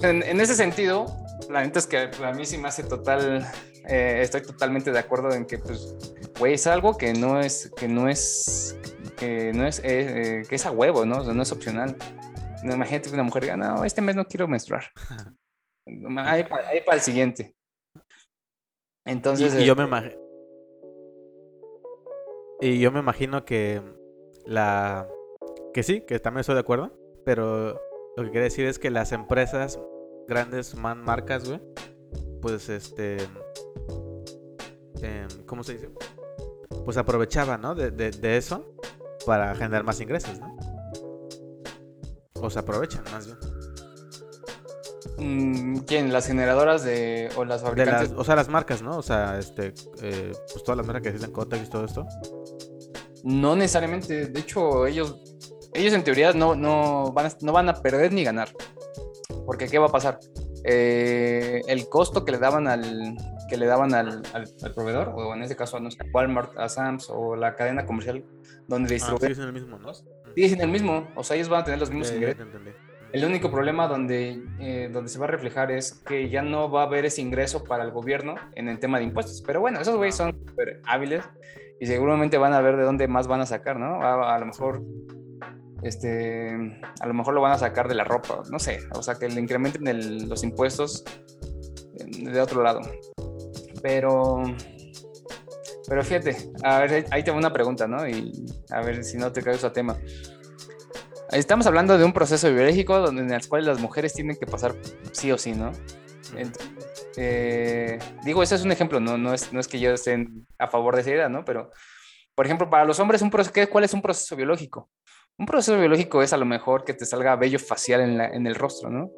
En, 0.02 0.22
en, 0.22 0.40
ese 0.40 0.54
sentido, 0.54 1.06
la 1.50 1.62
neta 1.62 1.78
es 1.78 1.86
que 1.86 2.10
a 2.22 2.32
mí 2.32 2.46
sí 2.46 2.58
me 2.58 2.68
hace 2.68 2.82
total, 2.84 3.46
eh, 3.88 4.20
estoy 4.22 4.42
totalmente 4.42 4.92
de 4.92 4.98
acuerdo 4.98 5.32
en 5.32 5.46
que, 5.46 5.58
pues, 5.58 5.96
güey, 6.38 6.54
es 6.54 6.66
algo 6.66 6.96
que 6.96 7.12
no 7.12 7.40
es, 7.40 7.72
que 7.76 7.88
no 7.88 8.08
es, 8.08 8.78
que 9.16 9.52
no 9.52 9.66
es, 9.66 9.80
eh, 9.84 10.42
que 10.48 10.54
es 10.54 10.66
a 10.66 10.70
huevo, 10.70 11.04
¿no? 11.04 11.18
O 11.18 11.24
sea, 11.24 11.34
no 11.34 11.42
es 11.42 11.52
opcional. 11.52 11.96
Imagínate 12.62 13.08
que 13.08 13.14
una 13.14 13.24
mujer 13.24 13.42
diga, 13.42 13.56
no, 13.56 13.84
este 13.84 14.00
mes 14.00 14.16
no 14.16 14.24
quiero 14.24 14.48
menstruar. 14.48 14.84
Ahí 16.16 16.44
para, 16.44 16.68
ahí 16.68 16.80
para 16.80 16.96
el 16.96 17.02
siguiente. 17.02 17.54
Entonces. 19.04 19.54
Y, 19.54 19.62
y 19.62 19.66
yo 19.66 19.76
me 19.76 19.84
imagino. 19.84 20.14
Y 22.62 22.80
yo 22.80 22.90
me 22.90 23.00
imagino 23.00 23.44
que 23.44 23.82
la. 24.46 25.06
Que 25.74 25.82
sí, 25.82 26.00
que 26.00 26.18
también 26.20 26.40
estoy 26.40 26.54
de 26.54 26.62
acuerdo. 26.62 26.98
Pero 27.26 27.78
lo 28.16 28.24
que 28.24 28.30
quiere 28.30 28.44
decir 28.44 28.64
es 28.64 28.78
que 28.78 28.90
las 28.90 29.12
empresas 29.12 29.78
grandes, 30.28 30.74
man, 30.74 31.02
marcas, 31.02 31.48
güey. 31.48 31.60
Pues 32.40 32.68
este. 32.68 33.16
Eh, 35.02 35.28
¿Cómo 35.46 35.62
se 35.64 35.74
dice? 35.74 35.90
Pues 36.84 36.96
aprovechaban, 36.96 37.60
¿no? 37.60 37.74
De, 37.74 37.90
de, 37.90 38.10
de 38.10 38.36
eso 38.36 38.74
para 39.26 39.54
generar 39.54 39.84
más 39.84 40.00
ingresos, 40.00 40.38
¿no? 40.38 40.56
O 42.34 42.50
se 42.50 42.58
aprovechan 42.58 43.04
más 43.12 43.26
bien. 43.26 43.38
Mm, 45.16 45.78
¿Quién? 45.86 46.12
¿Las 46.12 46.26
generadoras 46.26 46.84
de 46.84 47.30
o 47.36 47.44
las 47.44 47.62
fabricantes? 47.62 48.10
Las, 48.10 48.18
o 48.18 48.24
sea, 48.24 48.36
las 48.36 48.48
marcas, 48.48 48.82
¿no? 48.82 48.98
O 48.98 49.02
sea, 49.02 49.38
este, 49.38 49.72
eh, 50.02 50.32
pues 50.52 50.64
todas 50.64 50.76
las 50.76 50.86
marcas 50.86 51.02
que 51.02 51.08
existen, 51.10 51.32
Cotex 51.32 51.66
y 51.66 51.70
todo 51.70 51.84
esto. 51.84 52.06
No 53.22 53.56
necesariamente. 53.56 54.26
De 54.26 54.40
hecho, 54.40 54.86
ellos, 54.86 55.16
ellos 55.72 55.94
en 55.94 56.04
teoría 56.04 56.32
no, 56.32 56.54
no, 56.54 57.12
van 57.12 57.26
a, 57.26 57.36
no 57.40 57.52
van 57.52 57.68
a 57.68 57.74
perder 57.74 58.12
ni 58.12 58.24
ganar. 58.24 58.48
Porque 59.46 59.68
¿qué 59.68 59.78
va 59.78 59.86
a 59.86 59.92
pasar? 59.92 60.18
Eh, 60.64 61.62
el 61.68 61.88
costo 61.88 62.24
que 62.24 62.32
le 62.32 62.38
daban 62.38 62.68
al 62.68 63.16
que 63.48 63.56
le 63.58 63.66
daban 63.66 63.92
al, 63.92 64.22
al, 64.32 64.48
al, 64.62 64.74
proveedor, 64.74 65.12
o 65.14 65.34
en 65.34 65.42
este 65.42 65.54
caso 65.54 65.76
a 65.76 65.80
Walmart, 66.12 66.58
a 66.58 66.68
Sams 66.68 67.10
o 67.10 67.36
la 67.36 67.54
cadena 67.56 67.84
comercial 67.84 68.24
donde 68.66 68.94
distribuyen. 68.94 69.32
Ah, 69.32 69.34
sí, 69.34 69.40
es 69.40 69.46
el 69.46 69.52
mismo, 69.52 69.78
¿no? 69.78 69.94
Sí, 69.94 70.04
es 70.36 70.52
el 70.58 70.68
mismo. 70.68 71.08
O 71.14 71.22
sea, 71.22 71.36
ellos 71.36 71.48
van 71.48 71.60
a 71.60 71.64
tener 71.64 71.78
los 71.78 71.90
mismos 71.90 72.10
Eh, 72.10 72.16
ingresos. 72.16 72.46
El 73.12 73.24
único 73.24 73.48
problema 73.48 73.86
donde, 73.86 74.42
eh, 74.58 74.90
donde 74.92 75.08
se 75.08 75.20
va 75.20 75.26
a 75.26 75.28
reflejar 75.28 75.70
es 75.70 75.92
que 75.92 76.28
ya 76.30 76.42
no 76.42 76.68
va 76.68 76.82
a 76.82 76.86
haber 76.86 77.04
ese 77.04 77.20
ingreso 77.20 77.62
para 77.62 77.84
el 77.84 77.92
gobierno 77.92 78.34
en 78.56 78.68
el 78.68 78.80
tema 78.80 78.98
de 78.98 79.04
impuestos. 79.04 79.40
Pero 79.46 79.60
bueno, 79.60 79.80
esos 79.80 79.96
güeyes 79.96 80.16
son 80.16 80.32
súper 80.32 80.80
hábiles 80.84 81.22
y 81.78 81.86
seguramente 81.86 82.38
van 82.38 82.54
a 82.54 82.60
ver 82.60 82.76
de 82.76 82.82
dónde 82.82 83.06
más 83.06 83.28
van 83.28 83.40
a 83.40 83.46
sacar, 83.46 83.78
¿no? 83.78 84.02
A, 84.02 84.34
a, 84.34 84.38
lo 84.40 84.46
mejor, 84.46 84.82
este, 85.84 86.50
a 87.00 87.06
lo 87.06 87.14
mejor 87.14 87.34
lo 87.34 87.40
van 87.40 87.52
a 87.52 87.58
sacar 87.58 87.88
de 87.88 87.94
la 87.94 88.04
ropa, 88.04 88.42
no 88.50 88.58
sé. 88.58 88.80
O 88.94 89.02
sea, 89.02 89.16
que 89.16 89.28
le 89.28 89.40
incrementen 89.40 89.86
el, 89.86 90.28
los 90.28 90.42
impuestos 90.42 91.04
de 91.94 92.40
otro 92.40 92.62
lado. 92.62 92.80
Pero, 93.82 94.42
pero 95.86 96.02
fíjate, 96.02 96.36
a 96.62 96.80
ver, 96.80 97.06
ahí 97.10 97.22
te 97.22 97.30
va 97.30 97.36
una 97.36 97.52
pregunta, 97.52 97.86
¿no? 97.86 98.08
Y 98.08 98.32
a 98.70 98.80
ver 98.80 99.04
si 99.04 99.18
no 99.18 99.30
te 99.30 99.42
caes 99.42 99.62
a 99.62 99.72
tema. 99.72 99.98
Estamos 101.30 101.66
hablando 101.66 101.98
de 101.98 102.04
un 102.04 102.12
proceso 102.12 102.52
biológico 102.52 102.98
donde, 102.98 103.22
en 103.22 103.32
el 103.32 103.46
cual 103.48 103.66
las 103.66 103.80
mujeres 103.80 104.14
tienen 104.14 104.36
que 104.36 104.46
pasar 104.46 104.74
sí 105.12 105.32
o 105.32 105.38
sí, 105.38 105.52
¿no? 105.52 105.72
Entonces, 106.36 106.72
eh, 107.16 107.98
digo, 108.24 108.42
ese 108.42 108.54
es 108.54 108.64
un 108.64 108.72
ejemplo, 108.72 109.00
¿no? 109.00 109.18
No, 109.18 109.34
es, 109.34 109.52
no 109.52 109.60
es 109.60 109.68
que 109.68 109.78
yo 109.78 109.92
esté 109.92 110.26
a 110.58 110.66
favor 110.66 110.94
de 110.94 111.02
esa 111.02 111.10
idea, 111.10 111.28
¿no? 111.28 111.44
Pero, 111.44 111.70
por 112.34 112.46
ejemplo, 112.46 112.70
para 112.70 112.84
los 112.84 112.98
hombres, 113.00 113.22
un 113.22 113.30
proceso, 113.30 113.70
¿cuál 113.70 113.84
es 113.84 113.92
un 113.92 114.02
proceso 114.02 114.34
biológico? 114.34 114.90
Un 115.36 115.46
proceso 115.46 115.78
biológico 115.78 116.22
es 116.22 116.32
a 116.32 116.36
lo 116.36 116.44
mejor 116.44 116.84
que 116.84 116.94
te 116.94 117.04
salga 117.04 117.34
vello 117.34 117.58
facial 117.58 118.02
en, 118.02 118.16
la, 118.16 118.28
en 118.28 118.46
el 118.46 118.54
rostro, 118.54 118.88
¿no? 118.88 119.10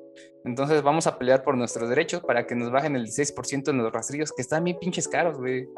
Entonces 0.47 0.83
vamos 0.83 1.07
a 1.07 1.19
pelear 1.19 1.43
por 1.43 1.59
nuestros 1.59 1.91
derechos 1.91 2.23
para 2.23 2.47
que 2.47 2.55
nos 2.55 2.71
bajen 2.71 2.97
el 2.97 3.07
16% 3.07 3.69
en 3.69 3.79
los 3.79 3.93
rastrillos, 3.93 4.33
que 4.33 4.41
están 4.41 4.65
bien 4.65 4.79
pinches 4.81 5.09
caros, 5.09 5.37
güey. 5.37 5.69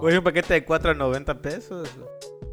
Güey, 0.00 0.16
un 0.16 0.24
paquete 0.24 0.54
de 0.54 0.64
4 0.64 0.92
a 0.92 0.94
90 0.94 1.42
pesos. 1.42 1.90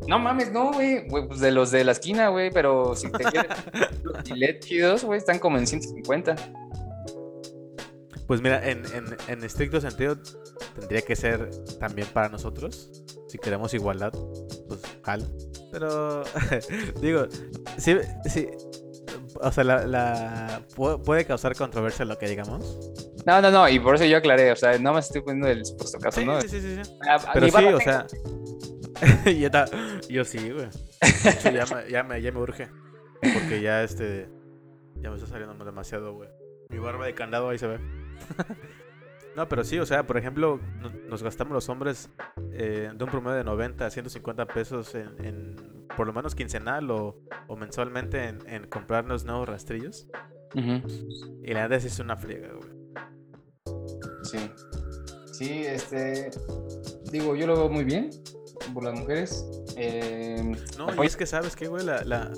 No 0.08 0.20
mames, 0.20 0.52
no, 0.52 0.74
güey. 0.74 1.08
Pues 1.08 1.40
de 1.40 1.52
los 1.52 1.72
de 1.72 1.84
la 1.84 1.94
esquina, 1.94 2.28
güey. 2.28 2.52
Pero 2.52 2.96
si 2.96 3.10
te 3.12 3.24
quieres 3.24 3.52
los 4.04 4.60
chidos, 4.60 5.04
güey, 5.06 5.18
están 5.18 5.40
como 5.40 5.58
en 5.58 5.66
150. 5.66 6.36
Pues 8.28 8.42
mira, 8.42 8.70
en, 8.70 8.84
en, 8.94 9.06
en, 9.28 9.44
estricto 9.44 9.80
sentido, 9.80 10.18
tendría 10.78 11.02
que 11.02 11.16
ser 11.16 11.50
también 11.80 12.08
para 12.14 12.30
nosotros. 12.30 12.92
Si 13.28 13.38
queremos 13.38 13.74
igualdad, 13.74 14.14
Pero, 15.72 16.24
digo, 17.02 17.28
sí, 17.78 17.96
sí. 18.26 18.48
O 19.42 19.52
sea, 19.52 19.64
la, 19.64 19.86
la, 19.86 20.62
puede 20.76 21.26
causar 21.26 21.56
controversia 21.56 22.06
lo 22.06 22.18
que 22.18 22.28
digamos. 22.28 22.92
No, 23.26 23.42
no, 23.42 23.52
no, 23.52 23.70
y 23.70 23.80
por 23.80 23.96
eso 23.96 24.06
yo 24.06 24.18
aclaré, 24.18 24.52
o 24.52 24.56
sea, 24.56 24.80
no 24.80 24.94
me 24.94 25.00
estoy 25.00 25.22
poniendo 25.22 25.48
el 25.48 25.66
supuesto 25.66 26.00
caso, 26.00 26.22
¿no? 26.22 26.42
Sí, 26.42 26.50
sí, 26.50 26.62
sí. 26.62 26.84
sí. 26.84 26.92
Pero 27.34 27.48
sí, 27.50 27.66
o 27.66 27.80
sea. 27.80 28.08
yo, 29.26 29.50
yo 30.10 30.26
sí, 30.26 30.50
güey. 30.50 30.68
ya, 31.44 31.66
me, 31.66 31.92
ya, 31.92 32.04
me, 32.04 32.22
ya 32.22 32.32
me 32.32 32.40
urge. 32.40 32.70
Porque 33.22 33.62
ya 33.62 33.84
este. 33.84 34.30
Ya 35.02 35.10
me 35.10 35.16
está 35.16 35.28
saliendo 35.28 35.64
demasiado, 35.64 36.14
güey. 36.14 36.30
Mi 36.70 36.80
barba 36.80 37.06
de 37.06 37.14
candado 37.14 37.50
ahí 37.50 37.58
se 37.58 37.68
ve. 37.68 37.80
no, 39.38 39.48
pero 39.48 39.64
sí, 39.64 39.78
o 39.78 39.86
sea, 39.86 40.08
por 40.08 40.18
ejemplo, 40.18 40.60
nos 41.08 41.22
gastamos 41.22 41.54
los 41.54 41.70
hombres 41.70 42.10
eh, 42.54 42.92
de 42.92 43.04
un 43.04 43.10
promedio 43.12 43.38
de 43.38 43.44
90 43.44 43.86
a 43.86 43.92
150 43.92 44.48
pesos 44.48 44.96
en, 44.96 45.56
por 45.96 46.08
lo 46.08 46.14
menos 46.14 46.34
quincenal 46.34 46.90
o, 46.90 47.20
o 47.46 47.56
mensualmente 47.56 48.30
en, 48.30 48.40
en, 48.48 48.68
comprarnos 48.68 49.26
nuevos 49.26 49.48
rastrillos. 49.48 50.08
Y 50.56 51.54
la 51.54 51.68
verdad 51.68 51.74
es 51.86 52.00
una 52.00 52.18
friega, 52.18 52.50
güey. 52.52 52.70
Sí. 54.24 54.40
Sí, 55.34 55.66
este. 55.68 56.32
Digo, 57.12 57.36
yo 57.36 57.46
lo 57.46 57.58
veo 57.58 57.70
muy 57.70 57.84
bien 57.84 58.10
por 58.74 58.86
las 58.86 59.00
mujeres. 59.00 59.46
Eh, 59.76 60.52
no, 60.80 61.04
y 61.04 61.06
es 61.06 61.16
que 61.16 61.28
sabes 61.28 61.56
que, 61.56 61.68
güey, 61.68 61.86
la, 61.86 62.04
la, 62.04 62.32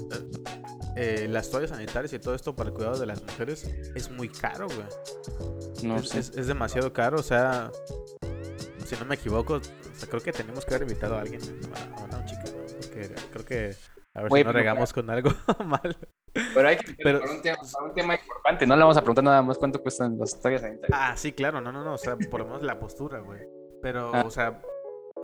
eh, 1.02 1.30
las 1.30 1.50
toallas 1.50 1.70
sanitarias 1.70 2.12
y 2.12 2.20
todo 2.20 2.36
esto 2.36 2.54
para 2.54 2.72
el 2.72 2.76
cuidado 2.76 3.00
de 3.00 3.06
las 3.06 3.24
mujeres 3.24 3.64
es 3.96 4.12
muy 4.12 4.28
caro, 4.28 4.68
güey. 4.68 4.88
No 5.82 5.96
es, 5.96 6.14
es, 6.14 6.46
demasiado 6.48 6.92
caro, 6.92 7.20
o 7.20 7.24
sea, 7.24 7.72
si 8.86 8.98
no 8.98 9.06
me 9.06 9.16
equivoco, 9.16 9.54
o 9.54 9.62
sea, 9.96 10.10
creo 10.10 10.22
que 10.22 10.34
tenemos 10.34 10.66
que 10.66 10.76
haber 10.76 10.90
invitado 10.90 11.16
a 11.16 11.22
alguien, 11.22 11.40
a 11.96 12.02
una 12.04 12.26
chica, 12.26 12.44
porque 12.82 13.10
creo 13.32 13.46
que 13.46 13.76
a 14.14 14.24
ver 14.24 14.32
si 14.34 14.44
no 14.44 14.52
regamos 14.52 14.92
con 14.92 15.10
algo 15.10 15.32
mal. 15.66 15.98
Pero 16.34 16.68
hay 16.68 16.76
que 16.76 16.94
pero... 17.02 17.22
un, 17.22 17.42
tema, 17.42 17.58
un 17.82 17.94
tema 17.94 18.16
importante, 18.16 18.68
no 18.68 18.76
le 18.76 18.82
vamos 18.82 18.98
a 18.98 19.02
preguntar 19.02 19.24
nada 19.24 19.42
más 19.42 19.58
cuánto 19.58 19.82
cuestan 19.82 20.20
las 20.20 20.38
toallas 20.42 20.64
sanitarias. 20.64 21.00
Ah, 21.02 21.16
sí, 21.16 21.32
claro, 21.32 21.62
no, 21.62 21.72
no, 21.72 21.82
no, 21.82 21.94
o 21.94 21.98
sea, 21.98 22.18
por 22.30 22.42
lo 22.42 22.48
menos 22.48 22.62
la 22.62 22.78
postura, 22.78 23.20
güey. 23.20 23.40
Pero, 23.82 24.12
ah. 24.14 24.24
o 24.26 24.30
sea... 24.30 24.62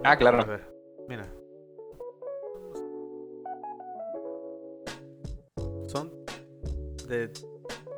Ah, 0.06 0.16
claro. 0.16 0.40
A 0.40 0.46
ver, 0.46 0.72
mira, 1.10 1.28
son 5.88 6.12
de 7.08 7.32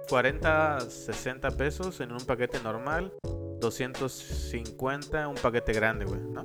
40 0.10 0.80
60 0.82 1.52
pesos 1.52 2.00
en 2.00 2.12
un 2.12 2.20
paquete 2.26 2.60
normal, 2.62 3.14
250 3.60 5.28
un 5.28 5.36
paquete 5.36 5.74
grande, 5.74 6.06
güey, 6.06 6.22
¿no? 6.22 6.42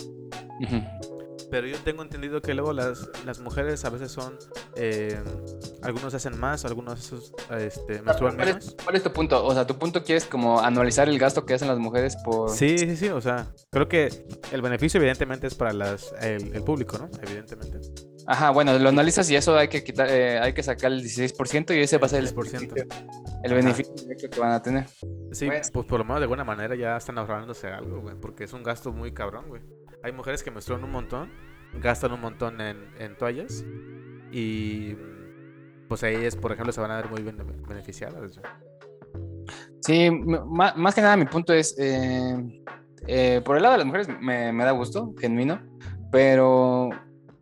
Pero 1.52 1.66
yo 1.66 1.76
tengo 1.80 2.02
entendido 2.02 2.40
que 2.40 2.54
luego 2.54 2.72
las, 2.72 3.10
las 3.26 3.38
mujeres 3.40 3.84
a 3.84 3.90
veces 3.90 4.10
son. 4.10 4.38
Eh, 4.74 5.20
algunos 5.82 6.14
hacen 6.14 6.40
más, 6.40 6.64
algunos 6.64 7.12
este, 7.50 8.00
menstruan 8.00 8.36
¿Cuál 8.36 8.46
menos. 8.46 8.68
Es, 8.68 8.76
¿Cuál 8.82 8.96
es 8.96 9.02
tu 9.02 9.12
punto? 9.12 9.44
O 9.44 9.52
sea, 9.52 9.66
tu 9.66 9.78
punto 9.78 10.02
quieres 10.02 10.24
como 10.24 10.60
anualizar 10.60 11.10
el 11.10 11.18
gasto 11.18 11.44
que 11.44 11.52
hacen 11.52 11.68
las 11.68 11.78
mujeres 11.78 12.16
por. 12.24 12.48
Sí, 12.48 12.78
sí, 12.78 12.96
sí. 12.96 13.08
O 13.10 13.20
sea, 13.20 13.52
creo 13.70 13.86
que 13.86 14.08
el 14.50 14.62
beneficio, 14.62 14.98
evidentemente, 14.98 15.46
es 15.46 15.54
para 15.54 15.74
las, 15.74 16.14
el, 16.22 16.56
el 16.56 16.62
público, 16.62 16.96
¿no? 16.96 17.10
Evidentemente. 17.22 17.80
Ajá, 18.26 18.50
bueno, 18.50 18.78
lo 18.78 18.88
analizas 18.88 19.28
y 19.30 19.36
eso 19.36 19.56
hay 19.56 19.68
que 19.68 19.82
quitar, 19.82 20.08
eh, 20.08 20.38
hay 20.38 20.52
que 20.52 20.62
sacar 20.62 20.92
el 20.92 21.02
16% 21.02 21.74
y 21.74 21.80
ese 21.80 21.98
va 21.98 22.06
a 22.06 22.08
ser 22.08 22.20
el, 22.20 22.28
el 23.44 23.54
beneficio 23.54 23.94
que 24.30 24.40
van 24.40 24.52
a 24.52 24.62
tener. 24.62 24.86
Sí, 25.32 25.48
pues 25.48 25.70
por 25.70 25.98
lo 25.98 26.04
menos 26.04 26.20
de 26.20 26.24
alguna 26.24 26.44
manera 26.44 26.74
ya 26.74 26.96
están 26.96 27.18
ahorrándose 27.18 27.68
algo, 27.68 28.00
güey, 28.00 28.14
porque 28.20 28.44
es 28.44 28.52
un 28.52 28.62
gasto 28.62 28.92
muy 28.92 29.12
cabrón, 29.12 29.46
güey. 29.48 29.62
Hay 30.02 30.12
mujeres 30.12 30.42
que 30.42 30.50
menstruan 30.50 30.84
un 30.84 30.90
montón, 30.90 31.30
gastan 31.80 32.12
un 32.12 32.20
montón 32.20 32.60
en, 32.60 32.88
en 32.98 33.16
toallas 33.16 33.64
y 34.30 34.96
pues 35.88 36.02
ahí 36.04 36.24
es, 36.24 36.36
por 36.36 36.52
ejemplo, 36.52 36.72
se 36.72 36.80
van 36.80 36.90
a 36.90 36.96
ver 36.96 37.10
muy 37.10 37.22
bien 37.22 37.36
beneficiadas. 37.68 38.40
Sí, 39.80 40.10
más, 40.10 40.76
más, 40.76 40.94
que 40.94 41.00
nada 41.00 41.16
mi 41.16 41.26
punto 41.26 41.52
es, 41.52 41.74
eh, 41.78 42.62
eh, 43.06 43.40
por 43.44 43.56
el 43.56 43.62
lado 43.62 43.72
de 43.72 43.78
las 43.78 43.86
mujeres 43.86 44.08
me, 44.20 44.52
me 44.52 44.64
da 44.64 44.70
gusto, 44.70 45.12
genuino, 45.18 45.60
pero 46.10 46.88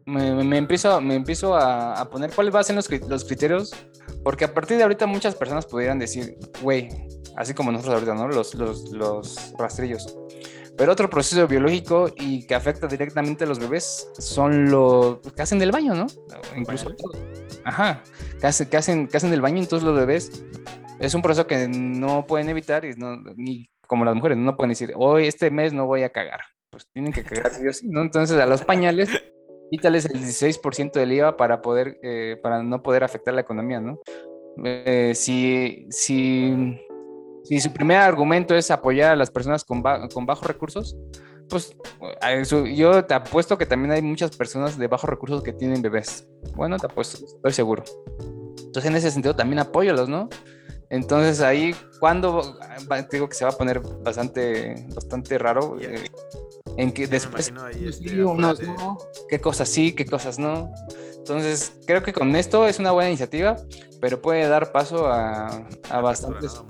me, 0.07 0.57
empiezo, 0.57 1.01
me 1.01 1.15
empiezo 1.15 1.57
a, 1.57 2.09
poner 2.11 2.31
cuáles 2.31 2.53
van 2.53 2.61
a 2.61 2.65
ser 2.65 2.77
los, 2.77 2.91
los, 2.91 3.25
criterios, 3.25 3.73
porque 4.25 4.45
a 4.45 4.55
partir 4.55 4.77
de 4.77 4.83
ahorita 4.83 5.07
muchas 5.07 5.35
personas 5.35 5.67
pudieran 5.67 5.99
decir, 5.99 6.37
güey, 6.63 6.89
así 7.37 7.55
como 7.55 7.73
nosotros 7.73 7.95
ahorita, 7.95 8.15
¿no? 8.15 8.29
Los, 8.29 8.55
los, 8.55 8.91
los 8.91 9.53
rastrillos. 9.59 10.17
Pero 10.77 10.93
otro 10.93 11.11
proceso 11.11 11.47
biológico 11.47 12.11
y 12.17 12.47
que 12.47 12.55
afecta 12.55 12.87
directamente 12.87 13.45
a 13.45 13.47
los 13.47 13.59
bebés 13.59 14.09
son 14.19 14.71
los 14.71 15.19
que 15.19 15.43
hacen 15.43 15.59
del 15.59 15.73
baño, 15.73 15.95
¿no? 15.95 16.07
Incluso. 16.57 16.95
Ajá, 17.65 18.03
que 18.41 18.47
hacen, 18.47 18.69
que, 18.69 18.77
hacen, 18.77 19.09
que 19.09 19.17
hacen 19.17 19.31
del 19.31 19.43
baño, 19.43 19.59
entonces 19.59 19.87
los 19.87 19.95
bebés 19.95 20.43
es 20.99 21.15
un 21.15 21.23
proceso 21.23 21.47
que 21.47 21.69
no 21.69 22.27
pueden 22.27 22.49
evitar 22.49 22.85
y 22.85 22.95
no, 22.95 23.17
ni 23.37 23.71
como 23.87 24.05
las 24.05 24.15
mujeres, 24.15 24.39
no 24.39 24.57
pueden 24.57 24.71
decir, 24.71 24.93
hoy 24.97 25.27
este 25.27 25.51
mes 25.51 25.73
no 25.73 25.87
voy 25.87 26.03
a 26.03 26.11
cagar. 26.11 26.41
Pues 26.71 26.87
tienen 26.93 27.13
que 27.13 27.25
cagar, 27.25 27.53
¿no? 27.83 28.03
Entonces 28.03 28.39
a 28.39 28.47
los 28.47 28.63
pañales 28.63 29.11
quítales 29.71 30.05
el 30.07 30.21
16% 30.21 30.93
del 30.93 31.13
IVA 31.13 31.37
para 31.37 31.63
poder, 31.63 31.99
eh, 32.03 32.39
para 32.43 32.63
no 32.63 32.83
poder 32.83 33.05
afectar 33.05 33.35
la 33.35 33.41
economía, 33.41 33.81
¿no? 33.81 34.01
Eh, 34.65 35.13
si, 35.15 35.87
si, 35.91 36.79
si, 37.45 37.61
su 37.61 37.73
primer 37.73 37.99
argumento 37.99 38.55
es 38.55 38.71
apoyar 38.71 39.13
a 39.13 39.17
las 39.17 39.31
personas 39.31 39.65
con, 39.65 39.83
con 40.13 40.27
bajos 40.27 40.47
recursos, 40.47 40.97
pues 41.49 41.77
yo 42.75 43.05
te 43.05 43.15
apuesto 43.15 43.59
que 43.59 43.67
también 43.67 43.93
hay 43.93 44.03
muchas 44.03 44.37
personas 44.37 44.79
de 44.79 44.87
bajos 44.87 45.11
recursos 45.11 45.43
que 45.43 45.53
tienen 45.53 45.83
bebés. 45.83 46.29
Bueno, 46.55 46.77
te 46.77 46.87
apuesto, 46.87 47.25
estoy 47.25 47.53
seguro. 47.53 47.83
Entonces, 48.59 48.91
en 48.91 48.97
ese 48.97 49.11
sentido, 49.11 49.35
también 49.35 49.59
apóyalos, 49.59 50.09
¿no? 50.09 50.29
Entonces 50.91 51.41
ahí, 51.41 51.75
cuando 52.01 52.57
digo 53.13 53.29
que 53.29 53.35
se 53.35 53.45
va 53.45 53.51
a 53.51 53.57
poner 53.57 53.81
bastante, 53.81 54.87
bastante 54.93 55.39
raro, 55.39 55.77
eh, 55.81 56.05
en 56.77 56.93
que 56.93 57.07
después 57.07 57.53
este, 57.81 58.25
unos 58.25 58.61
no, 58.61 58.99
qué 59.29 59.41
cosas 59.41 59.69
sí, 59.69 59.93
qué 59.93 60.07
cosas 60.07 60.39
no. 60.39 60.73
Entonces, 61.17 61.79
creo 61.87 62.03
que 62.03 62.13
con 62.13 62.35
esto 62.35 62.67
es 62.67 62.79
una 62.79 62.93
buena 62.93 63.11
iniciativa, 63.11 63.57
pero 64.01 64.21
puede 64.21 64.49
dar 64.49 64.73
paso 64.73 65.07
a, 65.07 65.67
a 65.91 66.01
bastantes, 66.01 66.61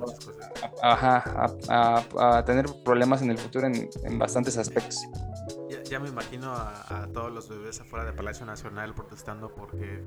ajá, 0.83 1.49
a, 1.69 2.05
a, 2.19 2.45
tener 2.45 2.67
problemas 2.85 3.23
en 3.23 3.31
el 3.31 3.39
futuro 3.39 3.69
en, 3.69 3.89
en 4.05 4.19
bastantes 4.19 4.59
aspectos. 4.59 4.99
Ya, 5.71 5.83
ya 5.85 6.01
me 6.01 6.09
imagino 6.09 6.53
a, 6.53 7.09
todos 7.13 7.33
los 7.33 7.49
bebés 7.49 7.81
afuera 7.81 8.05
del 8.05 8.15
Palacio 8.15 8.45
Nacional 8.45 8.95
protestando 8.95 9.55
porque 9.55 10.03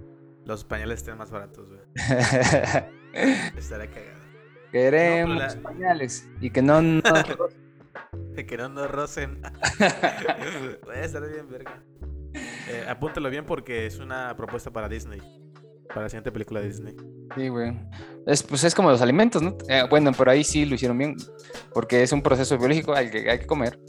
los 0.45 0.65
pañales 0.65 0.99
estén 0.99 1.17
más 1.17 1.31
baratos, 1.31 1.69
güey. 1.69 1.81
Estará 3.57 3.87
cagado. 3.87 4.23
Queremos 4.73 5.55
pañales 5.57 6.27
y 6.41 6.49
que 6.49 6.61
no, 6.61 6.81
no 8.35 8.45
que 8.45 8.57
no 8.57 8.69
nos 8.69 8.89
rocen. 8.89 9.41
Voy 10.85 10.95
a 10.95 11.03
estar 11.03 11.27
bien, 11.27 11.49
verga. 11.49 11.83
Eh, 12.33 12.85
apúntalo 12.87 13.29
bien 13.29 13.45
porque 13.45 13.85
es 13.85 13.99
una 13.99 14.35
propuesta 14.35 14.71
para 14.71 14.89
Disney. 14.89 15.21
Para 15.87 16.03
la 16.03 16.09
siguiente 16.09 16.31
película 16.31 16.61
de 16.61 16.67
Disney. 16.67 16.95
Sí, 17.35 17.49
güey. 17.49 17.73
Es, 18.25 18.41
pues 18.43 18.63
es 18.63 18.73
como 18.73 18.89
los 18.89 19.01
alimentos, 19.01 19.41
¿no? 19.41 19.57
Eh, 19.67 19.83
bueno, 19.89 20.11
por 20.11 20.29
ahí 20.29 20.43
sí 20.43 20.65
lo 20.65 20.75
hicieron 20.75 20.97
bien. 20.97 21.15
Porque 21.73 22.01
es 22.01 22.11
un 22.11 22.21
proceso 22.21 22.57
biológico 22.57 22.93
al 22.93 23.11
que 23.11 23.29
hay 23.29 23.39
que 23.39 23.45
comer. 23.45 23.79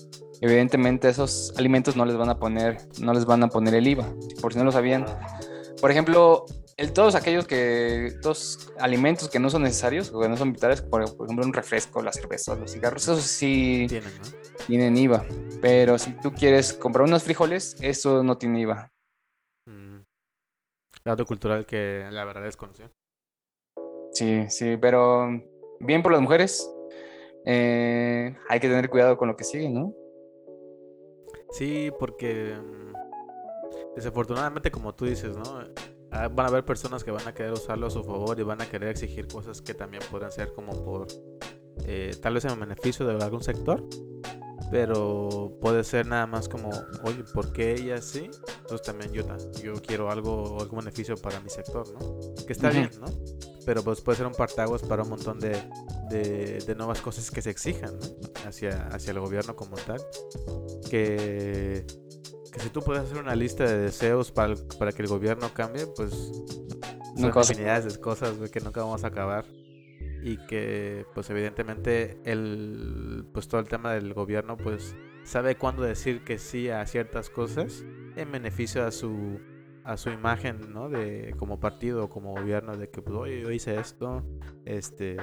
Evidentemente 0.40 1.08
esos 1.08 1.54
alimentos 1.56 1.96
no 1.96 2.04
les 2.04 2.16
van 2.16 2.28
a 2.28 2.38
poner, 2.38 2.76
no 3.00 3.14
les 3.14 3.24
van 3.24 3.42
a 3.42 3.48
poner 3.48 3.74
el 3.74 3.86
IVA. 3.86 4.12
Por 4.40 4.52
si 4.52 4.58
no 4.58 4.64
lo 4.64 4.72
sabían. 4.72 5.06
Por 5.80 5.90
ejemplo, 5.90 6.44
el, 6.76 6.92
todos 6.92 7.14
aquellos 7.14 7.46
que, 7.46 8.12
todos 8.22 8.72
alimentos 8.78 9.28
que 9.28 9.38
no 9.38 9.50
son 9.50 9.62
necesarios 9.62 10.10
o 10.12 10.20
que 10.20 10.28
no 10.28 10.36
son 10.36 10.52
vitales, 10.52 10.82
por, 10.82 11.02
ejemplo, 11.02 11.44
un 11.44 11.52
refresco, 11.52 12.02
la 12.02 12.12
cerveza, 12.12 12.54
los 12.56 12.72
cigarros, 12.72 13.02
eso 13.02 13.16
sí 13.16 13.86
tienen, 13.88 14.12
tienen, 14.66 14.96
IVA. 14.96 15.24
Pero 15.60 15.98
si 15.98 16.12
tú 16.20 16.32
quieres 16.32 16.72
comprar 16.72 17.06
unos 17.06 17.22
frijoles, 17.22 17.76
eso 17.80 18.22
no 18.22 18.38
tiene 18.38 18.60
IVA. 18.60 18.90
Mm. 19.66 20.00
dato 21.04 21.24
cultural 21.24 21.64
que 21.64 22.06
la 22.10 22.24
verdad 22.24 22.42
desconocía. 22.42 22.90
Sí, 24.12 24.44
sí, 24.48 24.76
pero 24.76 25.28
bien 25.80 26.02
por 26.02 26.12
las 26.12 26.20
mujeres. 26.20 26.70
Eh, 27.46 28.34
hay 28.48 28.60
que 28.60 28.68
tener 28.68 28.88
cuidado 28.88 29.18
con 29.18 29.28
lo 29.28 29.36
que 29.36 29.44
sigue, 29.44 29.68
¿no? 29.68 29.94
Sí, 31.50 31.90
porque 31.98 32.54
mm, 32.54 33.94
desafortunadamente, 33.94 34.70
como 34.70 34.94
tú 34.94 35.04
dices, 35.04 35.36
¿no? 35.36 35.60
Ah, 36.14 36.28
van 36.28 36.46
a 36.46 36.48
haber 36.48 36.64
personas 36.64 37.02
que 37.02 37.10
van 37.10 37.26
a 37.26 37.34
querer 37.34 37.52
usarlo 37.52 37.88
a 37.88 37.90
su 37.90 38.04
favor 38.04 38.38
y 38.38 38.44
van 38.44 38.62
a 38.62 38.66
querer 38.66 38.90
exigir 38.90 39.26
cosas 39.26 39.60
que 39.60 39.74
también 39.74 40.00
pueden 40.12 40.30
ser 40.30 40.52
como 40.52 40.84
por 40.84 41.08
eh, 41.86 42.16
tal 42.22 42.34
vez 42.34 42.44
en 42.44 42.58
beneficio 42.60 43.04
de 43.04 43.22
algún 43.22 43.42
sector, 43.42 43.84
pero 44.70 45.58
puede 45.60 45.82
ser 45.82 46.06
nada 46.06 46.26
más 46.28 46.48
como, 46.48 46.70
oye, 47.02 47.24
¿por 47.34 47.52
qué 47.52 47.72
ella 47.72 48.00
sí? 48.00 48.30
Entonces 48.60 48.86
también 48.86 49.12
yo, 49.12 49.24
yo 49.60 49.74
quiero 49.82 50.08
algo, 50.08 50.56
algún 50.60 50.78
beneficio 50.78 51.16
para 51.16 51.40
mi 51.40 51.50
sector, 51.50 51.84
¿no? 51.92 52.34
Que 52.46 52.52
está 52.52 52.70
bien, 52.70 52.90
¿no? 53.00 53.06
Pero 53.66 53.82
pues 53.82 54.00
puede 54.00 54.18
ser 54.18 54.26
un 54.26 54.34
partaguas 54.34 54.82
para 54.82 55.02
un 55.02 55.08
montón 55.08 55.40
de, 55.40 55.56
de, 56.10 56.74
nuevas 56.76 57.00
cosas 57.00 57.28
que 57.30 57.42
se 57.42 57.50
exijan 57.50 57.98
¿no? 57.98 58.48
hacia, 58.48 58.86
hacia 58.88 59.10
el 59.10 59.20
gobierno 59.20 59.56
como 59.56 59.76
tal. 59.76 60.00
Que, 60.88 61.84
que 62.54 62.60
si 62.60 62.70
tú 62.70 62.82
puedes 62.82 63.02
hacer 63.02 63.18
una 63.18 63.34
lista 63.34 63.64
de 63.64 63.78
deseos 63.78 64.30
para, 64.30 64.54
para 64.78 64.92
que 64.92 65.02
el 65.02 65.08
gobierno 65.08 65.52
cambie, 65.52 65.88
pues 65.88 66.12
son 67.16 67.32
infinidades 67.36 67.94
de 67.94 68.00
cosas 68.00 68.38
que 68.50 68.60
nunca 68.60 68.82
vamos 68.82 69.02
a 69.02 69.08
acabar. 69.08 69.44
Y 70.22 70.38
que 70.46 71.04
pues 71.14 71.28
evidentemente 71.30 72.18
el 72.24 73.26
pues 73.32 73.48
todo 73.48 73.60
el 73.60 73.68
tema 73.68 73.92
del 73.92 74.14
gobierno 74.14 74.56
pues 74.56 74.96
sabe 75.24 75.56
cuándo 75.56 75.82
decir 75.82 76.24
que 76.24 76.38
sí 76.38 76.70
a 76.70 76.86
ciertas 76.86 77.28
cosas 77.28 77.84
en 78.16 78.32
beneficio 78.32 78.86
a 78.86 78.90
su 78.90 79.40
a 79.82 79.98
su 79.98 80.08
imagen 80.08 80.72
no 80.72 80.88
de 80.88 81.34
como 81.38 81.60
partido 81.60 82.04
o 82.04 82.08
como 82.08 82.32
gobierno 82.32 82.74
de 82.74 82.88
que 82.88 83.02
pues 83.02 83.14
oye 83.14 83.42
yo 83.42 83.50
hice 83.50 83.78
esto 83.78 84.24
este 84.64 85.18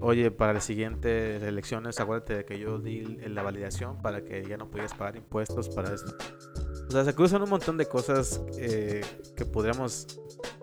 oye 0.00 0.30
para 0.30 0.54
las 0.54 0.64
siguientes 0.64 1.42
elecciones 1.42 2.00
acuérdate 2.00 2.36
de 2.38 2.44
que 2.44 2.58
yo 2.58 2.78
di 2.78 3.02
la 3.28 3.42
validación 3.42 4.00
para 4.02 4.24
que 4.24 4.44
ya 4.46 4.56
no 4.56 4.68
pudieras 4.68 4.94
pagar 4.94 5.16
impuestos 5.16 5.68
para 5.68 5.94
esto 5.94 6.16
o 6.88 6.90
sea 6.90 7.04
se 7.04 7.14
cruzan 7.14 7.42
un 7.42 7.50
montón 7.50 7.76
de 7.76 7.86
cosas 7.86 8.40
eh, 8.58 9.02
que 9.36 9.44
podríamos 9.44 10.06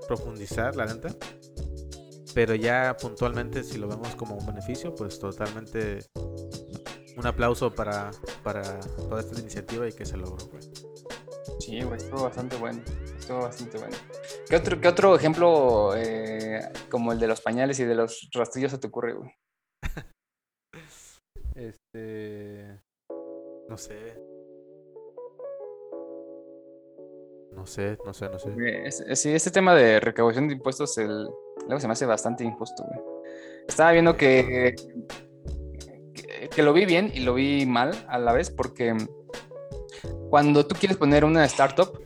profundizar 0.08 0.76
la 0.76 0.86
neta 0.86 1.10
pero 2.38 2.54
ya 2.54 2.96
puntualmente, 3.02 3.64
si 3.64 3.80
lo 3.80 3.88
vemos 3.88 4.16
como 4.16 4.36
un 4.36 4.46
beneficio, 4.46 4.94
pues 4.94 5.18
totalmente 5.18 6.06
un 7.18 7.26
aplauso 7.26 7.74
para, 7.74 8.12
para 8.44 8.80
toda 9.10 9.22
esta 9.22 9.40
iniciativa 9.40 9.88
y 9.90 9.92
que 9.92 10.06
se 10.06 10.18
logró, 10.18 10.38
Sí, 11.60 11.80
estuvo 11.80 12.26
bastante 12.26 12.56
bueno. 12.58 12.84
Estuvo 13.18 13.40
bastante 13.42 13.80
bueno. 13.80 13.98
¿Qué 14.50 14.56
otro, 14.56 14.80
qué 14.80 14.88
otro 14.88 15.16
ejemplo 15.16 15.94
eh, 15.96 16.62
como 16.90 17.12
el 17.12 17.20
de 17.20 17.28
los 17.28 17.42
pañales 17.42 17.80
y 17.80 17.84
de 17.84 17.96
los 17.96 18.30
rastrillos 18.34 18.72
se 18.72 18.78
te 18.78 18.88
ocurre, 18.88 19.14
güey? 19.14 19.32
este. 21.56 22.80
No 23.68 23.78
sé. 23.78 24.16
No 27.52 27.66
sé, 27.66 27.98
no 28.06 28.14
sé, 28.14 28.30
no 28.30 28.40
sé. 28.40 29.16
Sí, 29.16 29.34
este 29.34 29.52
tema 29.52 29.76
de 29.76 30.00
recaudación 30.00 30.48
de 30.48 30.54
impuestos, 30.54 30.98
el, 30.98 31.28
luego 31.66 31.80
se 31.80 31.88
me 31.88 31.94
hace 31.94 32.06
bastante 32.06 32.44
injusto, 32.46 32.86
güey. 32.86 33.00
Estaba 33.68 33.92
viendo 33.92 34.16
que, 34.16 34.76
que, 36.56 36.64
lo 36.64 36.72
vi 36.72 36.86
bien 36.86 37.12
y 37.14 37.22
lo 37.22 37.34
vi 37.34 37.66
mal 37.66 37.92
a 38.08 38.18
la 38.20 38.32
vez, 38.32 38.50
porque 38.52 38.96
cuando 40.30 40.66
tú 40.66 40.76
quieres 40.76 40.98
poner 40.98 41.26
una 41.26 41.44
startup, 41.46 42.00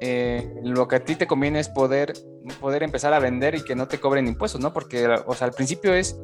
eh, 0.00 0.52
lo 0.62 0.86
que 0.88 0.96
a 0.96 1.04
ti 1.04 1.16
te 1.16 1.26
conviene 1.26 1.60
es 1.60 1.68
poder, 1.68 2.14
poder 2.60 2.82
empezar 2.82 3.12
a 3.12 3.18
vender 3.18 3.54
y 3.54 3.64
que 3.64 3.74
no 3.74 3.88
te 3.88 3.98
cobren 3.98 4.26
impuestos, 4.26 4.60
¿no? 4.60 4.72
Porque, 4.72 5.06
o 5.06 5.34
sea, 5.34 5.46
al 5.46 5.52
principio 5.52 5.94
es 5.94 6.16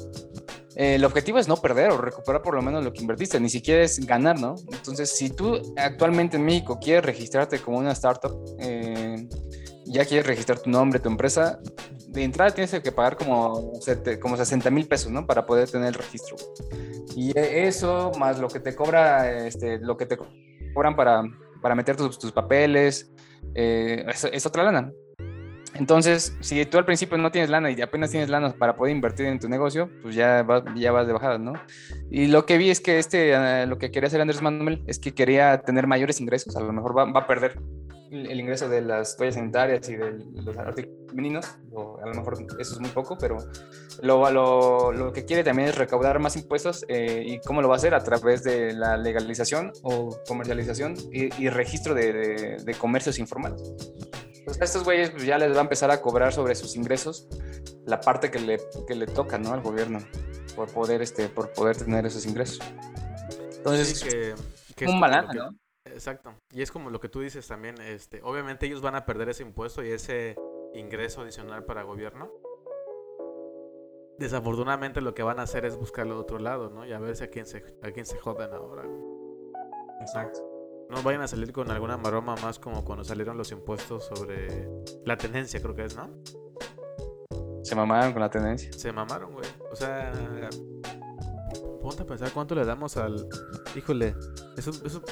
eh, 0.77 0.97
el 0.97 1.05
objetivo 1.05 1.39
es 1.39 1.47
no 1.47 1.57
perder 1.57 1.91
o 1.91 1.99
recuperar 1.99 2.43
por 2.43 2.55
lo 2.55 2.62
menos 2.62 2.85
lo 2.85 2.93
que 2.93 3.01
invertiste, 3.01 3.39
ni 3.39 3.49
siquiera 3.49 3.83
es 3.83 4.05
ganar, 4.05 4.41
¿no? 4.41 4.57
Entonces, 4.72 5.16
si 5.16 5.31
tú 5.31 5.61
actualmente 5.77 6.37
en 6.37 6.45
México 6.45 6.79
quieres 6.81 7.05
registrarte 7.05 7.61
como 7.61 7.79
una 7.79 7.93
startup, 7.93 8.37
eh, 8.59 9.29
ya 9.87 10.05
quieres 10.05 10.27
registrar 10.27 10.59
tu 10.59 10.70
nombre, 10.70 10.99
tu 10.99 11.09
empresa, 11.09 11.61
de 12.09 12.25
entrada 12.25 12.51
tienes 12.51 12.70
que 12.72 12.93
pagar 12.93 13.16
como, 13.16 13.72
como 14.20 14.37
60 14.37 14.70
mil 14.70 14.87
pesos, 14.87 15.12
¿no? 15.12 15.27
Para 15.27 15.47
poder 15.47 15.70
tener 15.70 15.89
el 15.89 15.95
registro. 15.95 16.37
Y 17.14 17.39
eso, 17.39 18.11
más 18.18 18.41
lo 18.41 18.49
que 18.49 18.59
te 18.59 18.75
cobra, 18.75 19.47
este, 19.47 19.79
lo 19.79 19.97
que 19.97 20.07
te 20.07 20.18
cobran 20.75 20.97
para, 20.97 21.22
para 21.62 21.77
meter 21.77 21.97
tus, 21.97 22.18
tus 22.18 22.33
papeles, 22.33 23.12
eh, 23.55 24.05
es, 24.32 24.46
otra 24.46 24.64
lana. 24.64 24.92
Entonces, 25.74 26.36
si 26.40 26.64
tú 26.66 26.78
al 26.78 26.84
principio 26.84 27.18
no 27.18 27.32
tienes 27.32 27.50
lana 27.50 27.70
y 27.70 27.80
apenas 27.80 28.11
tienes 28.11 28.28
lana 28.28 28.52
para 28.52 28.76
poder 28.76 28.94
invertir 28.94 29.26
en 29.26 29.40
tu 29.40 29.48
negocio, 29.48 29.90
pues 30.02 30.14
ya 30.14 30.44
vas, 30.44 30.62
ya 30.76 30.92
vas 30.92 31.07
de 31.07 31.12
bajada, 31.12 31.38
¿no? 31.38 31.55
Y 32.11 32.28
lo 32.28 32.46
que 32.46 32.59
vi 32.59 32.70
es 32.70 32.80
que 32.80 32.98
este, 33.00 33.34
ah, 33.34 33.66
lo 33.66 33.78
que 33.78 33.90
quería 33.90 34.07
hacer 34.07 34.20
Andrés 34.20 34.40
Manuel 34.40 34.84
es 34.86 35.00
que 35.00 35.14
quería 35.14 35.62
tener 35.62 35.88
mayores 35.88 36.20
ingresos, 36.20 36.55
a 36.57 36.61
lo 36.61 36.72
mejor 36.72 36.96
va, 36.96 37.18
a 37.18 37.26
perder 37.26 37.59
el 38.15 38.41
ingreso 38.41 38.69
de 38.69 38.81
las 38.81 39.17
toallas 39.17 39.35
sanitarias 39.35 39.89
y 39.89 39.97
de 39.97 40.12
los 40.35 40.57
artículos 40.57 40.99
femeninos, 41.09 41.47
o 41.73 41.99
a 42.03 42.07
lo 42.07 42.15
mejor 42.15 42.35
eso 42.59 42.75
es 42.75 42.81
muy 42.81 42.91
poco, 42.91 43.17
pero 43.19 43.37
lo, 44.03 44.31
lo, 44.31 44.93
lo 44.93 45.12
que 45.12 45.25
quiere 45.25 45.45
también 45.45 45.69
es 45.69 45.77
recaudar 45.77 46.19
más 46.19 46.37
impuestos 46.37 46.85
eh, 46.89 47.23
y 47.25 47.39
cómo 47.41 47.62
lo 47.62 47.69
va 47.69 47.75
a 47.75 47.79
hacer 47.79 47.95
a 47.95 48.03
través 48.03 48.43
de 48.43 48.73
la 48.73 48.97
legalización 48.97 49.73
o 49.83 50.19
comercialización 50.27 50.97
y, 51.12 51.49
registro 51.49 51.95
de, 51.95 52.57
de 52.65 52.75
comercios 52.75 53.19
informales 53.19 53.75
pues 54.45 54.61
a 54.61 54.65
estos 54.65 54.85
güeyes 54.85 55.11
pues, 55.11 55.25
ya 55.25 55.39
les 55.39 55.53
va 55.53 55.59
a 55.59 55.62
empezar 55.62 55.91
a 55.91 56.01
cobrar 56.01 56.33
sobre 56.33 56.55
sus 56.55 56.77
ingresos 56.77 57.29
la 57.87 58.01
parte 58.01 58.31
que 58.31 58.39
le, 58.39 58.59
que 58.87 58.95
le 58.95 59.07
toca, 59.07 59.39
¿no? 59.39 59.53
Al 59.53 59.61
gobierno 59.61 59.99
por 60.57 60.71
poder, 60.73 61.03
este, 61.03 61.29
por 61.29 61.53
poder 61.53 61.77
tener 61.77 62.07
esos 62.07 62.27
ingresos. 62.27 62.61
Entonces, 63.57 64.35
que, 64.77 64.87
un 64.87 65.01
balance, 65.01 65.37
¿no? 65.37 65.57
Exacto. 65.95 66.34
Y 66.53 66.62
es 66.62 66.70
como 66.70 66.90
lo 66.90 67.01
que 67.01 67.09
tú 67.09 67.20
dices 67.20 67.47
también, 67.49 67.80
este, 67.80 68.20
obviamente 68.22 68.66
ellos 68.66 68.82
van 68.82 68.95
a 68.95 69.07
perder 69.07 69.30
ese 69.30 69.42
impuesto 69.42 69.82
y 69.82 69.90
ese 69.90 70.36
ingreso 70.74 71.22
adicional 71.22 71.64
para 71.64 71.82
gobierno. 71.82 72.30
Desafortunadamente 74.18 75.01
lo 75.01 75.14
que 75.14 75.22
van 75.22 75.40
a 75.40 75.42
hacer 75.42 75.64
es 75.64 75.76
buscarlo 75.76 76.14
de 76.14 76.20
otro 76.20 76.38
lado, 76.38 76.70
¿no? 76.70 76.86
Y 76.86 76.92
a 76.92 76.99
ver 76.99 77.16
si 77.16 77.24
a 77.24 77.30
quién 77.30 77.47
se, 77.47 77.64
a 77.82 77.90
quién 77.90 78.07
se 78.07 78.18
joden 78.18 78.53
ahora. 78.53 78.84
Exacto 80.01 80.55
no 80.88 81.03
vayan 81.03 81.22
a 81.22 81.28
salir 81.28 81.53
con 81.53 81.70
alguna 81.70 81.97
maroma 81.97 82.36
más 82.36 82.59
como 82.59 82.84
cuando 82.84 83.05
salieron 83.05 83.36
los 83.36 83.51
impuestos 83.53 84.05
sobre 84.07 84.68
la 85.05 85.16
tenencia, 85.16 85.61
creo 85.61 85.74
que 85.74 85.84
es, 85.84 85.97
¿no? 85.97 86.11
Se 87.62 87.74
mamaron 87.74 88.12
con 88.12 88.20
la 88.20 88.30
tenencia. 88.30 88.70
Se 88.72 88.92
mamaron, 88.92 89.32
güey. 89.32 89.47
O 89.72 89.76
sea, 89.76 90.12
ponte 91.80 92.02
a 92.02 92.07
pensar 92.07 92.32
cuánto 92.32 92.55
le 92.55 92.64
damos 92.64 92.96
al. 92.96 93.28
Híjole, 93.76 94.14
eso, 94.57 94.70
eso 94.84 95.02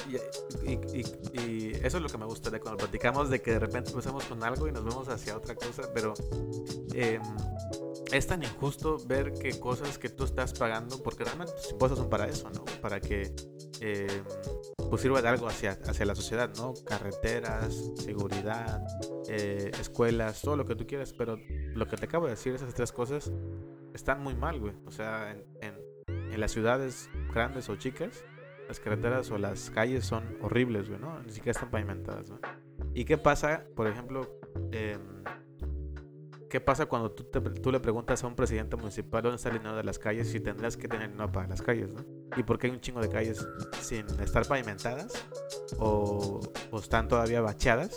y, 0.65 1.71
eso 1.71 1.97
es 1.97 2.03
lo 2.03 2.09
que 2.09 2.17
me 2.17 2.25
gusta 2.25 2.49
de 2.49 2.59
cuando 2.59 2.77
platicamos 2.77 3.29
de 3.29 3.41
que 3.41 3.51
de 3.51 3.59
repente 3.59 3.91
empezamos 3.91 4.23
con 4.25 4.43
algo 4.43 4.67
y 4.67 4.71
nos 4.71 4.83
vemos 4.83 5.07
hacia 5.09 5.35
otra 5.35 5.55
cosa, 5.55 5.83
pero 5.93 6.13
eh, 6.93 7.19
es 8.11 8.27
tan 8.27 8.43
injusto 8.43 8.97
ver 9.07 9.33
que 9.33 9.59
cosas 9.59 9.97
que 9.97 10.09
tú 10.09 10.23
estás 10.23 10.53
pagando, 10.53 11.01
porque 11.01 11.23
realmente 11.23 11.53
tus 11.53 11.71
impuestos 11.71 11.99
son 11.99 12.09
para 12.09 12.27
eso, 12.27 12.49
¿no? 12.51 12.63
Para 12.81 12.99
que 13.01 13.33
eh, 13.81 14.23
pues 14.89 15.01
sirva 15.01 15.21
de 15.21 15.27
algo 15.27 15.47
hacia, 15.47 15.71
hacia 15.85 16.05
la 16.05 16.15
sociedad, 16.15 16.51
¿no? 16.57 16.73
Carreteras, 16.85 17.91
seguridad, 17.97 18.85
eh, 19.27 19.71
escuelas, 19.79 20.41
todo 20.41 20.55
lo 20.55 20.65
que 20.65 20.75
tú 20.75 20.85
quieras, 20.85 21.13
pero 21.13 21.37
lo 21.73 21.87
que 21.87 21.97
te 21.97 22.05
acabo 22.05 22.25
de 22.25 22.31
decir, 22.31 22.53
esas 22.53 22.73
tres 22.73 22.91
cosas, 22.91 23.31
están 23.93 24.21
muy 24.21 24.35
mal, 24.35 24.59
güey. 24.59 24.73
O 24.85 24.91
sea, 24.91 25.31
en, 25.31 25.45
en, 25.61 25.92
las 26.37 26.51
ciudades 26.51 27.09
grandes 27.33 27.69
o 27.69 27.75
chicas, 27.75 28.23
las 28.67 28.79
carreteras 28.79 29.29
o 29.31 29.37
las 29.37 29.69
calles 29.69 30.05
son 30.05 30.37
horribles, 30.41 30.89
güey, 30.89 30.99
¿no? 30.99 31.19
Ni 31.21 31.31
siquiera 31.31 31.51
están 31.51 31.69
pavimentadas. 31.69 32.31
¿Y 32.93 33.05
qué 33.05 33.17
pasa, 33.17 33.65
por 33.75 33.87
ejemplo, 33.87 34.39
eh, 34.71 34.97
¿Qué 36.53 36.61
pasa 36.61 36.85
cuando 36.85 37.09
tú, 37.09 37.71
le 37.71 37.79
preguntas 37.79 38.23
a 38.23 38.27
un 38.27 38.35
presidente 38.35 38.75
municipal 38.75 39.23
dónde 39.23 39.37
está 39.37 39.49
el 39.49 39.57
dinero 39.57 39.75
de 39.75 39.83
las 39.83 39.97
calles 39.97 40.35
y 40.35 40.39
tendrás 40.39 40.77
que 40.77 40.87
tener 40.87 41.09
dinero 41.09 41.31
para 41.31 41.47
las 41.47 41.63
calles, 41.63 41.91
¿no? 41.91 42.05
¿Y 42.37 42.43
por 42.43 42.59
qué 42.59 42.67
hay 42.67 42.73
un 42.73 42.79
chingo 42.79 43.01
de 43.01 43.09
calles 43.09 43.43
sin 43.81 44.05
estar 44.21 44.45
pavimentadas 44.45 45.25
o, 45.79 46.41
están 46.79 47.07
todavía 47.07 47.41
bacheadas? 47.41 47.95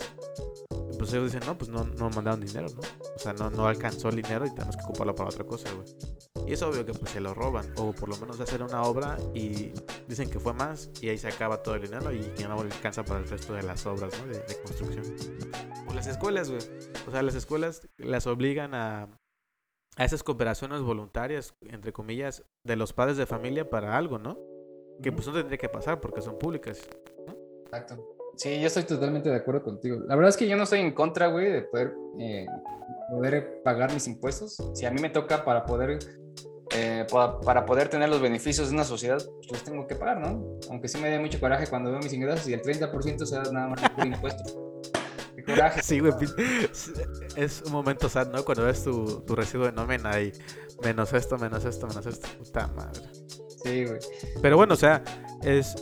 Pues 0.97 1.13
ellos 1.13 1.31
dicen, 1.31 1.41
no, 1.45 1.55
pues 1.55 1.69
no, 1.69 1.83
no 1.83 2.09
mandaron 2.09 2.39
dinero, 2.39 2.65
¿no? 2.73 2.81
O 3.15 3.19
sea, 3.19 3.33
no, 3.33 3.51
no 3.51 3.67
alcanzó 3.67 4.09
el 4.09 4.15
dinero 4.15 4.47
y 4.47 4.49
tenemos 4.49 4.75
que 4.75 4.85
ocuparlo 4.85 5.13
para 5.13 5.29
otra 5.29 5.43
cosa, 5.43 5.71
güey. 5.75 5.87
Y 6.47 6.53
es 6.53 6.61
obvio 6.61 6.85
que 6.85 6.93
pues 6.93 7.11
se 7.11 7.19
lo 7.19 7.33
roban, 7.33 7.65
o 7.77 7.91
por 7.91 8.07
lo 8.07 8.17
menos 8.17 8.39
hacen 8.39 8.61
una 8.61 8.81
obra 8.83 9.17
y 9.33 9.73
dicen 10.07 10.29
que 10.29 10.39
fue 10.39 10.53
más 10.53 10.89
y 11.01 11.09
ahí 11.09 11.17
se 11.17 11.27
acaba 11.27 11.61
todo 11.61 11.75
el 11.75 11.81
dinero 11.81 12.11
y 12.13 12.21
ya 12.37 12.47
no 12.47 12.59
alcanza 12.59 13.03
para 13.03 13.19
el 13.19 13.27
resto 13.27 13.53
de 13.53 13.63
las 13.63 13.85
obras, 13.85 14.13
¿no? 14.19 14.31
de, 14.31 14.39
de 14.39 14.61
construcción. 14.63 15.03
O 15.89 15.93
las 15.93 16.07
escuelas, 16.07 16.49
güey. 16.49 16.61
O 17.05 17.11
sea, 17.11 17.21
las 17.21 17.35
escuelas 17.35 17.87
las 17.97 18.27
obligan 18.27 18.73
a, 18.73 19.09
a 19.97 20.05
esas 20.05 20.23
cooperaciones 20.23 20.81
voluntarias, 20.81 21.53
entre 21.61 21.91
comillas, 21.91 22.45
de 22.63 22.75
los 22.75 22.93
padres 22.93 23.17
de 23.17 23.25
familia 23.25 23.69
para 23.69 23.97
algo, 23.97 24.17
¿no? 24.17 24.37
Que 25.01 25.11
pues 25.11 25.27
no 25.27 25.33
tendría 25.33 25.57
que 25.57 25.69
pasar 25.69 25.99
porque 25.99 26.21
son 26.21 26.37
públicas. 26.37 26.79
Exacto. 27.65 28.15
Sí, 28.35 28.61
yo 28.61 28.67
estoy 28.67 28.83
totalmente 28.83 29.29
de 29.29 29.35
acuerdo 29.35 29.63
contigo. 29.63 29.97
La 30.07 30.15
verdad 30.15 30.29
es 30.29 30.37
que 30.37 30.47
yo 30.47 30.55
no 30.55 30.63
estoy 30.63 30.79
en 30.79 30.93
contra, 30.93 31.27
güey, 31.27 31.51
de 31.51 31.63
poder, 31.63 31.93
eh, 32.19 32.45
poder 33.09 33.63
pagar 33.63 33.91
mis 33.91 34.07
impuestos. 34.07 34.57
Si 34.75 34.85
a 34.85 34.91
mí 34.91 35.01
me 35.01 35.09
toca 35.09 35.43
para 35.43 35.65
poder, 35.65 35.97
eh, 36.77 37.05
pa- 37.11 37.39
para 37.41 37.65
poder 37.65 37.89
tener 37.89 38.07
los 38.09 38.21
beneficios 38.21 38.69
de 38.69 38.75
una 38.75 38.83
sociedad, 38.83 39.17
pues 39.35 39.51
los 39.51 39.63
tengo 39.63 39.87
que 39.87 39.95
pagar, 39.95 40.19
¿no? 40.19 40.59
Aunque 40.69 40.87
sí 40.87 40.97
me 40.99 41.09
dé 41.09 41.19
mucho 41.19 41.39
coraje 41.39 41.67
cuando 41.67 41.91
veo 41.91 41.99
mis 41.99 42.13
ingresos 42.13 42.47
y 42.47 42.53
el 42.53 42.61
30% 42.61 43.25
sea 43.25 43.41
nada 43.51 43.67
más 43.69 43.89
por 43.89 44.05
impuestos. 44.05 44.55
Qué 45.35 45.43
coraje. 45.43 45.81
Sí, 45.83 45.99
güey. 45.99 46.13
Es 47.35 47.61
un 47.65 47.71
momento 47.71 48.09
sad, 48.09 48.27
¿no? 48.31 48.43
Cuando 48.43 48.65
ves 48.65 48.83
tu, 48.83 49.21
tu 49.21 49.35
recibo 49.35 49.65
de 49.65 49.71
nómina 49.71 50.19
y 50.19 50.31
menos 50.83 51.13
esto, 51.13 51.37
menos 51.37 51.63
esto, 51.65 51.87
menos 51.87 52.05
esto. 52.05 52.27
Puta 52.39 52.67
madre. 52.67 53.01
Sí, 53.63 53.85
güey. 53.85 53.99
Pero 54.41 54.57
bueno, 54.57 54.73
o 54.73 54.77
sea, 54.77 55.03
es. 55.43 55.75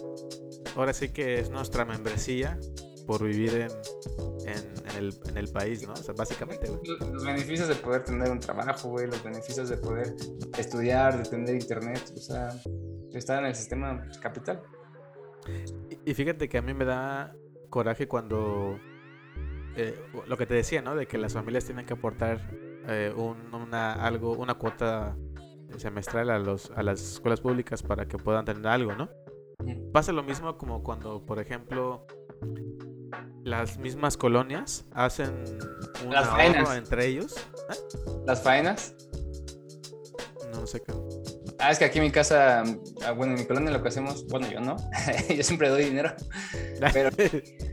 Ahora 0.76 0.94
sí 0.94 1.10
que 1.10 1.40
es 1.40 1.50
nuestra 1.50 1.86
membresía 1.86 2.60
por 3.08 3.24
vivir 3.24 3.54
en, 3.56 3.72
en, 4.50 4.75
en 4.98 5.04
el, 5.06 5.14
en 5.28 5.38
el 5.38 5.48
país, 5.50 5.86
¿no? 5.88 5.94
O 5.94 5.98
sea, 5.98 6.14
básicamente, 6.18 6.68
güey. 6.70 6.82
Los- 7.12 7.24
beneficios 7.24 7.68
de 7.68 7.76
poder 7.76 8.04
tener 8.04 8.30
un 8.32 8.40
trabajo, 8.40 8.90
güey, 8.90 9.08
los 9.08 9.24
beneficios 9.24 9.70
de 9.70 9.78
poder 9.78 10.16
estudiar, 10.58 11.18
de 11.18 11.30
tener 11.30 11.56
internet, 11.56 12.02
o 12.16 12.20
sea, 12.20 12.50
estar 13.14 13.40
en 13.40 13.46
el 13.48 13.56
sistema 13.56 14.06
capital. 14.22 14.62
Y, 15.90 16.12
y 16.12 16.14
fíjate 16.14 16.50
que 16.50 16.58
a 16.58 16.62
mí 16.62 16.74
me 16.74 16.86
da 16.86 17.36
coraje 17.70 18.08
cuando. 18.08 18.78
eh, 19.76 20.00
lo 20.28 20.38
que 20.38 20.46
te 20.46 20.54
decía, 20.54 20.82
¿no? 20.82 20.96
De 20.96 21.06
que 21.08 21.18
las 21.18 21.34
familias 21.34 21.66
tienen 21.66 21.86
que 21.86 21.94
aportar 21.94 22.40
eh, 22.88 23.14
un- 23.16 23.54
una, 23.54 23.94
algo, 23.94 24.32
una 24.34 24.54
cuota 24.56 25.18
semestral 25.78 26.30
a, 26.30 26.40
los, 26.40 26.72
a 26.72 26.84
las 26.84 27.02
escuelas 27.02 27.42
públicas 27.42 27.84
para 27.84 28.08
que 28.08 28.18
puedan 28.18 28.46
tener 28.46 28.66
algo, 28.68 28.94
¿no? 28.96 29.10
Pasa 29.92 30.12
lo 30.14 30.24
mismo 30.24 30.58
como 30.58 30.84
cuando, 30.84 31.26
por 31.26 31.40
ejemplo, 31.40 32.06
las 33.46 33.78
mismas 33.78 34.18
colonias 34.18 34.86
hacen 34.92 35.30
un 36.04 36.12
Las 36.14 36.28
faenas. 36.30 36.76
entre 36.76 37.06
ellos. 37.06 37.36
Las 38.26 38.42
faenas. 38.42 38.96
No 40.52 40.66
sé 40.66 40.82
qué. 40.82 40.94
Ah, 41.60 41.70
es 41.72 41.78
que 41.80 41.86
aquí 41.86 42.00
en 42.00 42.06
mi 42.06 42.12
casa, 42.12 42.64
ah, 43.06 43.12
bueno, 43.12 43.34
en 43.34 43.40
mi 43.40 43.46
colonia 43.46 43.72
lo 43.72 43.82
que 43.84 43.88
hacemos, 43.90 44.26
bueno, 44.28 44.50
yo 44.52 44.60
no, 44.60 44.76
yo 45.36 45.44
siempre 45.44 45.70
doy 45.70 45.86
dinero. 45.86 46.14
Pero- 46.94 47.12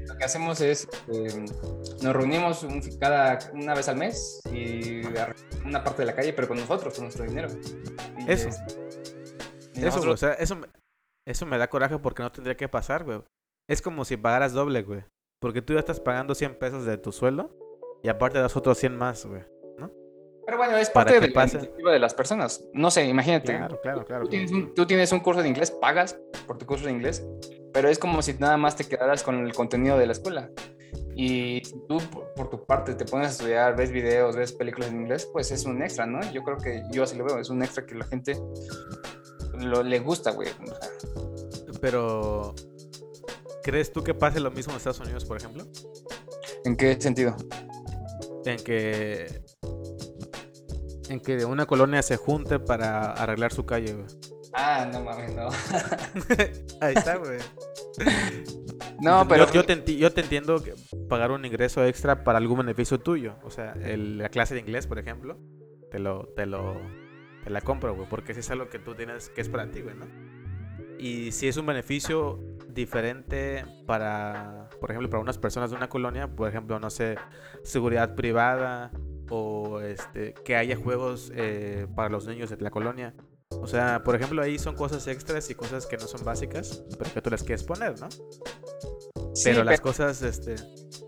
Lo 0.06 0.16
que 0.18 0.24
hacemos 0.24 0.60
es, 0.60 0.86
eh, 1.12 1.44
nos 2.02 2.12
reunimos 2.14 2.62
un- 2.64 2.82
cada, 3.00 3.38
una 3.54 3.74
vez 3.74 3.88
al 3.88 3.96
mes 3.96 4.40
y 4.52 5.00
una 5.64 5.82
parte 5.82 6.02
de 6.02 6.06
la 6.06 6.14
calle, 6.14 6.32
pero 6.34 6.48
con 6.48 6.58
nosotros, 6.58 6.94
con 6.94 7.04
nuestro 7.04 7.24
dinero. 7.24 7.48
Y, 8.18 8.30
Eso. 8.30 8.48
este, 8.50 9.86
Eso, 9.86 10.00
o 10.10 10.16
sea, 10.18 10.34
eso, 10.34 10.54
me- 10.56 10.68
eso 11.26 11.46
me 11.46 11.56
da 11.58 11.68
coraje 11.68 11.98
porque 11.98 12.22
no 12.22 12.30
tendría 12.30 12.56
que 12.56 12.68
pasar, 12.68 13.04
güey. 13.04 13.22
Es 13.68 13.80
como 13.80 14.04
si 14.04 14.16
pagaras 14.16 14.52
doble, 14.52 14.82
güey. 14.82 15.02
Porque 15.42 15.60
tú 15.60 15.74
ya 15.74 15.80
estás 15.80 16.00
pagando 16.00 16.34
100 16.34 16.54
pesos 16.54 16.86
de 16.86 16.96
tu 16.96 17.12
sueldo 17.12 17.50
y 18.02 18.08
aparte 18.08 18.38
das 18.38 18.56
otros 18.56 18.78
100 18.78 18.96
más, 18.96 19.26
güey. 19.26 19.42
Pero 20.44 20.56
bueno, 20.56 20.76
es 20.76 20.90
parte 20.90 21.20
de 21.20 21.28
la 21.28 21.34
pase. 21.34 21.58
iniciativa 21.58 21.92
de 21.92 21.98
las 22.00 22.14
personas. 22.14 22.64
No 22.72 22.90
sé, 22.90 23.06
imagínate. 23.06 23.56
Claro, 23.56 23.80
claro, 23.80 24.04
claro. 24.04 24.24
Tú 24.24 24.30
tienes, 24.30 24.50
un, 24.50 24.74
tú 24.74 24.86
tienes 24.86 25.12
un 25.12 25.20
curso 25.20 25.40
de 25.40 25.48
inglés, 25.48 25.70
pagas 25.70 26.18
por 26.46 26.58
tu 26.58 26.66
curso 26.66 26.86
de 26.86 26.92
inglés, 26.92 27.24
pero 27.72 27.88
es 27.88 27.98
como 27.98 28.22
si 28.22 28.34
nada 28.34 28.56
más 28.56 28.74
te 28.74 28.84
quedaras 28.84 29.22
con 29.22 29.46
el 29.46 29.54
contenido 29.54 29.98
de 29.98 30.06
la 30.06 30.12
escuela. 30.12 30.50
Y 31.14 31.62
si 31.64 31.74
tú, 31.86 31.98
por, 32.34 32.50
tu 32.50 32.64
parte, 32.64 32.94
te 32.94 33.04
pones 33.04 33.28
a 33.28 33.30
estudiar, 33.30 33.76
ves 33.76 33.92
videos, 33.92 34.34
ves 34.34 34.52
películas 34.52 34.90
en 34.90 35.02
inglés, 35.02 35.28
pues 35.32 35.52
es 35.52 35.64
un 35.64 35.82
extra, 35.82 36.06
¿no? 36.06 36.20
Yo 36.32 36.42
creo 36.42 36.56
que 36.56 36.82
yo 36.90 37.04
así 37.04 37.16
lo 37.16 37.24
veo, 37.24 37.38
es 37.38 37.50
un 37.50 37.62
extra 37.62 37.86
que 37.86 37.94
la 37.94 38.04
gente 38.06 38.36
lo, 39.58 39.82
le 39.82 39.98
gusta, 40.00 40.32
güey. 40.32 40.48
Pero, 41.80 42.54
¿crees 43.62 43.92
tú 43.92 44.02
que 44.02 44.14
pase 44.14 44.40
lo 44.40 44.50
mismo 44.50 44.72
en 44.72 44.76
Estados 44.78 45.00
Unidos, 45.00 45.24
por 45.24 45.36
ejemplo? 45.36 45.64
¿En 46.64 46.76
qué 46.76 47.00
sentido? 47.00 47.36
En 48.44 48.58
que. 48.62 49.42
En 51.08 51.20
que 51.20 51.44
una 51.44 51.66
colonia 51.66 52.02
se 52.02 52.16
junte 52.16 52.58
para 52.58 53.12
arreglar 53.12 53.52
su 53.52 53.66
calle, 53.66 53.92
güey. 53.94 54.06
Ah, 54.54 54.88
no 54.92 55.02
mames, 55.02 55.34
no. 55.34 55.48
Ahí 56.80 56.94
está, 56.94 57.16
güey. 57.16 57.38
No, 59.00 59.26
pero... 59.26 59.46
Yo, 59.46 59.52
yo 59.54 59.64
te 59.64 59.74
enti- 59.76 59.96
yo 59.96 60.12
te 60.12 60.20
entiendo 60.20 60.62
que 60.62 60.74
pagar 61.08 61.30
un 61.32 61.44
ingreso 61.44 61.84
extra 61.84 62.22
para 62.24 62.38
algún 62.38 62.58
beneficio 62.58 62.98
tuyo. 63.00 63.34
O 63.44 63.50
sea, 63.50 63.72
el- 63.82 64.18
la 64.18 64.28
clase 64.28 64.54
de 64.54 64.60
inglés, 64.60 64.86
por 64.86 64.98
ejemplo, 64.98 65.38
te 65.90 65.98
lo, 65.98 66.28
te 66.36 66.46
lo, 66.46 66.76
te 67.44 67.50
la 67.50 67.60
compro, 67.62 67.94
güey, 67.94 68.08
porque 68.08 68.32
si 68.34 68.40
es 68.40 68.50
algo 68.50 68.68
que 68.68 68.78
tú 68.78 68.94
tienes 68.94 69.28
que 69.30 69.40
es 69.40 69.48
para 69.48 69.70
ti, 69.70 69.80
güey, 69.80 69.96
¿no? 69.96 70.06
Y 70.98 71.32
si 71.32 71.48
es 71.48 71.56
un 71.56 71.66
beneficio 71.66 72.38
diferente 72.74 73.64
para, 73.86 74.68
por 74.80 74.90
ejemplo, 74.90 75.10
para 75.10 75.22
unas 75.22 75.38
personas 75.38 75.70
de 75.70 75.76
una 75.76 75.88
colonia, 75.88 76.28
por 76.28 76.48
ejemplo, 76.48 76.78
no 76.78 76.90
sé, 76.90 77.16
seguridad 77.62 78.14
privada 78.14 78.90
o 79.30 79.80
este, 79.80 80.34
que 80.44 80.56
haya 80.56 80.76
juegos 80.76 81.32
eh, 81.34 81.86
para 81.94 82.08
los 82.08 82.26
niños 82.26 82.50
de 82.50 82.56
la 82.58 82.70
colonia. 82.70 83.14
O 83.50 83.66
sea, 83.66 84.02
por 84.02 84.16
ejemplo, 84.16 84.42
ahí 84.42 84.58
son 84.58 84.74
cosas 84.74 85.06
extras 85.06 85.48
y 85.50 85.54
cosas 85.54 85.86
que 85.86 85.96
no 85.96 86.06
son 86.06 86.24
básicas, 86.24 86.82
pero 86.98 87.12
que 87.12 87.22
tú 87.22 87.30
las 87.30 87.42
quieres 87.42 87.64
poner, 87.64 88.00
¿no? 88.00 88.08
sí, 89.34 89.44
pero 89.44 89.64
las 89.64 89.80
cosas, 89.80 90.22
este, 90.22 90.56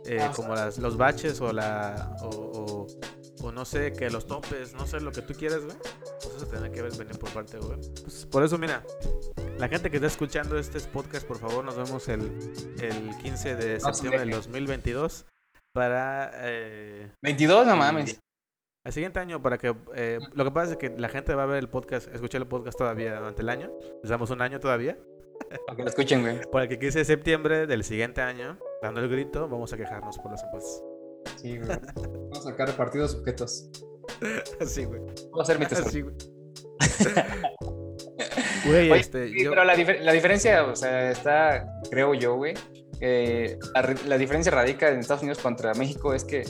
eh, 0.06 0.18
Ah, 0.20 0.32
como 0.34 0.54
las, 0.54 0.78
los 0.78 0.96
baches 0.96 1.40
o 1.40 1.52
la, 1.52 2.16
o, 2.22 2.28
o, 2.28 2.86
o 3.46 3.52
no 3.52 3.64
sé, 3.64 3.92
que 3.92 4.10
los 4.10 4.26
topes, 4.26 4.74
no 4.74 4.86
sé, 4.86 5.00
lo 5.00 5.12
que 5.12 5.22
tú 5.22 5.34
quieras, 5.34 5.64
güey, 5.64 5.76
pues 6.22 6.36
eso 6.36 6.46
tiene 6.46 6.70
que 6.70 6.82
ver 6.82 6.92
venir 6.96 7.18
por 7.18 7.30
parte, 7.30 7.58
güey. 7.58 7.78
Pues 8.02 8.26
por 8.26 8.42
eso, 8.42 8.58
mira, 8.58 8.84
la 9.58 9.68
gente 9.68 9.90
que 9.90 9.96
está 9.96 10.06
escuchando 10.08 10.58
este 10.58 10.80
podcast, 10.80 11.26
por 11.26 11.38
favor, 11.38 11.64
nos 11.64 11.76
vemos 11.76 12.08
el, 12.08 12.22
el 12.80 13.16
15 13.22 13.56
de 13.56 13.74
No 13.74 13.80
se 13.80 13.92
septiembre 13.92 14.20
del 14.20 14.28
dejen. 14.30 14.42
2022 14.52 15.26
para... 15.72 16.30
Eh, 16.42 17.10
22, 17.22 17.66
no 17.66 17.72
el- 17.72 17.78
mames. 17.78 18.20
El 18.86 18.92
siguiente 18.92 19.18
año, 19.18 19.40
para 19.40 19.56
que. 19.56 19.74
eh, 19.94 20.18
lo 20.34 20.44
que 20.44 20.50
pasa 20.50 20.72
es 20.72 20.76
que 20.76 20.90
la 20.90 21.08
gente 21.08 21.34
va 21.34 21.44
a 21.44 21.46
ver 21.46 21.56
el 21.58 21.70
podcast, 21.70 22.06
escuchar 22.14 22.42
el 22.42 22.46
podcast 22.46 22.76
todavía 22.76 23.16
durante 23.16 23.40
el 23.40 23.48
año. 23.48 23.72
Les 24.02 24.10
damos 24.10 24.28
un 24.28 24.42
año 24.42 24.60
todavía. 24.60 24.98
Para 25.66 25.74
que 25.76 25.82
lo 25.84 25.88
escuchen, 25.88 26.20
güey. 26.20 26.42
Para 26.52 26.64
el 26.64 26.68
que 26.68 26.78
15 26.78 26.98
de 26.98 27.04
septiembre 27.06 27.66
del 27.66 27.82
siguiente 27.82 28.20
año, 28.20 28.58
dando 28.82 29.00
el 29.00 29.08
grito, 29.08 29.48
vamos 29.48 29.72
a 29.72 29.78
quejarnos 29.78 30.18
por 30.18 30.32
los 30.32 30.42
impuestos. 30.42 30.82
Sí, 31.36 31.56
güey. 31.56 31.70
Vamos 31.70 32.40
a 32.40 32.50
sacar 32.50 32.68
repartidos 32.68 33.14
objetos. 33.14 33.70
Así, 34.60 34.84
güey. 34.84 35.00
Voy 35.30 35.40
a 35.40 35.42
hacer 35.44 35.58
mi 35.58 35.64
tesoro. 35.64 35.88
Así, 35.88 36.02
güey. 36.02 36.14
Güey, 38.64 38.90
Oye, 38.90 39.00
este. 39.00 39.28
Sí, 39.28 39.44
yo- 39.44 39.50
pero 39.50 39.64
la, 39.64 39.76
difer- 39.76 40.00
la 40.00 40.12
diferencia, 40.12 40.64
o 40.64 40.74
sea, 40.76 41.10
está, 41.10 41.66
creo 41.90 42.14
yo, 42.14 42.36
güey, 42.36 42.54
que 42.98 43.58
la, 43.74 43.94
la 44.06 44.18
diferencia 44.18 44.50
radica 44.52 44.88
en 44.88 45.00
Estados 45.00 45.22
Unidos 45.22 45.38
contra 45.38 45.74
México 45.74 46.14
es 46.14 46.24
que 46.24 46.44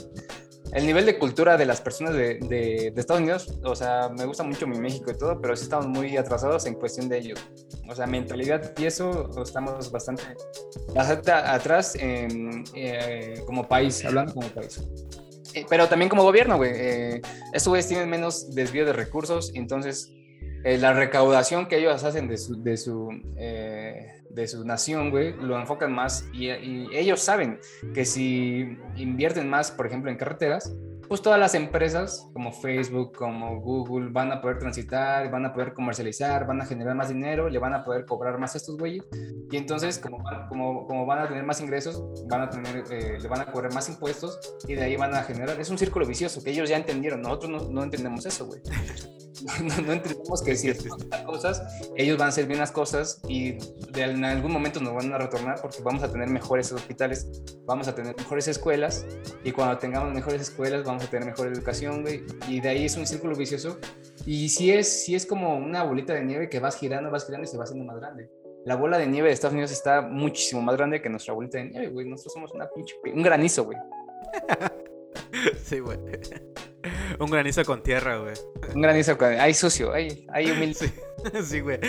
el 0.73 0.85
nivel 0.85 1.05
de 1.05 1.17
cultura 1.17 1.57
de 1.57 1.65
las 1.65 1.79
personas 1.81 2.13
de, 2.13 2.35
de- 2.39 2.91
de 2.93 2.99
Estados 3.01 3.21
Unidos, 3.21 3.59
o 3.63 3.75
sea, 3.75 4.09
me 4.09 4.25
gusta 4.25 4.43
mucho 4.43 4.67
mi 4.67 4.77
México 4.79 5.11
y 5.11 5.17
todo, 5.17 5.39
pero 5.41 5.55
sí 5.55 5.63
estamos 5.63 5.87
muy 5.87 6.15
atrasados 6.17 6.65
en 6.65 6.73
cuestión 6.75 7.07
de 7.09 7.17
ellos. 7.19 7.39
O 7.87 7.95
sea, 7.95 8.07
mentalidad 8.07 8.73
y 8.77 8.85
eso 8.85 9.29
estamos 9.43 9.91
bastante, 9.91 10.23
bastante 10.93 11.31
atrás 11.31 11.95
en, 11.95 12.63
eh, 12.73 13.41
como 13.45 13.67
país, 13.67 14.03
hablando 14.05 14.33
como 14.33 14.47
país. 14.49 14.81
Eh, 15.53 15.65
Pero 15.69 15.87
también 15.87 16.09
como 16.09 16.23
gobierno, 16.23 16.57
güey. 16.57 16.71
Eh, 16.73 17.21
estos 17.53 17.69
güeyes 17.69 17.87
tienen 17.87 18.09
menos 18.09 18.53
desvío 18.55 18.85
de 18.85 18.91
recursos, 18.93 19.51
entonces 19.53 20.11
eh, 20.65 20.79
la 20.79 20.93
recaudación 20.93 21.67
que 21.67 21.77
ellos 21.77 22.03
hacen 22.03 22.27
de 22.27 22.39
su, 22.39 22.63
de 22.63 22.75
su, 22.75 23.09
eh, 23.37 24.23
de 24.31 24.47
su 24.47 24.65
nación, 24.65 25.11
güey, 25.11 25.33
lo 25.33 25.59
enfocan 25.59 25.93
más 25.93 26.27
y, 26.33 26.49
ellos 26.49 27.19
saben 27.19 27.59
que 27.93 28.03
si 28.03 28.75
invierten 28.95 29.47
más, 29.47 29.69
por 29.69 29.85
ejemplo, 29.85 30.09
en 30.09 30.17
carreteras, 30.17 30.75
pues 31.07 31.21
todas 31.21 31.39
las 31.39 31.53
empresas 31.53 32.27
como 32.33 32.51
Facebook, 32.51 33.15
como 33.15 33.61
Google, 33.61 34.09
van 34.09 34.31
a 34.31 34.41
poder 34.41 34.57
transitar, 34.57 35.29
van 35.29 35.45
a 35.45 35.53
poder 35.53 35.75
comercializar, 35.75 36.47
van 36.47 36.59
a 36.59 36.65
generar 36.65 36.95
más 36.95 37.09
dinero, 37.09 37.47
le 37.47 37.59
van 37.59 37.75
a 37.75 37.83
poder 37.83 38.07
cobrar 38.07 38.39
más 38.39 38.55
a 38.55 38.57
estos 38.57 38.75
güeyes. 38.75 39.05
Y 39.51 39.57
entonces, 39.57 39.99
como, 39.99 40.17
como, 40.49 40.87
como 40.87 41.05
van 41.05 41.19
a 41.19 41.27
tener 41.27 41.43
más 41.43 41.61
ingresos, 41.61 42.03
van 42.27 42.41
a 42.41 42.49
tener, 42.49 42.85
eh, 42.89 43.19
le 43.21 43.27
van 43.27 43.41
a 43.41 43.51
cobrar 43.51 43.71
más 43.71 43.87
impuestos 43.87 44.39
y 44.67 44.73
de 44.73 44.81
ahí 44.81 44.95
van 44.95 45.13
a 45.13 45.21
generar. 45.21 45.59
Es 45.59 45.69
un 45.69 45.77
círculo 45.77 46.07
vicioso 46.07 46.43
que 46.43 46.49
ellos 46.49 46.67
ya 46.67 46.77
entendieron. 46.77 47.21
Nosotros 47.21 47.51
no, 47.51 47.69
no 47.69 47.83
entendemos 47.83 48.25
eso, 48.25 48.47
güey. 48.47 48.61
No, 49.63 49.81
no 49.81 49.93
entendemos 49.93 50.41
que 50.41 50.55
si 50.55 50.69
hacemos 50.69 51.05
las 51.07 51.21
cosas, 51.23 51.63
ellos 51.95 52.17
van 52.17 52.27
a 52.27 52.29
hacer 52.29 52.45
bien 52.45 52.59
las 52.59 52.71
cosas 52.71 53.21
y 53.27 53.53
de, 53.91 54.03
en 54.03 54.23
algún 54.23 54.51
momento 54.51 54.79
nos 54.79 54.93
van 54.93 55.11
a 55.13 55.17
retornar 55.17 55.59
porque 55.61 55.77
vamos 55.83 56.03
a 56.03 56.11
tener 56.11 56.29
mejores 56.29 56.71
hospitales, 56.71 57.43
vamos 57.65 57.87
a 57.87 57.95
tener 57.95 58.15
mejores 58.15 58.47
escuelas 58.47 59.05
y 59.43 59.51
cuando 59.51 59.77
tengamos 59.77 60.13
mejores 60.13 60.41
escuelas 60.41 60.83
vamos 60.83 61.03
a 61.03 61.09
tener 61.09 61.25
mejor 61.25 61.47
educación, 61.47 62.01
güey. 62.01 62.23
Y 62.47 62.61
de 62.61 62.69
ahí 62.69 62.85
es 62.85 62.95
un 62.97 63.05
círculo 63.05 63.35
vicioso. 63.35 63.79
Y 64.25 64.49
si 64.49 64.71
es, 64.71 65.03
si 65.03 65.15
es 65.15 65.25
como 65.25 65.55
una 65.57 65.83
bolita 65.83 66.13
de 66.13 66.23
nieve 66.23 66.49
que 66.49 66.59
vas 66.59 66.77
girando, 66.77 67.11
vas 67.11 67.25
girando 67.25 67.45
y 67.45 67.47
se 67.47 67.57
va 67.57 67.63
haciendo 67.63 67.85
más 67.85 67.97
grande. 67.97 68.29
La 68.65 68.75
bola 68.75 68.97
de 68.97 69.05
nieve 69.05 69.27
de 69.27 69.33
Estados 69.33 69.53
Unidos 69.53 69.71
está 69.71 70.01
muchísimo 70.01 70.61
más 70.61 70.75
grande 70.75 71.01
que 71.01 71.09
nuestra 71.09 71.33
bolita 71.33 71.59
de 71.59 71.65
nieve, 71.65 71.87
güey. 71.89 72.07
Nosotros 72.07 72.33
somos 72.33 72.51
una 72.53 72.67
pinche, 72.69 72.95
un 73.13 73.21
granizo, 73.21 73.65
güey. 73.65 73.77
sí, 75.63 75.79
güey. 75.79 75.99
Un 77.19 77.29
granizo 77.31 77.63
con 77.65 77.81
tierra, 77.81 78.17
güey. 78.17 78.33
Un 78.73 78.81
granizo 78.81 79.17
con. 79.17 79.29
Ay, 79.39 79.53
sucio, 79.53 79.91
ay, 79.93 80.25
ay, 80.33 80.51
humilde. 80.51 80.91
Sí, 81.43 81.59
güey. 81.61 81.79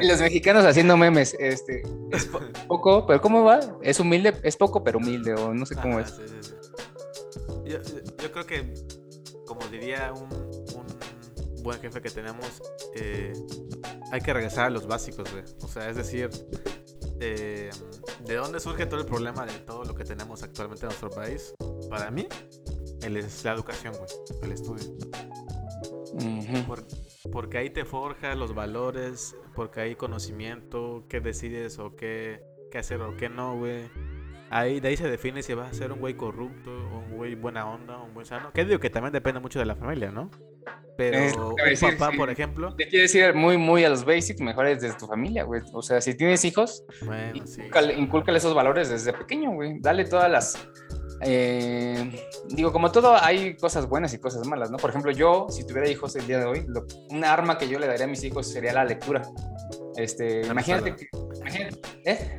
Y 0.00 0.06
los 0.06 0.20
mexicanos 0.20 0.64
haciendo 0.64 0.96
memes, 0.96 1.34
este. 1.38 1.82
Es 2.12 2.26
po- 2.26 2.40
poco, 2.68 3.06
pero 3.06 3.20
¿cómo 3.22 3.44
va? 3.44 3.60
Es 3.82 3.98
humilde, 4.00 4.34
es 4.42 4.56
poco, 4.56 4.82
pero 4.84 4.98
humilde, 4.98 5.34
o 5.34 5.54
no 5.54 5.64
sé 5.64 5.74
cómo 5.76 5.98
Ajá, 5.98 6.08
es. 6.08 6.14
sí, 6.16 6.22
sí, 6.26 6.36
sí. 6.42 6.52
Yo, 7.64 7.78
yo- 8.22 8.32
creo 8.32 8.46
que, 8.46 8.74
como 9.46 9.66
diría 9.68 10.12
un, 10.12 10.30
un 10.32 11.62
buen 11.62 11.80
jefe 11.80 12.00
que 12.02 12.10
tenemos, 12.10 12.62
eh, 12.94 13.32
hay 14.12 14.20
que 14.20 14.32
regresar 14.34 14.66
a 14.66 14.70
los 14.70 14.86
básicos, 14.86 15.30
güey. 15.32 15.44
O 15.62 15.68
sea, 15.68 15.88
es 15.88 15.96
decir, 15.96 16.28
eh, 17.20 17.70
¿de 18.26 18.34
dónde 18.34 18.60
surge 18.60 18.84
todo 18.86 19.00
el 19.00 19.06
problema 19.06 19.46
de 19.46 19.52
todo 19.60 19.84
lo 19.84 19.94
que 19.94 20.04
tenemos 20.04 20.42
actualmente 20.42 20.82
en 20.84 20.88
nuestro 20.88 21.08
país? 21.10 21.54
Para 21.88 22.10
mí, 22.10 22.28
es 23.14 23.44
la 23.44 23.52
educación, 23.52 23.94
güey, 23.94 24.08
el 24.42 24.52
estudio. 24.52 24.84
Por- 26.66 26.84
porque 27.30 27.58
ahí 27.58 27.70
te 27.70 27.84
forja 27.84 28.34
los 28.34 28.54
valores, 28.54 29.36
porque 29.54 29.80
hay 29.80 29.94
conocimiento, 29.96 31.04
qué 31.08 31.20
decides 31.20 31.78
o 31.78 31.94
qué, 31.96 32.40
qué 32.70 32.78
hacer 32.78 33.00
o 33.02 33.16
qué 33.16 33.28
no, 33.28 33.56
güey. 33.58 33.88
Ahí, 34.48 34.78
de 34.78 34.88
ahí 34.88 34.96
se 34.96 35.08
define 35.10 35.42
si 35.42 35.54
vas 35.54 35.72
a 35.72 35.74
ser 35.74 35.90
un 35.92 35.98
güey 35.98 36.14
corrupto, 36.14 36.70
o 36.70 36.98
un 37.00 37.16
güey 37.16 37.34
buena 37.34 37.68
onda, 37.68 37.98
un 37.98 38.14
güey 38.14 38.24
sano. 38.24 38.52
Que 38.52 38.64
digo 38.64 38.78
que 38.78 38.90
también 38.90 39.12
depende 39.12 39.40
mucho 39.40 39.58
de 39.58 39.66
la 39.66 39.74
familia, 39.74 40.12
¿no? 40.12 40.30
Pero 40.96 41.18
Es 41.18 41.36
un 41.36 41.54
decir, 41.56 41.98
papá, 41.98 42.12
sí. 42.12 42.16
por 42.16 42.30
ejemplo, 42.30 42.74
Te 42.76 42.88
quieres 42.88 43.14
ir 43.14 43.34
muy, 43.34 43.58
muy 43.58 43.84
a 43.84 43.88
los 43.90 44.04
basics, 44.04 44.40
mejor 44.40 44.66
es 44.68 44.80
desde 44.80 44.96
tu 44.96 45.06
familia, 45.06 45.42
güey. 45.42 45.62
O 45.72 45.82
sea, 45.82 46.00
si 46.00 46.16
tienes 46.16 46.44
hijos, 46.44 46.84
bueno, 47.04 47.44
sí. 47.46 47.62
Incúlcale 47.98 48.38
esos 48.38 48.54
valores 48.54 48.88
desde 48.88 49.12
pequeño, 49.12 49.50
güey. 49.52 49.78
Dale 49.80 50.04
todas 50.06 50.30
las. 50.30 50.68
Eh, 51.22 52.10
digo, 52.48 52.72
como 52.72 52.92
todo, 52.92 53.16
hay 53.20 53.56
cosas 53.56 53.88
buenas 53.88 54.12
y 54.14 54.18
cosas 54.18 54.46
malas, 54.46 54.70
¿no? 54.70 54.76
Por 54.76 54.90
ejemplo, 54.90 55.10
yo, 55.12 55.46
si 55.50 55.66
tuviera 55.66 55.88
hijos 55.88 56.14
el 56.16 56.26
día 56.26 56.38
de 56.38 56.44
hoy, 56.44 56.64
lo- 56.68 56.86
una 57.10 57.32
arma 57.32 57.56
que 57.58 57.68
yo 57.68 57.78
le 57.78 57.86
daría 57.86 58.04
a 58.04 58.08
mis 58.08 58.22
hijos 58.24 58.48
sería 58.48 58.72
la 58.72 58.84
lectura. 58.84 59.22
Este, 59.96 60.42
imagínate 60.46 60.94
que. 60.96 61.08
Imagínate, 61.40 61.78
¿eh? 62.04 62.38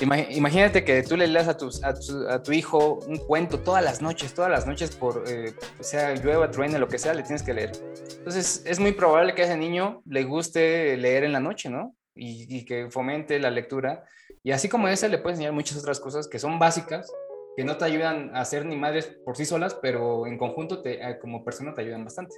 Ima- 0.00 0.26
Imagínate 0.30 0.84
que 0.84 1.02
tú 1.02 1.16
le 1.16 1.26
leas 1.26 1.48
a, 1.48 1.56
tus, 1.56 1.82
a, 1.82 1.92
tu, 1.94 2.28
a 2.28 2.40
tu 2.42 2.52
hijo 2.52 3.00
un 3.08 3.16
cuento 3.16 3.60
todas 3.60 3.82
las 3.82 4.00
noches, 4.00 4.32
todas 4.32 4.50
las 4.50 4.66
noches, 4.66 4.94
por 4.94 5.24
eh, 5.26 5.54
sea 5.80 6.14
llueva, 6.14 6.50
truene, 6.50 6.78
lo 6.78 6.86
que 6.88 6.98
sea, 6.98 7.14
le 7.14 7.22
tienes 7.22 7.42
que 7.42 7.52
leer. 7.54 7.72
Entonces, 8.18 8.62
es 8.64 8.78
muy 8.78 8.92
probable 8.92 9.34
que 9.34 9.42
a 9.42 9.44
ese 9.46 9.56
niño 9.56 10.02
le 10.04 10.22
guste 10.24 10.96
leer 10.96 11.24
en 11.24 11.32
la 11.32 11.40
noche, 11.40 11.68
¿no? 11.68 11.96
Y, 12.14 12.46
y 12.58 12.64
que 12.64 12.88
fomente 12.90 13.38
la 13.40 13.50
lectura. 13.50 14.04
Y 14.44 14.52
así 14.52 14.68
como 14.68 14.86
ese, 14.88 15.08
le 15.08 15.18
puedes 15.18 15.36
enseñar 15.38 15.52
muchas 15.52 15.78
otras 15.78 15.98
cosas 15.98 16.28
que 16.28 16.38
son 16.38 16.58
básicas, 16.60 17.10
que 17.58 17.64
no 17.64 17.76
te 17.76 17.86
ayudan 17.86 18.30
a 18.36 18.44
ser 18.44 18.64
ni 18.64 18.76
madres 18.76 19.06
por 19.24 19.36
sí 19.36 19.44
solas, 19.44 19.74
pero 19.74 20.28
en 20.28 20.38
conjunto 20.38 20.80
te, 20.80 21.02
eh, 21.02 21.18
como 21.18 21.44
persona 21.44 21.74
te 21.74 21.80
ayudan 21.80 22.04
bastante. 22.04 22.36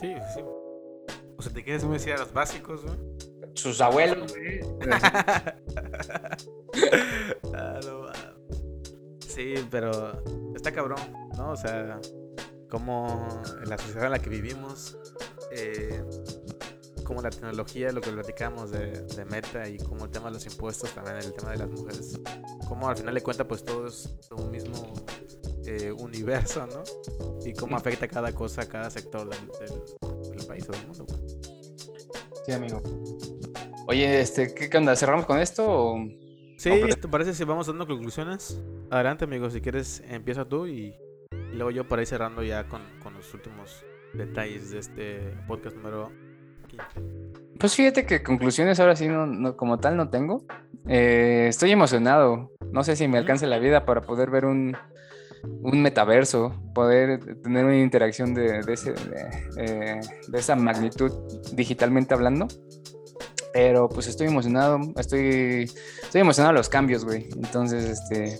Sí, 0.00 0.14
sí. 0.34 0.40
O 1.36 1.42
sea, 1.42 1.52
te 1.52 1.62
quieres 1.62 1.84
muy 1.84 1.98
decir 1.98 2.14
a 2.14 2.16
los 2.16 2.32
básicos, 2.32 2.86
güey. 2.86 2.96
Sus 3.52 3.82
abuelos, 3.82 4.34
güey. 4.34 4.60
Ah. 7.52 7.80
Sí, 9.20 9.56
pero 9.70 10.22
está 10.56 10.72
cabrón, 10.72 11.00
¿no? 11.36 11.50
O 11.50 11.56
sea, 11.56 12.00
como 12.70 13.42
en 13.62 13.68
la 13.68 13.76
sociedad 13.76 14.06
en 14.06 14.12
la 14.12 14.20
que 14.20 14.30
vivimos, 14.30 14.96
eh, 15.52 16.02
como 17.08 17.22
la 17.22 17.30
tecnología, 17.30 17.90
lo 17.90 18.02
que 18.02 18.10
platicamos 18.10 18.70
de, 18.70 18.90
de 19.02 19.24
Meta 19.24 19.66
y 19.66 19.78
como 19.78 20.04
el 20.04 20.10
tema 20.10 20.26
de 20.26 20.34
los 20.34 20.44
impuestos, 20.44 20.90
también 20.94 21.16
el 21.16 21.32
tema 21.32 21.52
de 21.52 21.56
las 21.56 21.70
mujeres, 21.70 22.20
como 22.68 22.86
al 22.86 22.96
final 22.98 23.14
de 23.14 23.22
cuentas, 23.22 23.46
pues 23.46 23.64
todo 23.64 23.86
es 23.86 24.14
un 24.30 24.50
mismo 24.50 24.92
eh, 25.64 25.90
universo, 25.90 26.66
¿no? 26.66 26.82
Y 27.46 27.54
cómo 27.54 27.76
afecta 27.78 28.06
cada 28.08 28.30
cosa, 28.32 28.68
cada 28.68 28.90
sector 28.90 29.26
del, 29.26 29.40
del- 29.58 30.30
del 30.36 30.46
país 30.46 30.68
o 30.68 30.72
del 30.72 30.86
mundo. 30.86 31.06
güey. 31.08 31.20
Sí, 32.44 32.52
amigo. 32.52 32.82
Oye, 33.86 34.20
este, 34.20 34.54
¿qué, 34.54 34.76
onda? 34.76 34.94
¿Cerramos 34.94 35.24
con 35.24 35.38
esto 35.38 35.64
o...? 35.66 35.98
Sí. 36.58 36.70
¿te 37.00 37.08
parece 37.08 37.32
si 37.32 37.44
vamos 37.44 37.68
dando 37.68 37.86
conclusiones? 37.86 38.60
Adelante, 38.90 39.24
amigo, 39.24 39.48
si 39.48 39.62
quieres, 39.62 40.02
empieza 40.08 40.44
tú 40.44 40.66
y, 40.66 40.94
y 41.32 41.54
luego 41.54 41.70
yo 41.70 41.88
para 41.88 42.02
ir 42.02 42.08
cerrando 42.08 42.42
ya 42.42 42.68
con, 42.68 42.82
con 43.02 43.14
los 43.14 43.32
últimos 43.32 43.82
detalles 44.12 44.70
de 44.72 44.78
este 44.78 45.34
podcast 45.46 45.74
número 45.76 46.08
15. 46.08 46.27
Pues 47.58 47.74
fíjate 47.74 48.06
que 48.06 48.22
conclusiones 48.22 48.78
ahora 48.80 48.94
sí 48.96 49.08
no, 49.08 49.26
no- 49.26 49.56
como 49.56 49.78
tal 49.78 49.96
no 49.96 50.10
tengo. 50.10 50.44
Eh, 50.86 51.46
estoy 51.48 51.72
emocionado. 51.72 52.52
No 52.72 52.84
sé 52.84 52.94
si 52.96 53.08
me 53.08 53.18
alcance 53.18 53.46
la 53.46 53.58
vida 53.58 53.84
para 53.84 54.02
poder 54.02 54.30
ver 54.30 54.44
un, 54.44 54.76
un 55.62 55.82
metaverso, 55.82 56.52
poder 56.74 57.18
tener 57.42 57.64
una 57.64 57.78
interacción 57.78 58.34
de, 58.34 58.62
de 58.62 58.72
ese- 58.72 58.92
de, 58.92 59.28
eh, 59.58 60.00
de 60.28 60.38
esa 60.38 60.54
magnitud 60.54 61.10
digitalmente 61.52 62.14
hablando. 62.14 62.46
Pero 63.52 63.88
pues 63.88 64.06
estoy 64.06 64.28
emocionado, 64.28 64.78
estoy, 64.96 65.70
estoy 66.02 66.20
emocionado 66.20 66.50
a 66.50 66.58
los 66.58 66.68
cambios, 66.68 67.04
güey. 67.04 67.28
Entonces, 67.36 67.84
este... 67.84 68.38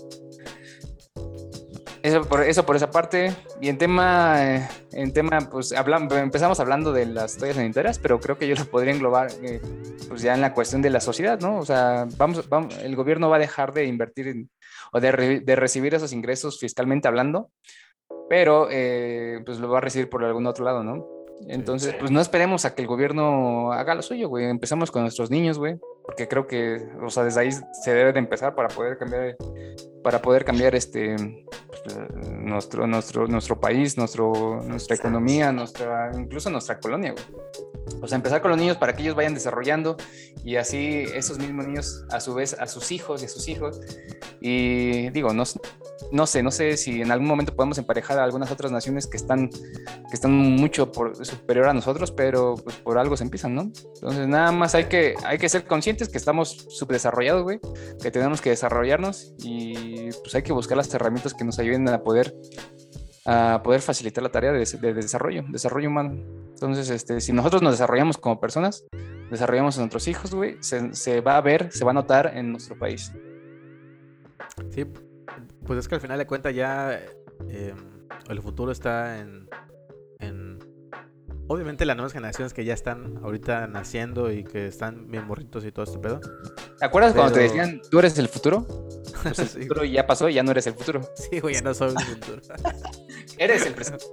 Eso 2.01 2.23
por, 2.23 2.43
eso 2.43 2.65
por 2.65 2.75
esa 2.75 2.89
parte. 2.91 3.35
Y 3.61 3.67
en 3.69 3.77
tema, 3.77 4.55
eh, 4.55 4.67
en 4.93 5.11
tema, 5.11 5.39
pues 5.51 5.73
hablam- 5.73 6.11
empezamos 6.17 6.59
hablando 6.59 6.93
de 6.93 7.05
las 7.05 7.37
toallas 7.37 7.57
sanitarias, 7.57 7.99
pero 7.99 8.19
creo 8.19 8.37
que 8.37 8.47
yo 8.47 8.55
lo 8.55 8.65
podría 8.65 8.93
englobar 8.93 9.27
eh, 9.43 9.61
pues 10.07 10.21
ya 10.21 10.33
en 10.33 10.41
la 10.41 10.53
cuestión 10.53 10.81
de 10.81 10.89
la 10.89 11.01
sociedad, 11.01 11.39
¿no? 11.41 11.57
O 11.59 11.65
sea, 11.65 12.07
vamos, 12.17 12.47
vamos, 12.47 12.77
el 12.79 12.95
gobierno 12.95 13.29
va 13.29 13.35
a 13.35 13.39
dejar 13.39 13.73
de 13.73 13.85
invertir 13.85 14.27
en- 14.29 14.49
o 14.93 14.99
de, 14.99 15.11
re- 15.11 15.39
de 15.41 15.55
recibir 15.55 15.93
esos 15.93 16.13
ingresos 16.13 16.57
fiscalmente 16.59 17.07
hablando, 17.07 17.51
pero 18.29 18.67
eh, 18.71 19.41
pues 19.45 19.59
lo 19.59 19.69
va 19.69 19.79
a 19.79 19.81
recibir 19.81 20.09
por 20.09 20.23
algún 20.23 20.47
otro 20.47 20.63
lado, 20.65 20.83
¿no? 20.83 21.05
Entonces, 21.47 21.95
pues 21.99 22.11
no 22.11 22.21
esperemos 22.21 22.65
a 22.65 22.75
que 22.75 22.81
el 22.81 22.87
gobierno 22.87 23.71
haga 23.71 23.95
lo 23.95 24.01
suyo, 24.01 24.29
güey. 24.29 24.45
Empezamos 24.45 24.91
con 24.91 25.03
nuestros 25.03 25.31
niños, 25.31 25.57
güey, 25.57 25.79
porque 26.03 26.27
creo 26.27 26.47
que, 26.47 26.87
o 27.01 27.09
sea, 27.09 27.23
desde 27.23 27.41
ahí 27.41 27.51
se 27.51 27.93
debe 27.93 28.13
de 28.13 28.19
empezar 28.19 28.55
para 28.55 28.67
poder 28.67 28.97
cambiar, 28.97 29.35
para 30.03 30.21
poder 30.21 30.45
cambiar 30.45 30.75
este, 30.75 31.15
nuestro, 32.31 32.87
nuestro, 32.87 33.27
nuestro 33.27 33.59
país, 33.59 33.97
nuestro, 33.97 34.61
nuestra 34.63 34.95
economía, 34.95 35.51
nuestra, 35.51 36.11
incluso 36.15 36.49
nuestra 36.49 36.79
colonia, 36.79 37.13
güey. 37.13 37.25
O 38.01 38.07
sea, 38.07 38.15
empezar 38.17 38.41
con 38.41 38.51
los 38.51 38.59
niños 38.59 38.77
para 38.77 38.93
que 38.93 39.01
ellos 39.01 39.15
vayan 39.15 39.33
desarrollando 39.33 39.97
y 40.43 40.57
así 40.57 41.05
esos 41.13 41.39
mismos 41.39 41.67
niños 41.67 42.05
a 42.11 42.19
su 42.19 42.33
vez 42.33 42.53
a 42.53 42.67
sus 42.67 42.91
hijos 42.91 43.21
y 43.23 43.25
a 43.25 43.29
sus 43.29 43.47
hijos. 43.47 43.81
Y 44.41 45.09
digo, 45.09 45.33
no, 45.33 45.43
no 46.11 46.25
sé, 46.25 46.41
no 46.43 46.51
sé 46.51 46.77
si 46.77 47.01
en 47.01 47.11
algún 47.11 47.27
momento 47.27 47.55
podemos 47.55 47.77
emparejar 47.77 48.19
a 48.19 48.23
algunas 48.23 48.51
otras 48.51 48.71
naciones 48.71 49.07
que 49.07 49.17
están, 49.17 49.49
que 49.49 50.13
están 50.13 50.31
mucho 50.31 50.91
por, 50.91 51.25
superior 51.25 51.67
a 51.67 51.73
nosotros, 51.73 52.11
pero 52.11 52.55
pues 52.55 52.77
por 52.77 52.97
algo 52.97 53.17
se 53.17 53.23
empiezan, 53.23 53.55
¿no? 53.55 53.71
Entonces 53.95 54.27
nada 54.27 54.51
más 54.51 54.75
hay 54.75 54.85
que, 54.85 55.15
hay 55.23 55.37
que 55.37 55.49
ser 55.49 55.65
conscientes 55.65 56.09
que 56.09 56.17
estamos 56.17 56.67
subdesarrollados, 56.69 57.43
güey, 57.43 57.59
que 58.01 58.11
tenemos 58.11 58.41
que 58.41 58.49
desarrollarnos 58.49 59.33
y 59.39 60.09
pues 60.11 60.33
hay 60.35 60.43
que 60.43 60.53
buscar 60.53 60.77
las 60.77 60.93
herramientas 60.93 61.33
que 61.33 61.43
nos 61.43 61.59
ayuden 61.59 61.87
a 61.89 62.01
poder 62.01 62.35
a 63.25 63.61
poder 63.63 63.81
facilitar 63.81 64.23
la 64.23 64.31
tarea 64.31 64.51
de, 64.51 64.65
de 64.65 64.93
desarrollo, 64.93 65.43
desarrollo 65.49 65.89
humano. 65.89 66.13
Entonces, 66.49 66.89
este, 66.89 67.21
si 67.21 67.31
nosotros 67.31 67.61
nos 67.61 67.73
desarrollamos 67.73 68.17
como 68.17 68.39
personas, 68.39 68.85
desarrollamos 69.29 69.77
a 69.77 69.81
nuestros 69.81 70.07
hijos, 70.07 70.33
güey, 70.33 70.57
se, 70.61 70.95
se 70.95 71.21
va 71.21 71.37
a 71.37 71.41
ver, 71.41 71.71
se 71.71 71.85
va 71.85 71.91
a 71.91 71.93
notar 71.93 72.31
en 72.35 72.51
nuestro 72.51 72.77
país. 72.77 73.11
Sí, 74.71 74.85
pues 75.69 75.77
es 75.77 75.87
que 75.87 75.93
al 75.93 76.01
final 76.01 76.17
de 76.17 76.25
cuentas 76.25 76.55
ya 76.55 76.99
eh, 77.47 77.75
el 78.27 78.41
futuro 78.41 78.71
está 78.71 79.19
en, 79.19 79.47
en... 80.17 80.57
Obviamente 81.47 81.85
las 81.85 81.95
nuevas 81.95 82.11
generaciones 82.11 82.55
que 82.55 82.65
ya 82.65 82.73
están 82.73 83.19
ahorita 83.23 83.67
naciendo 83.67 84.31
y 84.31 84.43
que 84.43 84.65
están 84.65 85.11
bien 85.11 85.27
morritos 85.27 85.63
y 85.65 85.71
todo 85.71 85.85
este 85.85 85.99
pedo. 85.99 86.21
¿Te 86.79 86.85
acuerdas 86.85 87.13
cuando 87.13 87.33
te 87.33 87.41
decían, 87.41 87.83
tú 87.91 87.99
eres 87.99 88.17
el 88.17 88.29
futuro? 88.29 88.65
Pues 89.21 89.37
el 89.37 89.47
Sí, 89.47 89.61
futuro 89.61 89.83
ya 89.83 90.07
pasó 90.07 90.27
y 90.27 90.33
ya 90.33 90.41
no 90.41 90.49
eres 90.49 90.65
el 90.65 90.73
futuro. 90.73 91.01
Sí, 91.15 91.39
güey, 91.39 91.53
ya 91.53 91.61
no 91.61 91.75
soy 91.75 91.91
un 91.91 91.99
futuro. 91.99 92.41
Eres 93.37 93.63
el 93.67 93.73
presente. 93.75 94.05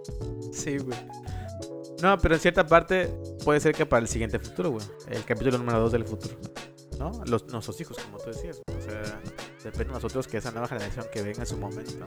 Sí, 0.52 0.76
güey. 0.76 0.98
No, 2.02 2.18
pero 2.18 2.34
en 2.34 2.40
cierta 2.40 2.66
parte 2.66 3.08
puede 3.46 3.60
ser 3.60 3.74
que 3.74 3.86
para 3.86 4.02
el 4.02 4.08
siguiente 4.08 4.38
futuro, 4.38 4.72
güey. 4.72 4.84
El 5.08 5.24
capítulo 5.24 5.56
número 5.56 5.80
2 5.80 5.92
del 5.92 6.04
futuro. 6.04 6.36
¿No? 6.98 7.12
Los, 7.24 7.46
nuestros 7.46 7.80
hijos, 7.80 7.96
como 7.98 8.18
tú 8.18 8.30
decías. 8.30 8.60
O 8.66 8.82
sea, 8.82 9.20
depende 9.66 9.88
de 9.88 9.94
nosotros 9.94 10.28
que 10.28 10.38
esa 10.38 10.50
nueva 10.52 10.68
generación 10.68 11.06
que 11.12 11.22
venga 11.22 11.40
en 11.40 11.46
su 11.46 11.56
momento. 11.56 12.06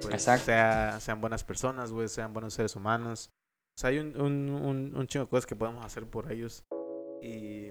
Pues 0.00 0.14
Exacto. 0.14 0.46
Sea, 0.46 0.98
sean 1.00 1.20
buenas 1.20 1.44
personas, 1.44 1.92
güey, 1.92 2.08
sean 2.08 2.32
buenos 2.32 2.54
seres 2.54 2.74
humanos. 2.76 3.30
O 3.76 3.80
sea, 3.80 3.90
hay 3.90 3.98
un, 3.98 4.20
un, 4.20 4.50
un, 4.50 4.96
un 4.96 5.06
chingo 5.06 5.26
de 5.26 5.30
cosas 5.30 5.46
que 5.46 5.56
podemos 5.56 5.84
hacer 5.84 6.06
por 6.06 6.32
ellos. 6.32 6.64
Y 7.22 7.70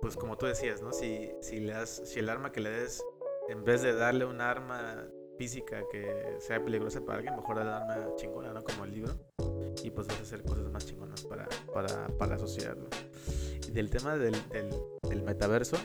pues 0.00 0.16
como 0.16 0.36
tú 0.36 0.46
decías, 0.46 0.82
¿no? 0.82 0.92
Si, 0.92 1.30
si, 1.40 1.60
le 1.60 1.72
das, 1.72 2.02
si 2.04 2.18
el 2.18 2.28
arma 2.28 2.52
que 2.52 2.60
le 2.60 2.70
des, 2.70 3.04
en 3.48 3.64
vez 3.64 3.82
de 3.82 3.94
darle 3.94 4.24
un 4.24 4.40
arma 4.40 5.06
física 5.36 5.84
que 5.90 6.36
sea 6.40 6.62
peligrosa 6.62 7.00
para 7.04 7.18
alguien, 7.18 7.36
mejor 7.36 7.56
darle 7.56 7.72
un 7.72 7.90
arma 7.90 8.16
chingona, 8.16 8.52
¿no? 8.52 8.62
Como 8.64 8.84
el 8.84 8.92
libro. 8.92 9.14
Y 9.82 9.90
pues 9.90 10.08
vas 10.08 10.18
a 10.18 10.22
hacer 10.22 10.42
cosas 10.42 10.68
más 10.70 10.84
chingonas 10.86 11.22
para, 11.22 11.48
para, 11.72 12.08
para 12.18 12.32
la 12.32 12.38
sociedad, 12.38 12.76
¿no? 12.76 12.88
Y 13.66 13.70
del 13.70 13.90
tema 13.90 14.16
del, 14.16 14.36
del, 14.48 14.70
del 15.08 15.22
metaverso, 15.22 15.76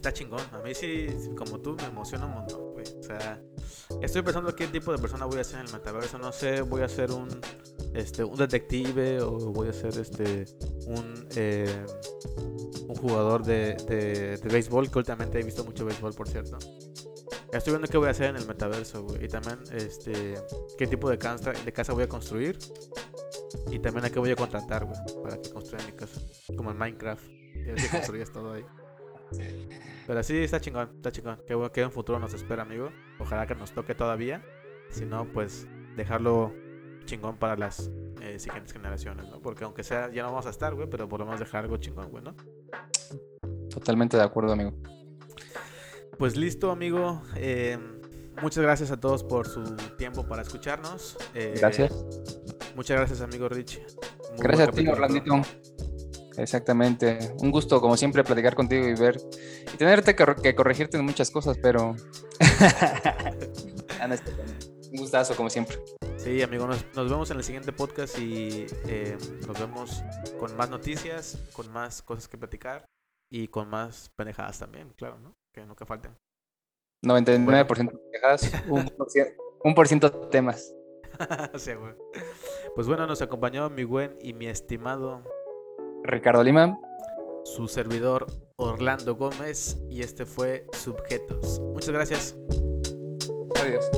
está 0.00 0.12
chingón. 0.12 0.40
A 0.52 0.58
mí 0.58 0.74
sí, 0.74 1.08
como 1.36 1.60
tú, 1.60 1.76
me 1.76 1.84
emociona 1.84 2.26
un 2.26 2.32
montón, 2.32 2.72
güey. 2.72 2.86
O 2.98 3.02
sea, 3.02 3.40
Estoy 4.00 4.22
pensando 4.22 4.54
qué 4.54 4.66
tipo 4.66 4.92
de 4.92 4.98
persona 4.98 5.26
voy 5.26 5.40
a 5.40 5.44
ser 5.44 5.60
en 5.60 5.66
el 5.66 5.72
metaverso. 5.72 6.18
No 6.18 6.32
sé, 6.32 6.62
voy 6.62 6.82
a 6.82 6.88
ser 6.88 7.10
un 7.10 7.28
este 7.92 8.22
un 8.24 8.36
detective 8.36 9.20
o 9.20 9.32
voy 9.52 9.68
a 9.68 9.72
ser 9.72 9.98
este 9.98 10.46
un 10.86 11.26
eh, 11.34 11.84
un 12.88 12.94
jugador 12.94 13.44
de, 13.44 13.74
de, 13.74 14.36
de 14.36 14.48
béisbol 14.48 14.90
que 14.90 14.98
últimamente 14.98 15.40
he 15.40 15.42
visto 15.42 15.64
mucho 15.64 15.84
béisbol 15.84 16.14
por 16.14 16.28
cierto 16.28 16.56
estoy 17.52 17.72
viendo 17.72 17.88
qué 17.88 17.98
voy 17.98 18.06
a 18.06 18.10
hacer 18.12 18.30
en 18.30 18.36
el 18.36 18.46
metaverso 18.46 19.02
güey, 19.02 19.24
y 19.24 19.28
también 19.28 19.58
este 19.72 20.36
qué 20.78 20.86
tipo 20.86 21.10
de 21.10 21.18
casa 21.18 21.50
de 21.50 21.72
casa 21.72 21.92
voy 21.92 22.04
a 22.04 22.08
construir 22.08 22.60
y 23.72 23.80
también 23.80 24.04
a 24.04 24.10
qué 24.10 24.20
voy 24.20 24.30
a 24.30 24.36
contratar 24.36 24.84
güey, 24.84 24.98
para 25.24 25.42
que 25.42 25.50
construya 25.50 25.84
mi 25.84 25.92
casa 25.92 26.20
como 26.56 26.70
en 26.70 26.78
Minecraft 26.78 27.28
y 27.66 27.70
así 27.70 27.88
construyes 27.90 28.32
todo 28.32 28.52
ahí 28.52 28.64
pero 30.06 30.22
sí 30.22 30.38
está 30.38 30.60
chingón 30.60 30.90
está 30.96 31.12
chingón 31.12 31.40
qué 31.46 31.54
bueno 31.54 31.72
que 31.72 31.82
en 31.82 31.92
futuro 31.92 32.18
nos 32.18 32.34
espera 32.34 32.62
amigo 32.62 32.90
ojalá 33.18 33.46
que 33.46 33.54
nos 33.54 33.72
toque 33.72 33.94
todavía 33.94 34.42
si 34.90 35.04
no 35.04 35.24
pues 35.26 35.66
dejarlo 35.96 36.52
chingón 37.04 37.36
para 37.36 37.56
las 37.56 37.90
eh, 38.20 38.38
siguientes 38.38 38.72
generaciones, 38.72 39.28
¿no? 39.28 39.40
Porque 39.40 39.64
aunque 39.64 39.82
sea, 39.82 40.10
ya 40.12 40.22
no 40.22 40.30
vamos 40.30 40.46
a 40.46 40.50
estar, 40.50 40.74
güey, 40.74 40.88
pero 40.88 41.08
por 41.08 41.20
lo 41.20 41.26
menos 41.26 41.40
dejar 41.40 41.64
algo 41.64 41.76
chingón, 41.78 42.10
güey, 42.10 42.22
¿no? 42.22 42.34
Totalmente 43.68 44.16
de 44.16 44.22
acuerdo, 44.22 44.52
amigo. 44.52 44.72
Pues 46.18 46.36
listo, 46.36 46.70
amigo. 46.70 47.22
Eh, 47.36 47.78
muchas 48.42 48.62
gracias 48.62 48.90
a 48.90 49.00
todos 49.00 49.24
por 49.24 49.48
su 49.48 49.62
tiempo 49.96 50.26
para 50.26 50.42
escucharnos. 50.42 51.16
Eh, 51.34 51.54
Gracias. 51.56 51.92
Muchas 52.76 52.96
gracias, 52.96 53.20
amigo 53.20 53.48
Rich. 53.48 53.80
Muy 54.36 54.42
Gracias 54.42 54.68
a 54.68 54.72
ti. 54.72 54.86
Orlandito. 54.86 55.42
Exactamente. 56.40 57.18
Un 57.40 57.50
gusto, 57.50 57.80
como 57.80 57.96
siempre, 57.96 58.24
platicar 58.24 58.54
contigo 58.54 58.86
y 58.88 58.94
ver. 58.94 59.18
Y 59.72 59.76
tenerte 59.76 60.14
que, 60.16 60.24
que 60.42 60.54
corregirte 60.54 60.96
en 60.96 61.04
muchas 61.04 61.30
cosas, 61.30 61.58
pero. 61.62 61.94
Ah. 64.02 64.08
Un 64.92 64.96
gustazo, 64.98 65.36
como 65.36 65.50
siempre. 65.50 65.76
Sí, 66.16 66.40
amigo, 66.42 66.66
nos, 66.66 66.84
nos 66.94 67.10
vemos 67.10 67.30
en 67.30 67.36
el 67.36 67.44
siguiente 67.44 67.70
podcast 67.72 68.18
y 68.18 68.66
eh, 68.88 69.16
nos 69.46 69.58
vemos 69.60 70.02
con 70.38 70.56
más 70.56 70.70
noticias, 70.70 71.38
con 71.52 71.70
más 71.70 72.00
cosas 72.02 72.26
que 72.28 72.38
platicar 72.38 72.86
y 73.30 73.48
con 73.48 73.68
más 73.68 74.10
pendejadas 74.16 74.58
también, 74.58 74.90
claro, 74.96 75.18
¿no? 75.18 75.34
Que 75.54 75.64
nunca 75.66 75.84
falten. 75.84 76.16
99% 77.04 77.92
de 77.92 77.98
quejas, 78.12 78.50
un 78.68 78.86
por 78.88 79.08
cien- 79.08 79.34
un 79.62 79.74
por 79.74 79.86
ciento 79.86 80.08
de 80.08 80.26
temas. 80.28 80.74
Sí, 81.56 81.74
güey. 81.74 81.92
Pues 82.74 82.86
bueno, 82.86 83.06
nos 83.06 83.20
acompañó 83.20 83.68
mi 83.68 83.84
buen 83.84 84.16
y 84.22 84.32
mi 84.32 84.46
estimado 84.46 85.22
Ricardo 86.04 86.42
Lima. 86.42 86.78
su 87.44 87.68
servidor 87.68 88.26
Orlando 88.56 89.14
Gómez 89.16 89.78
y 89.88 90.02
este 90.02 90.26
fue 90.26 90.66
Subjetos. 90.72 91.60
Muchas 91.60 91.90
gracias. 91.90 92.36
Adiós. 93.60 93.90